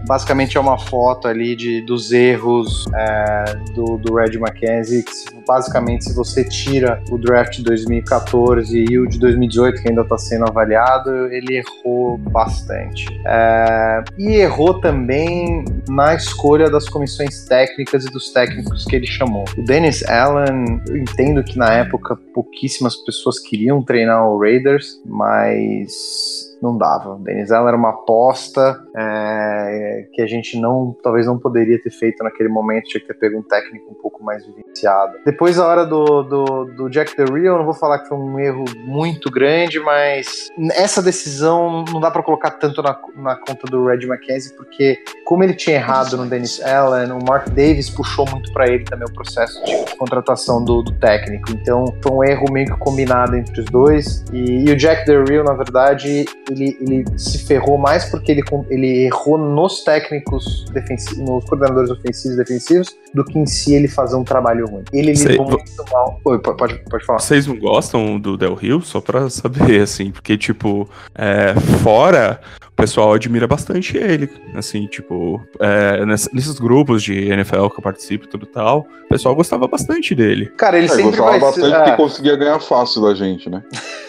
basicamente 0.08 0.58
é 0.58 0.60
uma 0.60 0.78
foto 0.78 1.28
ali 1.28 1.56
de, 1.56 1.82
dos 1.82 2.12
erros 2.12 2.86
é, 2.96 3.56
do, 3.74 3.98
do 3.98 4.16
Red 4.16 4.38
McKenzie, 4.38 5.04
que 5.04 5.12
basicamente 5.46 6.06
se 6.06 6.16
você 6.16 6.44
tira 6.44 7.02
o 7.12 7.18
draft 7.18 7.58
de 7.58 7.64
2014 7.64 8.86
e 8.90 8.98
o 8.98 9.08
de 9.08 9.20
2018, 9.20 9.82
que 9.82 9.90
ainda 9.90 10.02
está 10.02 10.18
sendo 10.18 10.46
avaliado, 10.46 11.10
ele 11.28 11.58
errou 11.58 12.18
bastante. 12.18 13.06
É, 13.26 14.04
e 14.18 14.36
errou 14.36 14.80
também 14.80 15.66
na 15.90 16.16
escolha 16.16 16.70
das 16.70 16.88
comissões 16.88 17.46
técnicas 17.46 18.06
e 18.06 18.10
dos 18.10 18.32
técnicos 18.32 18.86
que 18.86 18.96
ele 18.96 19.08
chamou. 19.08 19.46
O 19.58 19.64
Dennis 19.64 20.04
Allen, 20.08 20.82
eu 20.88 20.98
entendo 20.98 21.44
que 21.44 21.58
na 21.58 21.74
época 21.74 22.16
pouquíssimas 22.34 22.96
pessoas 22.96 23.40
queriam 23.40 23.84
treinar 23.84 24.28
o 24.28 24.40
Raiders, 24.40 25.02
mas 25.06 26.47
não 26.62 26.78
dava. 26.78 27.16
O 27.16 27.16
Allen 27.16 27.68
era 27.68 27.78
uma 27.78 27.90
aposta 27.90 28.80
é, 28.96 30.08
que 30.14 30.22
a 30.22 30.28
gente 30.28 30.60
não, 30.60 30.96
talvez 31.04 31.26
não 31.26 31.38
poderia 31.38 31.82
ter 31.82 31.92
feito 31.92 32.24
naquele 32.24 32.50
momento, 32.50 32.86
tinha 32.86 33.02
que 33.02 33.08
ter 33.08 33.14
pego 33.14 33.40
um 33.40 33.44
técnico 33.44 33.92
um 33.92 34.02
pouco 34.02 34.24
mais 34.24 34.46
vivenciado. 34.46 35.18
Depois 35.26 35.60
a 35.60 35.68
hora 35.68 35.86
do, 35.86 36.24
do, 36.24 36.66
do 36.66 36.90
Jack 36.90 37.16
the 37.16 37.26
Real, 37.26 37.58
não 37.58 37.66
vou 37.66 37.74
falar 37.74 38.00
que 38.00 38.08
foi 38.08 38.18
um 38.18 38.40
erro 38.40 38.66
muito 38.86 39.30
grande, 39.30 39.80
mas 39.80 40.50
essa 40.76 41.02
decisão 41.02 41.84
não 41.92 42.00
dá 42.00 42.12
para 42.12 42.24
colocar 42.24 42.52
tanto 42.52 42.82
na, 42.82 42.98
na 43.16 43.36
conta 43.36 43.68
do 43.70 43.86
Red 43.86 44.06
McKenzie, 44.06 44.56
porque 44.56 44.98
como 45.26 45.44
ele 45.44 45.54
tinha 45.54 45.76
errado 45.76 46.18
no 46.18 46.26
Dennis 46.26 46.62
Allen, 46.64 47.12
o 47.12 47.20
Mark 47.28 47.50
Davis 47.50 47.90
puxou 47.90 48.26
muito 48.30 48.52
para 48.54 48.68
ele 48.68 48.84
também 48.84 49.08
o 49.08 49.14
processo 49.14 49.64
de 49.64 49.96
contratação 49.98 50.64
do, 50.64 50.82
do, 50.82 50.92
técnico. 50.94 51.52
Então 51.52 51.86
foi 52.02 52.12
um 52.12 52.24
erro 52.24 52.46
meio 52.52 52.68
que 52.68 52.78
combinado 52.80 53.36
entre 53.36 53.62
os 53.62 53.66
dois. 53.66 54.24
E, 54.32 54.68
e 54.68 54.72
o 54.72 54.76
Jack 54.76 55.06
the 55.06 55.24
Real, 55.24 55.44
na 55.44 55.54
verdade, 55.54 56.26
ele, 56.50 56.78
ele 56.80 57.06
se 57.18 57.46
ferrou 57.46 57.78
mais 57.78 58.06
porque 58.06 58.32
ele, 58.32 58.44
ele 58.70 59.06
errou 59.06 59.38
nos 59.38 59.84
técnicos 59.84 60.66
defensivos, 60.72 61.18
nos 61.18 61.46
coordenadores 61.46 61.90
ofensivos 61.90 62.38
e 62.38 62.44
defensivos, 62.44 62.96
do 63.14 63.24
que 63.24 63.38
em 63.38 63.46
si 63.46 63.76
ele 63.76 63.88
fazer 63.88 64.16
um 64.16 64.24
trabalho 64.24 64.66
ruim. 64.68 64.84
Ele 64.94 65.16
Sei, 65.16 65.32
lidou 65.32 65.50
muito 65.50 65.86
mal. 65.92 66.20
Oi, 66.24 66.40
pode, 66.40 66.76
pode 66.90 67.06
falar. 67.06 67.20
Vocês 67.20 67.48
não 67.48 67.58
gostam 67.58 68.20
do 68.20 68.38
Del 68.38 68.54
Rio? 68.54 68.82
Só 68.82 69.02
pra 69.02 69.30
saber, 69.30 69.82
assim, 69.82 70.12
porque, 70.12 70.38
tipo, 70.38 70.90
é, 71.16 71.54
fora 71.82 72.40
o 72.68 72.72
pessoal 72.78 73.14
admira 73.14 73.48
bastante 73.48 73.98
ele, 73.98 74.30
assim, 74.54 74.86
tipo, 74.86 75.42
é, 75.60 76.06
nesses 76.06 76.60
grupos 76.60 77.02
de 77.02 77.28
NFL 77.28 77.70
que 77.70 77.80
eu 77.80 77.82
participo 77.82 78.26
e 78.26 78.28
tudo 78.28 78.46
tal, 78.46 78.88
o 79.06 79.10
pessoal 79.10 79.36
gostava 79.36 79.68
bastante 79.68 80.14
dele. 80.14 80.46
Cara, 80.58 80.78
ele 80.78 80.86
é, 80.86 80.90
sempre 80.90 81.06
gostava 81.06 81.32
vai 81.32 81.40
bastante 81.40 81.90
é. 81.90 81.96
conseguia 81.96 82.36
ganhar 82.36 82.60
fácil 82.60 83.02
da 83.02 83.16
gente, 83.16 83.50
né? 83.50 83.64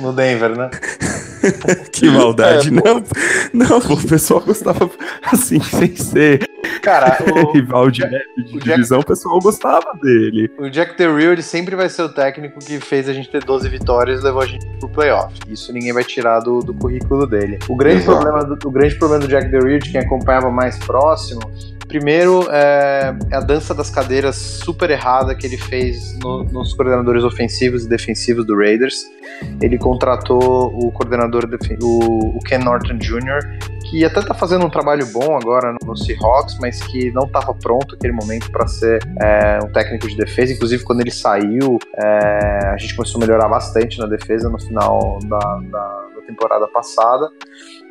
no 0.00 0.12
Denver, 0.12 0.56
né? 0.56 0.70
que 1.92 2.08
maldade. 2.10 2.68
É, 2.68 2.70
não, 2.70 3.02
não, 3.52 3.78
o 3.78 4.06
pessoal 4.06 4.40
gostava 4.40 4.90
assim, 5.22 5.60
sem 5.62 5.94
ser. 5.96 6.48
Cara, 6.82 7.18
o, 7.32 7.52
rival 7.52 7.90
de, 7.90 8.02
de 8.36 8.58
divisão, 8.58 8.98
Jack, 8.98 9.10
o 9.10 9.14
pessoal 9.14 9.38
gostava 9.40 9.92
dele. 10.02 10.50
O 10.58 10.68
Jack 10.68 10.96
Del 10.96 11.16
Rio, 11.16 11.32
ele 11.32 11.42
sempre 11.42 11.76
vai 11.76 11.88
ser 11.88 12.02
o 12.02 12.08
técnico 12.08 12.58
que 12.58 12.80
fez 12.80 13.08
a 13.08 13.12
gente 13.12 13.30
ter 13.30 13.44
12 13.44 13.68
vitórias 13.68 14.20
e 14.20 14.24
levou 14.24 14.42
a 14.42 14.46
gente 14.46 14.66
pro 14.78 14.88
playoff. 14.88 15.34
Isso 15.48 15.72
ninguém 15.72 15.92
vai 15.92 16.04
tirar 16.04 16.40
do, 16.40 16.60
do 16.60 16.74
currículo 16.74 17.26
dele. 17.26 17.58
O 17.68 17.76
grande, 17.76 18.04
problema 18.04 18.44
do, 18.44 18.68
o 18.68 18.70
grande 18.70 18.94
problema 18.96 19.24
do 19.24 19.28
Jack 19.28 19.48
Del 19.48 19.62
Rio, 19.62 19.78
de 19.78 19.90
quem 19.90 20.00
acompanhava 20.00 20.50
mais 20.50 20.78
próximo, 20.78 21.40
Primeiro 21.86 22.48
é, 22.50 23.14
é 23.30 23.36
a 23.36 23.40
dança 23.40 23.74
das 23.74 23.90
cadeiras 23.90 24.36
super 24.36 24.90
errada 24.90 25.34
que 25.34 25.46
ele 25.46 25.58
fez 25.58 26.18
no, 26.18 26.42
nos 26.44 26.72
coordenadores 26.74 27.22
ofensivos 27.22 27.84
e 27.84 27.88
defensivos 27.88 28.46
do 28.46 28.56
Raiders. 28.56 29.04
Ele 29.60 29.78
contratou 29.78 30.74
o 30.74 30.90
coordenador, 30.92 31.33
o, 31.82 32.36
o 32.36 32.38
Ken 32.40 32.58
Norton 32.58 32.98
Jr., 32.98 33.40
que 33.84 34.04
até 34.04 34.20
tá 34.22 34.34
fazendo 34.34 34.64
um 34.64 34.70
trabalho 34.70 35.06
bom 35.12 35.36
agora 35.36 35.76
no 35.84 35.96
Seahawks, 35.96 36.58
mas 36.60 36.82
que 36.82 37.10
não 37.12 37.24
estava 37.24 37.54
pronto 37.54 37.92
naquele 37.92 38.12
momento 38.12 38.50
para 38.50 38.66
ser 38.66 39.00
é, 39.20 39.58
um 39.62 39.70
técnico 39.72 40.08
de 40.08 40.16
defesa. 40.16 40.52
Inclusive, 40.52 40.82
quando 40.82 41.00
ele 41.00 41.10
saiu, 41.10 41.78
é, 41.96 42.70
a 42.72 42.76
gente 42.76 42.96
começou 42.96 43.22
a 43.22 43.26
melhorar 43.26 43.48
bastante 43.48 43.98
na 43.98 44.06
defesa 44.06 44.48
no 44.48 44.58
final 44.58 45.18
da, 45.28 45.38
da, 45.38 46.08
da 46.16 46.22
temporada 46.26 46.66
passada. 46.66 47.30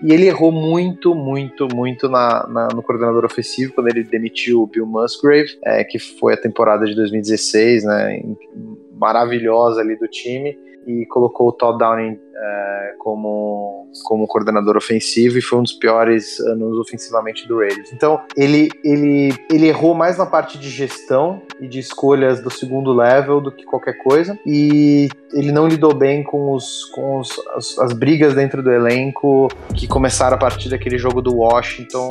E 0.02 0.12
ele 0.12 0.26
errou 0.26 0.52
muito, 0.52 1.16
muito, 1.16 1.68
muito 1.74 2.10
na, 2.10 2.46
na, 2.48 2.68
no 2.70 2.84
coordenador 2.84 3.24
ofensivo 3.24 3.74
quando 3.74 3.88
ele 3.88 4.04
demitiu 4.04 4.64
o 4.64 4.68
Bill 4.68 4.86
Musgrave, 4.86 5.58
é, 5.64 5.84
que 5.84 6.00
foi 6.00 6.34
a 6.34 6.38
temporada 6.38 6.86
de 6.86 6.96
2016, 6.96 7.86
né, 7.86 8.22
maravilhosa 8.92 9.80
ali 9.80 9.96
do 9.96 10.08
time, 10.08 10.58
e 10.86 11.06
colocou 11.06 11.48
o 11.48 11.52
Todd 11.54 11.78
Downing 11.78 12.20
é, 12.44 12.96
como, 13.00 13.88
como 14.04 14.28
coordenador 14.28 14.76
ofensivo 14.76 15.38
e 15.38 15.42
foi 15.42 15.60
um 15.60 15.64
dos 15.64 15.74
piores 15.74 16.40
anos 16.42 16.78
ofensivamente 16.78 17.48
do 17.48 17.60
Raiders. 17.60 17.94
Então, 17.94 18.22
ele, 18.36 18.70
ele, 18.84 19.34
ele 19.50 19.68
errou 19.68 19.94
mais 19.94 20.18
na 20.18 20.26
parte 20.26 20.58
de 20.58 20.70
gestão 20.70 21.42
e 21.60 21.68
de 21.68 21.80
escolhas 21.80 22.42
do 22.42 22.52
segundo 22.52 22.92
level 22.92 23.40
do 23.40 23.52
que 23.52 23.64
qualquer 23.64 23.94
coisa, 24.04 24.38
e 24.46 25.10
ele 25.32 25.52
não 25.52 25.68
lidou 25.68 25.94
bem 25.94 26.24
com, 26.24 26.52
os, 26.52 26.86
com 26.94 27.20
os, 27.20 27.32
as, 27.56 27.80
as 27.80 27.94
brigas 27.94 28.36
dentro 28.36 28.62
do 28.62 28.72
elenco 28.72 29.48
que 29.74 29.88
começaram 29.88 30.36
a 30.36 30.40
partir 30.40 30.70
daquele 30.70 30.98
jogo 30.98 31.22
do 31.22 31.38
Washington, 31.38 32.10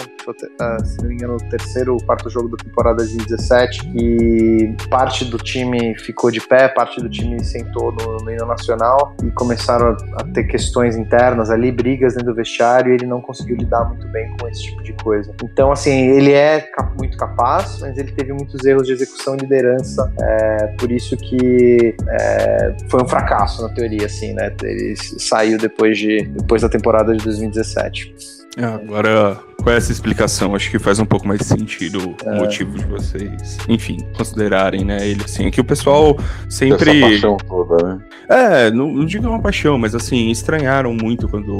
é, 0.60 0.84
se 0.84 1.00
não 1.00 1.08
me 1.08 1.14
engano, 1.14 1.36
o 1.36 1.48
terceiro 1.48 1.94
ou 1.94 2.02
quarto 2.04 2.28
jogo 2.30 2.48
da 2.48 2.56
temporada 2.62 3.04
de 3.04 3.16
2017, 3.16 3.92
e 3.94 4.74
parte 4.88 5.24
do 5.24 5.38
time 5.38 5.94
ficou 5.98 6.30
de 6.30 6.40
pé, 6.40 6.68
parte 6.68 7.00
do 7.00 7.08
time 7.08 7.42
sentou 7.44 7.92
no, 7.92 8.18
no 8.18 8.30
hino 8.30 8.46
nacional 8.46 9.14
e 9.22 9.30
começaram 9.30 9.96
a 10.16 10.21
ter 10.24 10.44
questões 10.44 10.96
internas 10.96 11.50
ali, 11.50 11.70
brigas 11.72 12.14
dentro 12.14 12.32
do 12.32 12.36
vestiário, 12.36 12.92
e 12.92 12.94
ele 12.94 13.06
não 13.06 13.20
conseguiu 13.20 13.56
lidar 13.56 13.84
muito 13.84 14.06
bem 14.08 14.34
com 14.38 14.48
esse 14.48 14.62
tipo 14.62 14.82
de 14.82 14.92
coisa. 14.94 15.34
Então, 15.42 15.72
assim, 15.72 16.08
ele 16.10 16.32
é 16.32 16.68
muito 16.98 17.16
capaz, 17.16 17.78
mas 17.80 17.96
ele 17.96 18.12
teve 18.12 18.32
muitos 18.32 18.64
erros 18.64 18.86
de 18.86 18.92
execução 18.92 19.34
e 19.34 19.38
liderança, 19.38 20.12
é, 20.20 20.66
por 20.78 20.90
isso 20.90 21.16
que 21.16 21.94
é, 22.08 22.76
foi 22.88 23.02
um 23.02 23.08
fracasso 23.08 23.62
na 23.62 23.68
teoria, 23.68 24.06
assim, 24.06 24.32
né? 24.32 24.54
Ele 24.62 24.94
saiu 24.96 25.58
depois, 25.58 25.98
de, 25.98 26.24
depois 26.24 26.62
da 26.62 26.68
temporada 26.68 27.14
de 27.14 27.22
2017. 27.24 28.41
É, 28.57 28.64
agora, 28.64 29.38
com 29.62 29.70
essa 29.70 29.90
explicação, 29.90 30.55
acho 30.55 30.70
que 30.70 30.78
faz 30.78 30.98
um 30.98 31.07
pouco 31.07 31.26
mais 31.26 31.40
sentido 31.40 32.14
o 32.24 32.28
É. 32.28 32.38
motivo 32.38 32.76
de 32.76 32.84
vocês, 32.84 33.57
enfim, 33.68 33.96
considerarem, 34.16 34.84
né, 34.84 35.09
ele 35.09 35.22
assim. 35.24 35.46
É 35.46 35.50
que 35.50 35.61
o 35.61 35.64
pessoal 35.64 36.18
sempre. 36.50 36.90
Essa 36.90 37.00
paixão 37.00 37.36
toda, 37.38 37.82
né? 37.82 37.98
É, 38.28 38.70
não, 38.70 38.92
não 38.92 39.05
digo 39.07 39.26
uma 39.26 39.40
paixão, 39.40 39.78
mas 39.78 39.94
assim, 39.94 40.30
estranharam 40.30 40.92
muito 40.92 41.28
quando. 41.28 41.57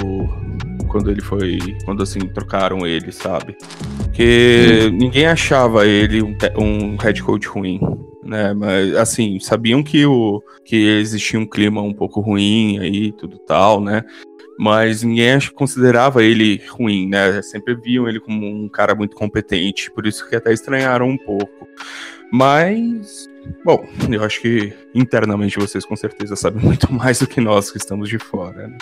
Quando 0.87 1.09
ele 1.09 1.21
foi. 1.21 1.57
Quando 1.85 2.03
assim, 2.03 2.19
trocaram 2.19 2.85
ele, 2.85 3.11
sabe? 3.11 3.57
Porque 3.97 4.91
ninguém 4.93 5.25
achava 5.25 5.87
ele 5.87 6.21
um, 6.21 6.35
um 6.59 6.95
head 6.97 7.23
coach 7.23 7.47
ruim. 7.47 7.79
Né, 8.23 8.53
mas 8.53 8.95
assim, 8.95 9.37
sabiam 9.41 9.83
que, 9.83 10.05
o, 10.05 10.41
que 10.63 10.77
existia 10.77 11.37
um 11.37 11.45
clima 11.45 11.81
um 11.81 11.93
pouco 11.93 12.21
ruim 12.21 12.79
aí, 12.79 13.11
tudo 13.11 13.37
tal, 13.37 13.81
né? 13.81 14.01
Mas 14.57 15.03
ninguém 15.03 15.33
ach- 15.33 15.51
considerava 15.51 16.23
ele 16.23 16.61
ruim, 16.69 17.07
né? 17.09 17.41
Sempre 17.41 17.75
viam 17.75 18.07
ele 18.07 18.19
como 18.19 18.45
um 18.45 18.69
cara 18.69 18.93
muito 18.93 19.15
competente, 19.15 19.91
por 19.91 20.05
isso 20.05 20.27
que 20.29 20.35
até 20.35 20.53
estranharam 20.53 21.07
um 21.09 21.17
pouco. 21.17 21.67
Mas, 22.31 23.27
bom, 23.63 23.85
eu 24.11 24.23
acho 24.23 24.41
que 24.41 24.73
internamente 24.93 25.59
vocês 25.59 25.85
com 25.85 25.95
certeza 25.95 26.35
sabem 26.35 26.61
muito 26.65 26.91
mais 26.91 27.19
do 27.19 27.27
que 27.27 27.39
nós 27.39 27.71
que 27.71 27.77
estamos 27.77 28.09
de 28.09 28.17
fora. 28.19 28.67
Né? 28.67 28.77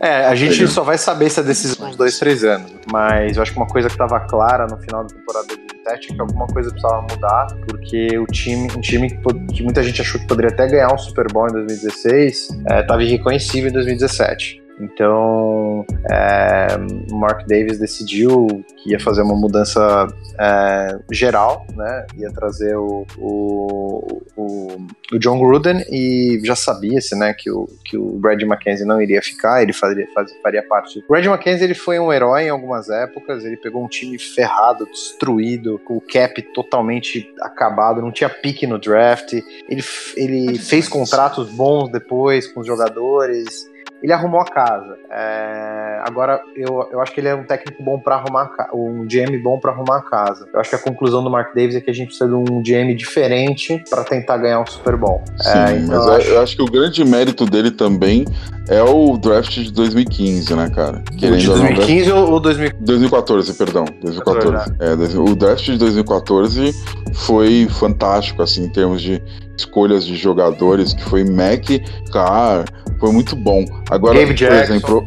É, 0.00 0.26
a 0.26 0.34
gente 0.34 0.66
só 0.66 0.82
vai 0.82 0.98
saber 0.98 1.26
essa 1.26 1.42
decisão 1.42 1.88
uns 1.90 1.96
dois, 1.96 2.18
três 2.18 2.42
anos. 2.44 2.72
Mas 2.90 3.36
eu 3.36 3.42
acho 3.42 3.52
que 3.52 3.58
uma 3.58 3.66
coisa 3.68 3.88
que 3.88 3.94
estava 3.94 4.18
clara 4.20 4.66
no 4.66 4.76
final 4.78 5.04
da 5.04 5.14
temporada 5.14 5.46
de 5.48 5.56
2007 5.56 6.12
é 6.12 6.14
que 6.14 6.20
alguma 6.20 6.46
coisa 6.46 6.70
precisava 6.70 7.02
mudar, 7.02 7.46
porque 7.66 8.18
o 8.18 8.26
time, 8.26 8.68
um 8.76 8.80
time 8.80 9.10
que, 9.52 9.62
muita 9.62 9.82
gente 9.82 10.00
achou 10.00 10.20
que 10.20 10.26
poderia 10.26 10.50
até 10.50 10.66
ganhar 10.68 10.92
um 10.92 10.98
Super 10.98 11.32
Bowl 11.32 11.48
em 11.48 11.52
2016, 11.52 12.48
estava 12.80 13.02
irreconhecível 13.02 13.70
em 13.70 13.72
2017. 13.72 14.61
Então, 14.82 15.84
é, 16.10 16.66
o 17.10 17.16
Mark 17.16 17.46
Davis 17.46 17.78
decidiu 17.78 18.46
que 18.76 18.90
ia 18.90 18.98
fazer 19.00 19.22
uma 19.22 19.36
mudança 19.36 20.06
é, 20.38 20.98
geral, 21.10 21.64
né? 21.76 22.06
Ia 22.18 22.32
trazer 22.32 22.76
o, 22.76 23.06
o, 23.18 24.22
o, 24.36 24.76
o 25.12 25.18
John 25.18 25.38
Gruden 25.38 25.84
e 25.88 26.40
já 26.44 26.56
sabia-se, 26.56 27.16
né, 27.16 27.32
que 27.32 27.50
o, 27.50 27.66
que 27.84 27.96
o 27.96 28.18
Brad 28.18 28.42
McKenzie 28.42 28.84
não 28.86 29.00
iria 29.00 29.22
ficar, 29.22 29.62
ele 29.62 29.72
faria, 29.72 30.06
faz- 30.12 30.32
faria 30.42 30.62
parte. 30.66 30.98
O 30.98 31.04
Brad 31.08 31.24
McKenzie 31.24 31.64
ele 31.64 31.74
foi 31.74 31.98
um 32.00 32.12
herói 32.12 32.44
em 32.44 32.50
algumas 32.50 32.90
épocas, 32.90 33.44
ele 33.44 33.56
pegou 33.56 33.84
um 33.84 33.88
time 33.88 34.18
ferrado, 34.18 34.84
destruído, 34.86 35.78
com 35.84 35.96
o 35.96 36.00
cap 36.00 36.40
totalmente 36.52 37.32
acabado, 37.40 38.02
não 38.02 38.10
tinha 38.10 38.28
pique 38.28 38.66
no 38.66 38.78
draft, 38.78 39.32
ele, 39.68 39.82
ele 40.16 40.58
fez 40.58 40.88
contratos 40.88 41.48
bons 41.50 41.90
depois 41.90 42.46
com 42.52 42.60
os 42.60 42.66
jogadores, 42.66 43.70
ele 44.02 44.12
arrumou 44.12 44.40
a 44.40 44.44
casa. 44.44 44.96
É, 45.10 46.00
agora, 46.04 46.40
eu, 46.56 46.88
eu 46.90 47.00
acho 47.00 47.12
que 47.12 47.20
ele 47.20 47.28
é 47.28 47.34
um 47.34 47.44
técnico 47.44 47.82
bom 47.82 47.98
para 47.98 48.16
arrumar, 48.16 48.50
um 48.74 49.06
GM 49.06 49.38
bom 49.42 49.58
para 49.58 49.70
arrumar 49.70 49.98
a 49.98 50.02
casa. 50.02 50.46
Eu 50.52 50.60
acho 50.60 50.70
que 50.70 50.76
a 50.76 50.78
conclusão 50.78 51.22
do 51.22 51.30
Mark 51.30 51.54
Davis 51.54 51.76
é 51.76 51.80
que 51.80 51.90
a 51.90 51.94
gente 51.94 52.08
precisa 52.08 52.26
de 52.28 52.34
um 52.34 52.62
GM 52.62 52.94
diferente 52.96 53.82
para 53.88 54.02
tentar 54.04 54.38
ganhar 54.38 54.60
um 54.60 54.66
Super 54.66 54.96
Bowl. 54.96 55.22
Sim, 55.40 55.50
É, 55.50 55.72
então 55.78 55.96
mas 55.96 56.06
eu 56.06 56.12
eu 56.12 56.16
acho- 56.16 56.28
eu 56.30 56.42
acho 56.42 56.56
que 56.56 56.62
o 56.62 56.66
grande 56.66 57.04
mérito 57.04 57.44
dele 57.46 57.70
também 57.70 58.24
é 58.68 58.82
o 58.82 59.16
draft 59.16 59.52
de 59.54 59.72
2015, 59.72 60.54
né, 60.54 60.68
cara? 60.74 61.02
De 61.10 61.16
Querendo 61.18 61.46
não, 61.46 61.54
draft- 61.58 61.74
2015 61.76 62.12
ou 62.12 62.32
ou 62.32 62.40
2000? 62.40 62.70
2014, 62.80 63.52
perdão. 63.54 63.84
2014. 64.00 64.72
É, 64.80 64.96
dois- 64.96 65.14
o 65.16 65.36
draft 65.36 65.64
de 65.64 65.78
2014 65.78 66.72
foi 67.14 67.68
fantástico, 67.70 68.42
assim, 68.42 68.64
em 68.64 68.68
termos 68.68 69.00
de 69.02 69.22
escolhas 69.56 70.04
de 70.04 70.16
jogadores, 70.16 70.92
que 70.94 71.04
foi 71.04 71.22
Mac, 71.24 71.64
Carr, 72.12 72.64
foi 72.98 73.12
muito 73.12 73.36
bom. 73.36 73.64
Agora, 73.92 74.18
Gabe 74.18 74.32
por 74.32 74.34
Jackson. 74.38 74.72
exemplo, 74.74 75.04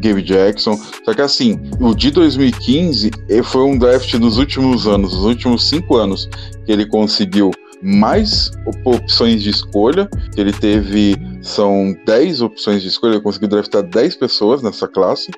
Gabe 0.00 0.22
Jackson. 0.22 0.80
Só 1.04 1.12
que 1.14 1.20
assim, 1.22 1.60
o 1.80 1.94
de 1.94 2.10
2015 2.10 3.10
eh, 3.28 3.42
foi 3.42 3.62
um 3.64 3.76
draft 3.76 4.14
dos 4.16 4.38
últimos 4.38 4.86
anos, 4.86 5.10
dos 5.10 5.24
últimos 5.24 5.68
cinco 5.68 5.96
anos, 5.96 6.28
que 6.64 6.70
ele 6.72 6.86
conseguiu 6.86 7.50
mais 7.82 8.50
op- 8.66 8.96
opções 8.96 9.42
de 9.42 9.50
escolha. 9.50 10.08
que 10.34 10.40
Ele 10.40 10.52
teve. 10.52 11.16
São 11.40 11.96
10 12.04 12.42
opções 12.42 12.82
de 12.82 12.88
escolha, 12.88 13.12
ele 13.12 13.20
conseguiu 13.22 13.48
draftar 13.48 13.82
10 13.82 14.16
pessoas 14.16 14.60
nessa 14.62 14.86
classe. 14.88 15.30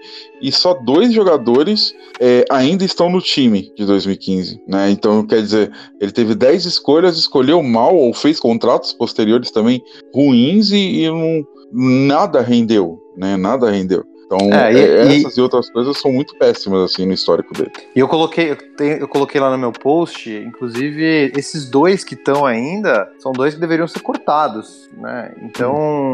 E 0.42 0.50
só 0.50 0.72
dois 0.74 1.12
jogadores 1.12 1.94
é, 2.18 2.44
ainda 2.50 2.84
estão 2.84 3.10
no 3.10 3.20
time 3.20 3.70
de 3.76 3.84
2015, 3.84 4.60
né? 4.66 4.90
Então, 4.90 5.24
quer 5.26 5.42
dizer, 5.42 5.70
ele 6.00 6.10
teve 6.10 6.34
10 6.34 6.64
escolhas, 6.64 7.16
escolheu 7.18 7.62
mal 7.62 7.94
ou 7.94 8.12
fez 8.14 8.40
contratos 8.40 8.92
posteriores 8.94 9.50
também 9.50 9.82
ruins 10.14 10.70
e, 10.70 11.02
e 11.02 11.08
não, 11.08 11.44
nada 11.72 12.40
rendeu, 12.40 12.98
né? 13.16 13.36
Nada 13.36 13.70
rendeu. 13.70 14.04
Então, 14.26 14.38
É, 14.54 14.72
e- 14.72 14.78
é, 14.78 15.06
e- 15.06 15.20
essas 15.20 15.36
e 15.36 15.40
outras 15.40 15.68
coisas 15.70 15.98
são 15.98 16.12
muito 16.12 16.36
péssimas, 16.36 16.82
assim, 16.92 17.04
no 17.04 17.12
histórico 17.12 17.52
dele. 17.52 17.72
E 17.96 17.98
eu 17.98 18.06
coloquei, 18.06 18.52
eu, 18.52 18.56
tenho- 18.76 18.98
eu 18.98 19.08
coloquei 19.08 19.40
lá 19.40 19.50
no 19.50 19.58
meu 19.58 19.72
post, 19.72 20.30
inclusive, 20.30 21.32
esses 21.36 21.68
dois 21.68 22.04
que 22.04 22.14
estão 22.14 22.46
ainda 22.46 23.10
são 23.18 23.32
dois 23.32 23.54
que 23.54 23.60
deveriam 23.60 23.88
ser 23.88 23.98
cortados, 24.00 24.88
né? 24.96 25.34
Então, 25.42 26.12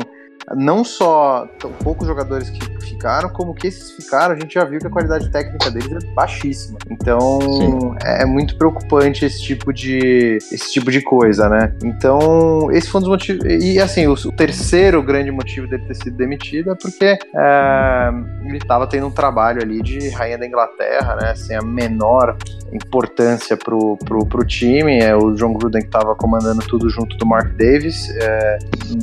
não 0.54 0.84
só 0.84 1.46
tão 1.58 1.70
poucos 1.72 2.06
jogadores 2.06 2.48
que 2.50 2.60
ficaram, 2.86 3.28
como 3.28 3.52
que 3.54 3.66
esses 3.66 3.90
ficaram, 3.92 4.34
a 4.34 4.38
gente 4.38 4.54
já 4.54 4.64
viu 4.64 4.78
que 4.78 4.86
a 4.86 4.90
qualidade 4.90 5.28
técnica 5.30 5.70
deles 5.70 6.04
é 6.04 6.14
baixíssima. 6.14 6.78
Então, 6.90 7.40
Sim. 7.40 7.94
é 8.04 8.24
muito 8.24 8.56
preocupante 8.56 9.24
esse 9.24 9.42
tipo 9.42 9.72
de 9.72 10.38
esse 10.52 10.72
tipo 10.72 10.90
de 10.90 11.00
coisa, 11.02 11.48
né? 11.48 11.74
Então, 11.82 12.70
esse 12.72 12.88
foi 12.88 13.00
um 13.00 13.02
dos 13.02 13.10
motivos. 13.10 13.44
E 13.44 13.80
assim, 13.80 14.06
o, 14.06 14.12
o 14.12 14.32
terceiro 14.32 15.02
grande 15.02 15.30
motivo 15.30 15.66
dele 15.66 15.84
ter 15.86 15.94
sido 15.96 16.16
demitido 16.16 16.70
é 16.70 16.74
porque 16.74 17.18
é, 17.34 18.10
ele 18.44 18.58
estava 18.58 18.86
tendo 18.86 19.08
um 19.08 19.10
trabalho 19.10 19.60
ali 19.62 19.82
de 19.82 20.08
rainha 20.10 20.38
da 20.38 20.46
Inglaterra, 20.46 21.16
né? 21.20 21.34
Sem 21.34 21.56
a 21.56 21.62
menor 21.62 22.36
importância 22.72 23.56
pro, 23.56 23.96
pro, 24.04 24.24
pro 24.26 24.44
time. 24.44 24.98
É 25.00 25.14
o 25.14 25.32
John 25.34 25.52
Gruden 25.54 25.82
que 25.82 25.88
estava 25.88 26.14
comandando 26.14 26.62
tudo 26.66 26.88
junto 26.88 27.16
do 27.16 27.26
Mark 27.26 27.48
Davis. 27.56 28.08
É, 28.20 28.58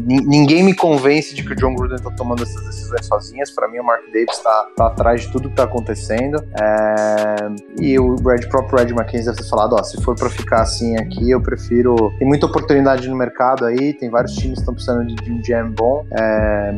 nin- 0.05 0.25
ninguém 0.25 0.63
me 0.63 0.73
convence 0.73 1.22
de 1.31 1.43
que 1.43 1.53
o 1.53 1.55
John 1.55 1.75
Gruden 1.75 1.97
tá 1.97 2.11
tomando 2.11 2.43
essas 2.43 2.63
decisões 2.65 3.05
sozinhas. 3.05 3.51
Para 3.51 3.67
mim, 3.67 3.79
o 3.79 3.83
Mark 3.83 4.03
Davis 4.11 4.37
tá, 4.39 4.67
tá 4.75 4.87
atrás 4.87 5.21
de 5.21 5.31
tudo 5.31 5.49
que 5.49 5.55
tá 5.55 5.63
acontecendo. 5.63 6.43
É, 6.59 7.35
e 7.79 7.99
o 7.99 8.15
Brad, 8.15 8.45
próprio 8.47 8.71
Brad 8.71 8.91
McKenzie 8.91 9.25
deve 9.25 9.37
ter 9.37 9.49
falado: 9.49 9.73
ó, 9.73 9.83
se 9.83 10.01
for 10.01 10.15
para 10.15 10.29
ficar 10.29 10.61
assim 10.61 10.97
aqui, 10.97 11.31
eu 11.31 11.41
prefiro. 11.41 12.11
Tem 12.17 12.27
muita 12.27 12.45
oportunidade 12.45 13.07
no 13.07 13.15
mercado 13.15 13.65
aí, 13.65 13.93
tem 13.93 14.09
vários 14.09 14.33
times 14.33 14.55
que 14.55 14.61
estão 14.61 14.73
precisando 14.73 15.05
de, 15.05 15.15
de 15.15 15.31
um 15.31 15.41
GM 15.41 15.73
bom. 15.73 16.05
É, 16.11 16.75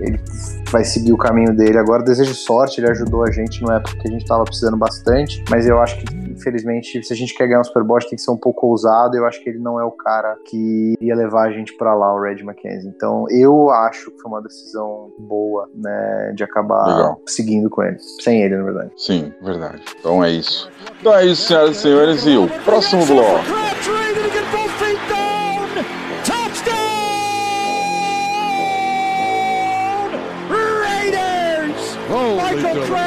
ele 0.00 0.20
vai 0.70 0.84
seguir 0.84 1.12
o 1.12 1.16
caminho 1.16 1.54
dele 1.54 1.78
agora. 1.78 2.02
Desejo 2.02 2.34
sorte, 2.34 2.80
ele 2.80 2.90
ajudou 2.90 3.24
a 3.24 3.30
gente 3.30 3.60
numa 3.62 3.76
época 3.76 3.96
que 3.96 4.08
a 4.08 4.10
gente 4.10 4.24
tava 4.24 4.44
precisando 4.44 4.76
bastante, 4.76 5.42
mas 5.50 5.66
eu 5.66 5.80
acho 5.80 5.98
que, 5.98 6.21
infelizmente, 6.32 7.02
se 7.02 7.12
a 7.12 7.16
gente 7.16 7.34
quer 7.34 7.46
ganhar 7.46 7.60
um 7.60 7.64
Super 7.64 7.82
Bowl, 7.84 7.98
tem 7.98 8.10
que 8.10 8.20
ser 8.20 8.30
um 8.30 8.36
pouco 8.36 8.66
ousado. 8.66 9.16
Eu 9.16 9.26
acho 9.26 9.42
que 9.42 9.50
ele 9.50 9.58
não 9.58 9.80
é 9.80 9.84
o 9.84 9.90
cara 9.90 10.36
que 10.46 10.94
ia 11.00 11.14
levar 11.14 11.48
a 11.48 11.52
gente 11.52 11.76
pra 11.76 11.94
lá, 11.94 12.14
o 12.14 12.20
Red 12.20 12.42
McKenzie. 12.42 12.88
Então, 12.88 13.26
eu 13.30 13.70
acho 13.70 14.10
que 14.10 14.20
foi 14.20 14.30
uma 14.30 14.42
decisão 14.42 15.12
boa, 15.18 15.68
né, 15.74 16.32
de 16.34 16.42
acabar 16.44 16.86
Legal. 16.86 17.20
seguindo 17.26 17.70
com 17.70 17.82
ele. 17.82 17.98
Sem 18.20 18.42
ele, 18.42 18.56
na 18.56 18.64
verdade. 18.64 18.90
Sim, 18.96 19.32
verdade. 19.42 19.82
Então 19.98 20.22
é 20.22 20.30
isso. 20.30 20.70
Então 21.00 21.14
é 21.14 21.26
isso, 21.26 21.46
senhoras 21.46 21.76
e 21.76 21.80
senhores, 21.80 22.26
e 22.26 22.36
o 22.36 22.48
próximo 22.64 23.04
bloco. 23.06 23.44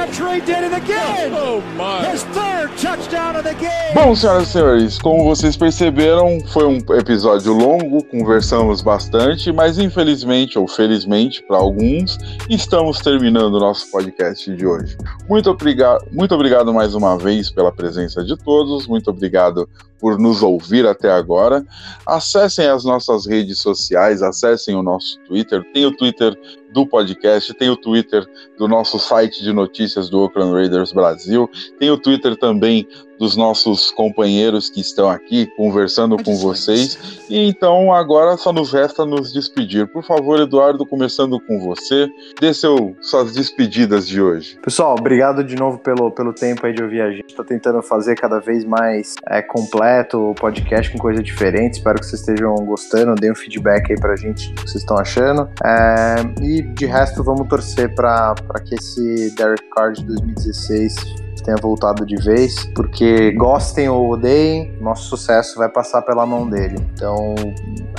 Crabtree 0.06 0.42
did 0.42 0.64
it 0.64 0.74
again. 0.74 1.32
Oh 1.34 1.62
my! 1.76 2.06
His 2.06 2.24
third 2.26 2.70
touchdown 2.78 3.36
of 3.36 3.44
the 3.44 3.56
game. 3.56 3.94
Bom, 3.96 4.16
senhoras 4.16 4.50
e 4.50 4.52
senhores, 4.52 5.00
como 5.00 5.24
vocês 5.24 5.58
perceberam, 5.58 6.40
foi 6.54 6.66
um 6.66 6.78
episódio 6.96 7.54
longo, 7.54 8.04
conversamos 8.06 8.82
bastante, 8.82 9.52
mas 9.52 9.80
infelizmente, 9.80 10.60
ou 10.60 10.68
felizmente 10.68 11.42
para 11.44 11.58
alguns, 11.58 12.20
estamos 12.50 13.00
terminando 13.00 13.56
o 13.56 13.60
nosso 13.60 13.90
podcast 13.90 14.56
de 14.56 14.66
hoje. 14.66 14.96
Muito 15.28 15.50
obrigado, 15.50 16.06
muito 16.12 16.36
obrigado 16.36 16.72
mais 16.72 16.94
uma 16.94 17.18
vez 17.18 17.50
pela 17.50 17.72
presença 17.72 18.24
de 18.24 18.38
todos, 18.38 18.86
muito 18.86 19.10
obrigado 19.10 19.68
por 20.00 20.20
nos 20.20 20.44
ouvir 20.44 20.86
até 20.86 21.10
agora. 21.10 21.66
Acessem 22.06 22.68
as 22.68 22.84
nossas 22.84 23.26
redes 23.26 23.60
sociais, 23.60 24.22
acessem 24.22 24.76
o 24.76 24.84
nosso 24.84 25.18
Twitter, 25.22 25.64
tem 25.74 25.86
o 25.86 25.96
Twitter 25.96 26.38
do 26.76 26.86
podcast, 26.86 27.54
tem 27.54 27.70
o 27.70 27.78
Twitter 27.78 28.28
do 28.58 28.68
nosso 28.68 29.00
site 29.00 29.42
de 29.42 29.54
notícias 29.54 30.10
do 30.10 30.20
Oakland 30.20 30.52
Raiders 30.52 30.92
Brasil, 30.92 31.50
tem 31.80 31.90
o 31.90 31.98
Twitter 31.98 32.36
também 32.36 32.86
dos 33.20 33.36
nossos 33.36 33.92
companheiros 33.92 34.70
que 34.70 34.82
estão 34.82 35.10
aqui 35.10 35.48
conversando 35.56 36.22
com 36.22 36.36
vocês. 36.36 37.20
E 37.30 37.48
então 37.48 37.94
agora 37.94 38.38
só 38.38 38.52
nos 38.52 38.74
resta 38.74 39.06
nos 39.06 39.34
despedir. 39.34 39.88
Por 39.88 40.04
favor, 40.04 40.40
Eduardo, 40.40 40.86
começando 40.86 41.40
com 41.40 41.60
você, 41.60 42.08
dê 42.40 42.54
seu, 42.54 42.96
suas 43.02 43.34
despedidas 43.34 44.08
de 44.08 44.22
hoje. 44.22 44.58
Pessoal, 44.62 44.96
obrigado 44.98 45.44
de 45.44 45.56
novo 45.56 45.78
pelo, 45.80 46.12
pelo 46.12 46.34
tempo 46.34 46.66
aí 46.66 46.74
de 46.74 46.84
ouvir 46.84 47.02
a 47.02 47.12
gente. 47.12 47.26
Estou 47.28 47.46
tentando 47.46 47.82
fazer 47.82 48.16
cada 48.16 48.40
vez 48.40 48.64
mais 48.66 49.16
é, 49.28 49.42
completo 49.42 50.32
o 50.32 50.36
podcast 50.36 50.92
com 50.92 50.98
coisa 50.98 51.22
diferente. 51.22 51.76
Espero 51.76 52.00
que 52.00 52.06
vocês 52.06 52.22
estejam 52.22 52.54
gostando. 52.56 53.16
Deem 53.16 53.32
um 53.32 53.36
feedback 53.36 53.92
aí 53.92 54.00
pra 54.00 54.16
gente 54.16 54.50
do 54.50 54.64
que 54.64 54.70
vocês 54.70 54.84
estão 54.84 54.98
achando. 54.98 55.50
É, 55.64 56.16
e 56.42 56.62
de 56.62 56.86
resto, 56.86 57.24
vamos 57.24 57.48
torcer 57.48 57.94
para 57.94 58.36
que 58.66 58.76
esse 58.76 59.34
Derek 59.36 59.64
Carr 59.70 59.94
de 59.94 60.06
2016 60.06 61.25
tenha 61.44 61.58
voltado 61.58 62.06
de 62.06 62.16
vez, 62.16 62.66
porque 62.74 63.32
gostem 63.34 63.90
ou 63.90 64.12
odeiem, 64.12 64.78
nosso 64.80 65.10
sucesso 65.10 65.58
vai 65.58 65.70
passar 65.70 66.02
pela 66.02 66.26
mão 66.26 66.50
dele. 66.50 66.76
Então, 66.94 67.36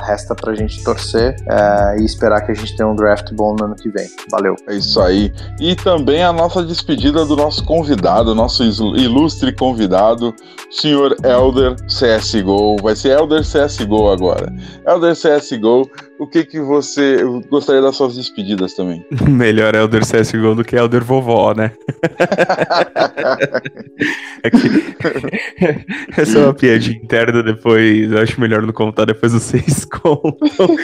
resta 0.02 0.34
pra 0.34 0.54
gente 0.54 0.82
torcer 0.82 1.36
é, 1.48 2.00
e 2.00 2.04
esperar 2.04 2.40
que 2.42 2.52
a 2.52 2.54
gente 2.54 2.76
tenha 2.76 2.88
um 2.88 2.94
draft 2.94 3.32
bom 3.32 3.54
no 3.58 3.66
ano 3.66 3.76
que 3.76 3.88
vem. 3.90 4.08
Valeu. 4.30 4.54
É 4.68 4.74
isso 4.74 5.00
aí. 5.00 5.32
E 5.60 5.74
também 5.76 6.22
a 6.22 6.32
nossa 6.32 6.62
despedida 6.64 7.24
do 7.24 7.36
nosso 7.36 7.64
convidado, 7.64 8.34
nosso 8.34 8.62
ilustre 8.64 9.54
convidado, 9.54 10.34
senhor 10.70 11.16
Elder 11.24 11.76
CSGO. 11.86 12.76
Vai 12.82 12.96
ser 12.96 13.18
Elder 13.18 13.42
CSGO 13.42 14.10
agora. 14.10 14.52
Elder 14.86 15.14
CSGO, 15.14 15.88
o 16.18 16.26
que 16.26 16.44
que 16.44 16.60
você 16.60 17.22
eu 17.22 17.40
gostaria 17.42 17.82
das 17.82 17.96
suas 17.96 18.16
despedidas 18.16 18.74
também? 18.74 19.04
Melhor 19.28 19.74
Elder 19.74 20.02
CSGO 20.02 20.54
do 20.54 20.64
que 20.64 20.76
Elder 20.76 21.04
Vovó, 21.04 21.54
né? 21.54 21.72
é 24.42 24.50
que... 24.50 24.96
Essa 26.20 26.38
é 26.38 26.44
uma 26.44 26.54
piadinha 26.54 26.96
interna 26.96 27.42
depois, 27.42 28.10
eu 28.10 28.18
acho 28.18 28.40
melhor 28.40 28.62
não 28.62 28.72
contar, 28.72 29.04
depois 29.04 29.32
vocês 29.32 29.84
contam. 29.84 30.76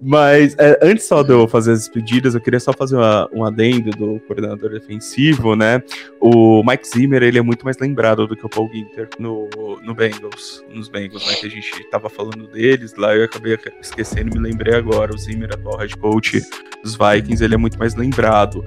Mas 0.00 0.54
é, 0.58 0.78
antes 0.82 1.06
só 1.06 1.22
de 1.22 1.32
eu 1.32 1.48
fazer 1.48 1.72
as 1.72 1.80
despedidas, 1.80 2.34
eu 2.34 2.40
queria 2.40 2.60
só 2.60 2.72
fazer 2.72 2.96
uma, 2.96 3.28
um 3.32 3.44
adendo 3.44 3.90
do 3.90 4.20
coordenador 4.20 4.70
defensivo, 4.70 5.54
né? 5.54 5.82
O 6.20 6.62
Mike 6.64 6.86
Zimmer, 6.86 7.22
ele 7.22 7.38
é 7.38 7.42
muito 7.42 7.64
mais 7.64 7.78
lembrado 7.78 8.26
do 8.26 8.36
que 8.36 8.44
o 8.44 8.48
Paul 8.48 8.70
Ginter 8.72 9.08
no, 9.18 9.48
no 9.82 9.94
Bengals, 9.94 10.64
nos 10.72 10.88
Bengals, 10.88 11.26
né? 11.26 11.34
Que 11.34 11.46
a 11.46 11.50
gente 11.50 11.90
tava 11.90 12.08
falando 12.08 12.46
deles, 12.48 12.94
lá 12.96 13.14
eu 13.14 13.24
acabei 13.24 13.54
esquecendo 13.80 14.36
e 14.36 14.38
me 14.38 14.48
lembrei 14.48 14.74
agora. 14.74 15.14
O 15.14 15.18
Zimmer, 15.18 15.50
atual 15.52 15.78
head 15.78 15.96
coach 15.96 16.40
dos 16.82 16.96
Vikings, 16.96 17.42
ele 17.42 17.54
é 17.54 17.58
muito 17.58 17.78
mais 17.78 17.94
lembrado. 17.94 18.64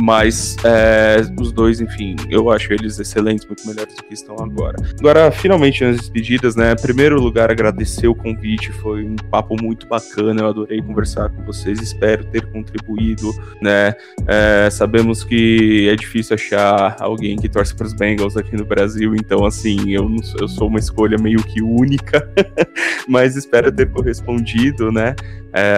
Mas 0.00 0.56
é, 0.64 1.16
os 1.40 1.52
dois, 1.52 1.80
enfim, 1.80 2.16
eu 2.28 2.50
acho 2.50 2.72
eles 2.72 2.98
excelentes, 2.98 3.46
muito 3.46 3.66
melhores 3.66 3.94
do 3.94 4.02
que 4.02 4.14
estão 4.14 4.36
agora. 4.38 4.76
Agora, 4.98 5.30
finalmente, 5.30 5.84
nas 5.84 5.96
despedidas, 5.96 6.54
né? 6.54 6.72
Em 6.72 6.76
primeiro 6.76 7.20
lugar, 7.20 7.50
agradecer 7.50 8.06
o 8.06 8.14
convite, 8.14 8.72
foi 8.72 9.04
um 9.04 9.16
papo 9.16 9.56
muito 9.60 9.86
bacana, 9.86 10.42
eu 10.42 10.48
adorei 10.48 10.82
conversar 10.82 11.30
com 11.30 11.42
vocês, 11.44 11.80
espero 11.80 12.24
ter 12.26 12.44
contribuído, 12.52 13.30
né? 13.62 13.94
É, 14.26 14.68
sabemos 14.70 15.24
que 15.24 15.88
é 15.88 15.96
difícil 15.96 16.34
achar 16.34 16.96
alguém 17.00 17.36
que 17.36 17.48
torce 17.48 17.74
para 17.74 17.86
os 17.86 17.94
Bengals 17.94 18.36
aqui 18.36 18.56
no 18.56 18.64
Brasil, 18.64 19.14
então, 19.14 19.44
assim, 19.44 19.92
eu, 19.92 20.08
não, 20.08 20.22
eu 20.40 20.48
sou 20.48 20.68
uma 20.68 20.78
escolha 20.78 21.16
meio 21.18 21.42
que 21.42 21.62
única, 21.62 22.28
mas 23.08 23.36
espero 23.36 23.72
ter 23.72 23.90
correspondido, 23.90 24.92
né? 24.92 25.14
É, 25.58 25.74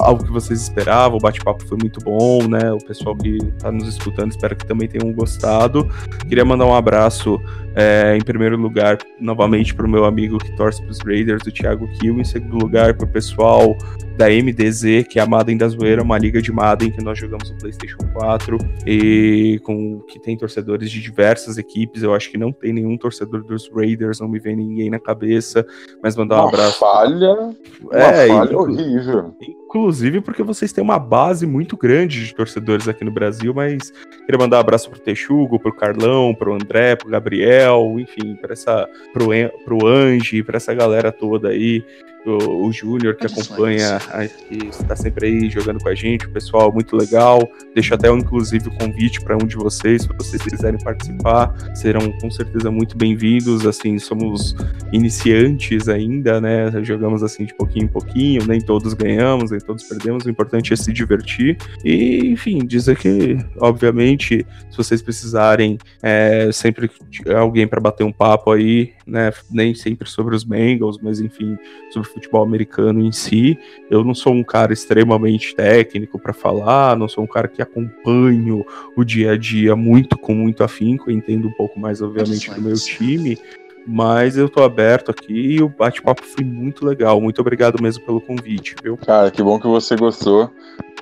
algo 0.00 0.24
que 0.24 0.32
vocês 0.32 0.60
esperavam, 0.60 1.16
o 1.16 1.20
bate-papo 1.20 1.64
foi 1.64 1.78
muito 1.80 2.00
bom, 2.00 2.48
né? 2.48 2.72
O 2.72 2.78
pessoal 2.88 3.14
que 3.14 3.36
está 3.36 3.70
nos 3.70 3.86
escutando, 3.86 4.30
espero 4.30 4.56
que 4.56 4.66
também 4.66 4.88
tenham 4.88 5.12
gostado. 5.12 5.86
Queria 6.28 6.44
mandar 6.44 6.64
um 6.66 6.74
abraço, 6.74 7.38
é, 7.76 8.16
em 8.16 8.24
primeiro 8.24 8.56
lugar, 8.56 8.98
novamente 9.20 9.74
para 9.74 9.86
o 9.86 9.88
meu 9.88 10.04
amigo 10.06 10.38
que 10.38 10.50
torce 10.56 10.80
para 10.82 10.90
os 10.90 10.98
Raiders, 11.04 11.42
o 11.46 11.52
Thiago 11.52 11.86
Kiel, 11.98 12.18
em 12.18 12.24
segundo 12.24 12.56
lugar 12.58 12.94
para 12.94 13.04
o 13.06 13.08
pessoal 13.08 13.76
da 14.16 14.26
MDZ, 14.28 15.06
que 15.08 15.18
é 15.20 15.22
a 15.22 15.26
Madden 15.26 15.56
da 15.56 15.68
Zoeira, 15.68 16.02
uma 16.02 16.18
liga 16.18 16.42
de 16.42 16.50
Madden 16.50 16.90
que 16.90 17.04
nós 17.04 17.16
jogamos 17.18 17.50
no 17.50 17.58
PlayStation 17.58 17.98
4 18.14 18.58
e 18.84 19.60
com 19.62 20.00
que 20.08 20.18
tem 20.18 20.36
torcedores 20.36 20.90
de 20.90 21.00
diversas 21.00 21.56
equipes. 21.58 22.02
Eu 22.02 22.14
acho 22.14 22.30
que 22.30 22.36
não 22.38 22.50
tem 22.50 22.72
nenhum 22.72 22.96
torcedor 22.96 23.44
dos 23.44 23.70
Raiders, 23.72 24.18
não 24.18 24.26
me 24.28 24.40
vem 24.40 24.56
ninguém 24.56 24.90
na 24.90 24.98
cabeça, 24.98 25.64
mas 26.02 26.16
mandar 26.16 26.36
um 26.38 26.40
uma 26.40 26.48
abraço. 26.48 26.78
Falha, 26.80 27.32
uma 27.80 27.94
É, 27.94 28.26
falha 28.28 28.44
inclu- 28.52 28.60
horrível. 28.62 29.34
Inclusive 29.68 30.22
porque 30.22 30.42
vocês 30.42 30.72
têm 30.72 30.82
uma 30.82 30.98
base 30.98 31.46
muito 31.46 31.76
grande 31.76 32.24
de 32.24 32.34
torcedores 32.34 32.88
aqui 32.88 33.04
no 33.04 33.10
Brasil, 33.10 33.52
mas 33.52 33.92
queria 34.24 34.38
mandar 34.38 34.56
um 34.56 34.60
abraço 34.60 34.88
pro 34.88 34.98
Texugo, 34.98 35.60
pro 35.60 35.74
Carlão, 35.74 36.34
pro 36.34 36.54
André, 36.54 36.96
pro 36.96 37.10
Gabriel, 37.10 37.96
enfim, 37.98 38.34
para 38.34 38.54
essa 38.54 38.88
pro, 39.12 39.28
pro 39.66 39.86
Angie, 39.86 40.42
para 40.42 40.56
essa 40.56 40.72
galera 40.72 41.12
toda 41.12 41.50
aí, 41.50 41.84
o, 42.26 42.66
o 42.66 42.72
Júnior 42.72 43.14
que 43.16 43.26
acompanha, 43.26 43.96
a- 44.10 44.26
que 44.26 44.66
está 44.68 44.94
sempre 44.96 45.26
aí 45.26 45.50
jogando 45.50 45.80
com 45.80 45.88
a 45.88 45.94
gente, 45.94 46.26
o 46.26 46.30
pessoal 46.30 46.72
muito 46.72 46.96
legal. 46.96 47.48
Deixo 47.74 47.94
até 47.94 48.08
inclusive 48.10 48.68
o 48.68 48.78
convite 48.78 49.20
para 49.20 49.36
um 49.36 49.46
de 49.46 49.56
vocês, 49.56 50.02
se 50.02 50.08
vocês 50.08 50.42
quiserem 50.42 50.78
participar, 50.80 51.54
serão 51.74 52.10
com 52.20 52.30
certeza 52.30 52.70
muito 52.70 52.96
bem-vindos. 52.96 53.66
Assim, 53.66 53.98
somos 53.98 54.54
iniciantes 54.92 55.88
ainda, 55.88 56.40
né? 56.40 56.70
Jogamos 56.82 57.22
assim 57.22 57.44
de 57.44 57.54
pouquinho 57.54 57.84
em 57.84 57.88
pouquinho, 57.88 58.46
nem 58.46 58.60
todos 58.60 58.94
ganhamos, 58.94 59.50
nem 59.50 59.60
todos 59.60 59.84
perdemos. 59.84 60.24
O 60.24 60.30
importante 60.30 60.72
é 60.72 60.76
se 60.76 60.92
divertir 60.92 61.56
e, 61.84 62.26
enfim, 62.26 62.58
dizer 62.58 62.96
que, 62.96 63.38
obviamente, 63.60 64.46
se 64.70 64.76
vocês 64.76 65.00
precisarem 65.00 65.78
é, 66.02 66.50
sempre 66.52 66.90
alguém 67.36 67.66
para 67.66 67.80
bater 67.80 68.04
um 68.04 68.12
papo 68.12 68.52
aí, 68.52 68.92
né? 69.08 69.32
Nem 69.50 69.74
sempre 69.74 70.08
sobre 70.08 70.36
os 70.36 70.44
Bengals, 70.44 70.98
mas 71.00 71.20
enfim, 71.20 71.56
sobre 71.90 72.08
o 72.08 72.12
futebol 72.12 72.42
americano 72.42 73.00
em 73.00 73.10
si. 73.10 73.58
Eu 73.90 74.04
não 74.04 74.14
sou 74.14 74.32
um 74.32 74.44
cara 74.44 74.72
extremamente 74.72 75.54
técnico 75.54 76.18
para 76.18 76.32
falar, 76.32 76.96
não 76.96 77.08
sou 77.08 77.24
um 77.24 77.26
cara 77.26 77.48
que 77.48 77.62
acompanho 77.62 78.64
o 78.96 79.04
dia 79.04 79.32
a 79.32 79.36
dia 79.36 79.74
muito 79.74 80.18
com 80.18 80.34
muito 80.34 80.62
afinco, 80.62 81.10
entendo 81.10 81.48
um 81.48 81.52
pouco 81.52 81.80
mais, 81.80 82.02
obviamente, 82.02 82.50
do 82.50 82.60
meu 82.60 82.74
time. 82.74 83.38
Mas 83.86 84.36
eu 84.36 84.50
tô 84.50 84.62
aberto 84.62 85.10
aqui 85.10 85.32
e 85.32 85.62
o 85.62 85.68
bate-papo 85.68 86.22
foi 86.22 86.44
muito 86.44 86.84
legal. 86.84 87.18
Muito 87.22 87.40
obrigado 87.40 87.82
mesmo 87.82 88.04
pelo 88.04 88.20
convite, 88.20 88.76
viu? 88.82 88.98
Cara, 88.98 89.30
que 89.30 89.42
bom 89.42 89.58
que 89.58 89.66
você 89.66 89.96
gostou 89.96 90.52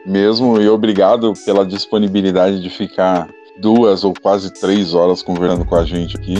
mesmo 0.07 0.61
e 0.61 0.68
obrigado 0.68 1.32
pela 1.44 1.66
disponibilidade 1.66 2.62
de 2.62 2.70
ficar 2.70 3.28
duas 3.61 4.04
ou 4.04 4.14
quase 4.14 4.52
três 4.52 4.94
horas 4.94 5.22
conversando 5.22 5.64
com 5.64 5.76
a 5.76 5.84
gente 5.84 6.16
aqui. 6.16 6.36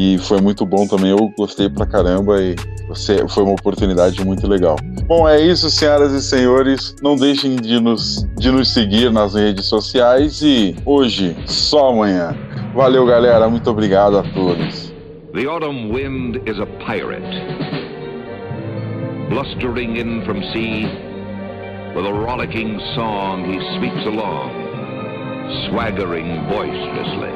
E 0.00 0.18
foi 0.18 0.40
muito 0.40 0.64
bom 0.64 0.86
também, 0.86 1.10
eu 1.10 1.32
gostei 1.36 1.68
pra 1.68 1.86
caramba 1.86 2.40
e 2.42 2.54
foi 3.28 3.42
uma 3.42 3.52
oportunidade 3.52 4.24
muito 4.24 4.46
legal. 4.46 4.76
Bom, 5.06 5.28
é 5.28 5.40
isso, 5.40 5.70
senhoras 5.70 6.12
e 6.12 6.22
senhores. 6.22 6.94
Não 7.02 7.16
deixem 7.16 7.56
de 7.56 7.80
nos, 7.80 8.26
de 8.36 8.50
nos 8.50 8.72
seguir 8.72 9.10
nas 9.10 9.34
redes 9.34 9.66
sociais 9.66 10.40
e 10.42 10.76
hoje, 10.84 11.36
só 11.46 11.90
amanhã. 11.90 12.36
Valeu, 12.74 13.06
galera. 13.06 13.48
Muito 13.48 13.70
obrigado 13.70 14.18
a 14.18 14.22
todos. 14.22 14.92
The 15.34 15.46
autumn 15.46 15.92
wind 15.92 16.36
is 16.48 16.58
a 16.58 16.66
pirate, 16.86 17.22
blustering 19.28 19.96
in 19.96 20.24
from 20.24 20.42
sea. 20.52 20.86
With 21.94 22.06
a 22.06 22.12
rollicking 22.12 22.78
song, 22.94 23.44
he 23.44 23.58
sweeps 23.76 24.06
along, 24.06 24.67
swaggering 25.68 26.46
boisterously. 26.48 27.34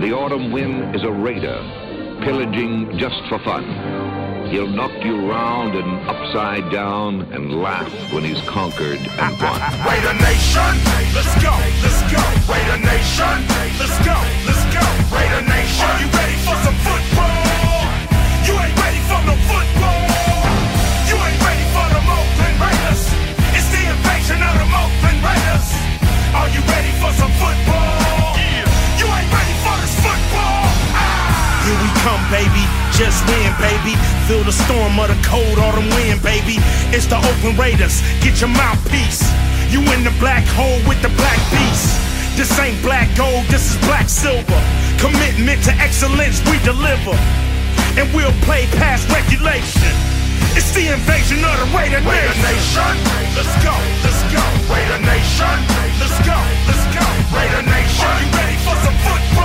The 0.00 0.12
autumn 0.14 0.52
wind 0.52 0.94
is 0.94 1.02
a 1.02 1.10
raider, 1.10 1.58
pillaging 2.22 2.98
just 2.98 3.20
for 3.28 3.38
fun. 3.40 3.64
He'll 4.50 4.66
knock 4.66 4.92
you 5.04 5.30
round 5.30 5.74
and 5.74 6.08
upside 6.08 6.70
down 6.70 7.22
and 7.32 7.62
laugh 7.62 7.90
when 8.12 8.24
he's 8.24 8.40
conquered 8.42 9.00
and 9.00 9.32
won. 9.40 9.60
Raider 9.88 10.14
Nation, 10.20 10.74
let's 11.14 11.34
go, 11.42 11.54
let's 11.80 12.02
go. 12.12 12.22
Raider 12.52 12.78
Nation, 12.84 13.36
let's 13.80 13.98
go, 14.04 14.16
let's 14.44 14.64
go. 14.74 14.84
Raider 15.16 15.42
Nation, 15.48 15.88
are 15.88 16.00
you 16.00 16.08
ready 16.12 16.36
for 16.44 16.56
some 16.64 16.74
football? 16.74 16.91
The 34.52 34.64
storm 34.64 34.98
of 35.00 35.08
the 35.08 35.16
cold 35.24 35.58
autumn 35.58 35.88
wind, 35.96 36.20
baby. 36.20 36.60
It's 36.92 37.06
the 37.06 37.16
Oakland 37.16 37.56
Raiders. 37.56 38.04
Get 38.20 38.40
your 38.40 38.52
mouthpiece. 38.52 39.24
You 39.72 39.80
in 39.96 40.04
the 40.04 40.12
black 40.20 40.44
hole 40.52 40.80
with 40.84 41.00
the 41.00 41.08
black 41.16 41.40
beast. 41.48 41.88
This 42.36 42.52
ain't 42.60 42.76
black 42.82 43.08
gold, 43.16 43.44
this 43.48 43.72
is 43.72 43.76
black 43.88 44.08
silver. 44.08 44.60
Commitment 45.00 45.62
to 45.64 45.72
excellence, 45.80 46.44
we 46.48 46.60
deliver. 46.64 47.16
And 47.96 48.08
we'll 48.12 48.34
play 48.44 48.68
past 48.76 49.08
regulation. 49.08 49.92
It's 50.52 50.72
the 50.76 50.92
invasion 50.92 51.40
of 51.40 51.54
the 51.56 51.68
Raider, 51.72 52.00
Raider 52.04 52.36
Nation. 52.44 52.92
Let's 53.32 53.56
go, 53.64 53.72
let's 54.04 54.22
go. 54.32 54.44
Raider 54.68 55.00
Nation. 55.00 55.56
Let's 55.96 56.18
go, 56.28 56.36
let's 56.68 56.84
go. 56.92 57.04
Raider 57.32 57.64
Nation. 57.64 58.04
Are 58.04 58.20
you 58.20 58.28
ready 58.36 58.58
for 58.60 58.76
some 58.84 58.98
football? 59.00 59.41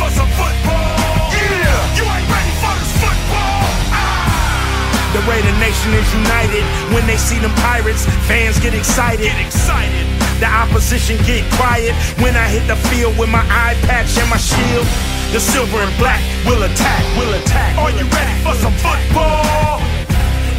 for 0.00 0.08
some 0.16 0.32
football. 0.32 1.28
Yeah, 1.28 1.96
you 2.00 2.04
ain't 2.08 2.24
ready 2.24 2.54
for 2.64 2.72
this 2.80 2.92
football. 2.96 3.68
Ah. 3.92 5.12
The 5.12 5.20
Raider 5.28 5.52
Nation 5.60 5.92
is 5.92 6.08
united. 6.16 6.64
When 6.96 7.04
they 7.04 7.20
see 7.20 7.36
them 7.36 7.52
Pirates, 7.60 8.08
fans 8.24 8.56
get 8.64 8.72
excited. 8.72 9.28
Get 9.28 9.44
excited. 9.44 10.08
The 10.40 10.48
opposition 10.48 11.20
get 11.28 11.44
quiet 11.60 11.92
when 12.24 12.32
I 12.32 12.48
hit 12.48 12.64
the 12.64 12.80
field 12.88 13.12
with 13.20 13.28
my 13.28 13.44
eye 13.52 13.76
patch 13.84 14.16
and 14.16 14.28
my 14.32 14.40
shield. 14.40 14.88
The 15.36 15.38
silver 15.38 15.84
and 15.84 15.92
black 16.00 16.24
will 16.48 16.64
attack, 16.64 17.04
will 17.20 17.36
attack. 17.36 17.76
Are 17.76 17.92
you 17.92 18.08
ready 18.08 18.34
for 18.40 18.56
some 18.56 18.72
football? 18.80 19.84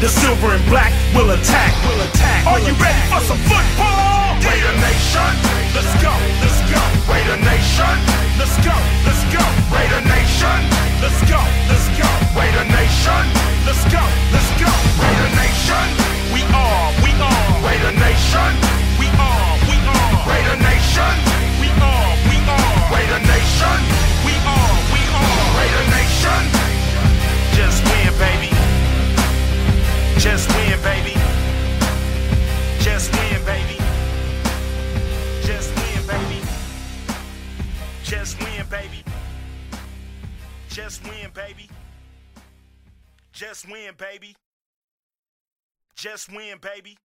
The 0.05 0.09
silver 0.09 0.53
and 0.53 0.65
black 0.69 0.93
will 1.17 1.33
attack, 1.33 1.73
will 1.81 2.01
attack. 2.05 2.45
Are 2.45 2.61
you 2.61 2.73
ready 2.77 3.03
for 3.09 3.21
some 3.25 3.41
football? 3.49 4.37
Raider 4.45 4.75
Nation, 4.85 5.33
let's 5.73 5.93
go. 5.97 6.13
Let's 6.45 6.60
Raider 7.21 7.37
Nation, 7.45 7.97
let's 8.41 8.57
go, 8.65 8.73
let's 9.05 9.21
go. 9.29 9.45
Raider 9.69 10.01
Nation, 10.09 10.59
let's 11.05 11.21
go, 11.29 11.37
let's 11.69 11.85
go. 11.93 12.09
Raider 12.33 12.65
Nation, 12.65 13.23
let's 13.61 13.85
go, 13.93 14.01
let's 14.33 14.49
go. 14.57 14.65
Raider 14.97 15.29
Nation, 15.37 15.85
we 16.33 16.41
are, 16.49 16.89
we 17.05 17.13
are. 17.21 17.45
Raider 17.61 17.93
Nation, 17.93 18.51
we 18.97 19.05
are, 19.21 19.53
we 19.69 19.77
are. 19.85 20.17
Raider 20.25 20.57
Nation, 20.65 21.13
we 21.61 21.69
are, 21.77 22.09
we 22.25 22.41
are. 22.41 22.73
Raider 22.89 23.21
Nation, 23.21 23.79
we 24.25 24.33
are, 24.41 24.73
we 24.89 25.01
are. 25.13 25.45
Raider 25.61 25.85
Nation, 25.93 26.41
just 27.53 27.85
win, 27.85 28.09
baby. 28.17 28.49
Just 30.17 30.49
win, 30.57 30.73
baby. 30.81 31.13
Just 32.81 33.13
win, 33.13 33.30
Just 40.83 41.03
win, 41.03 41.29
baby. 41.35 41.69
Just 43.31 43.69
win, 43.69 43.93
baby. 43.99 44.35
Just 45.95 46.33
win, 46.33 46.57
baby. 46.59 46.97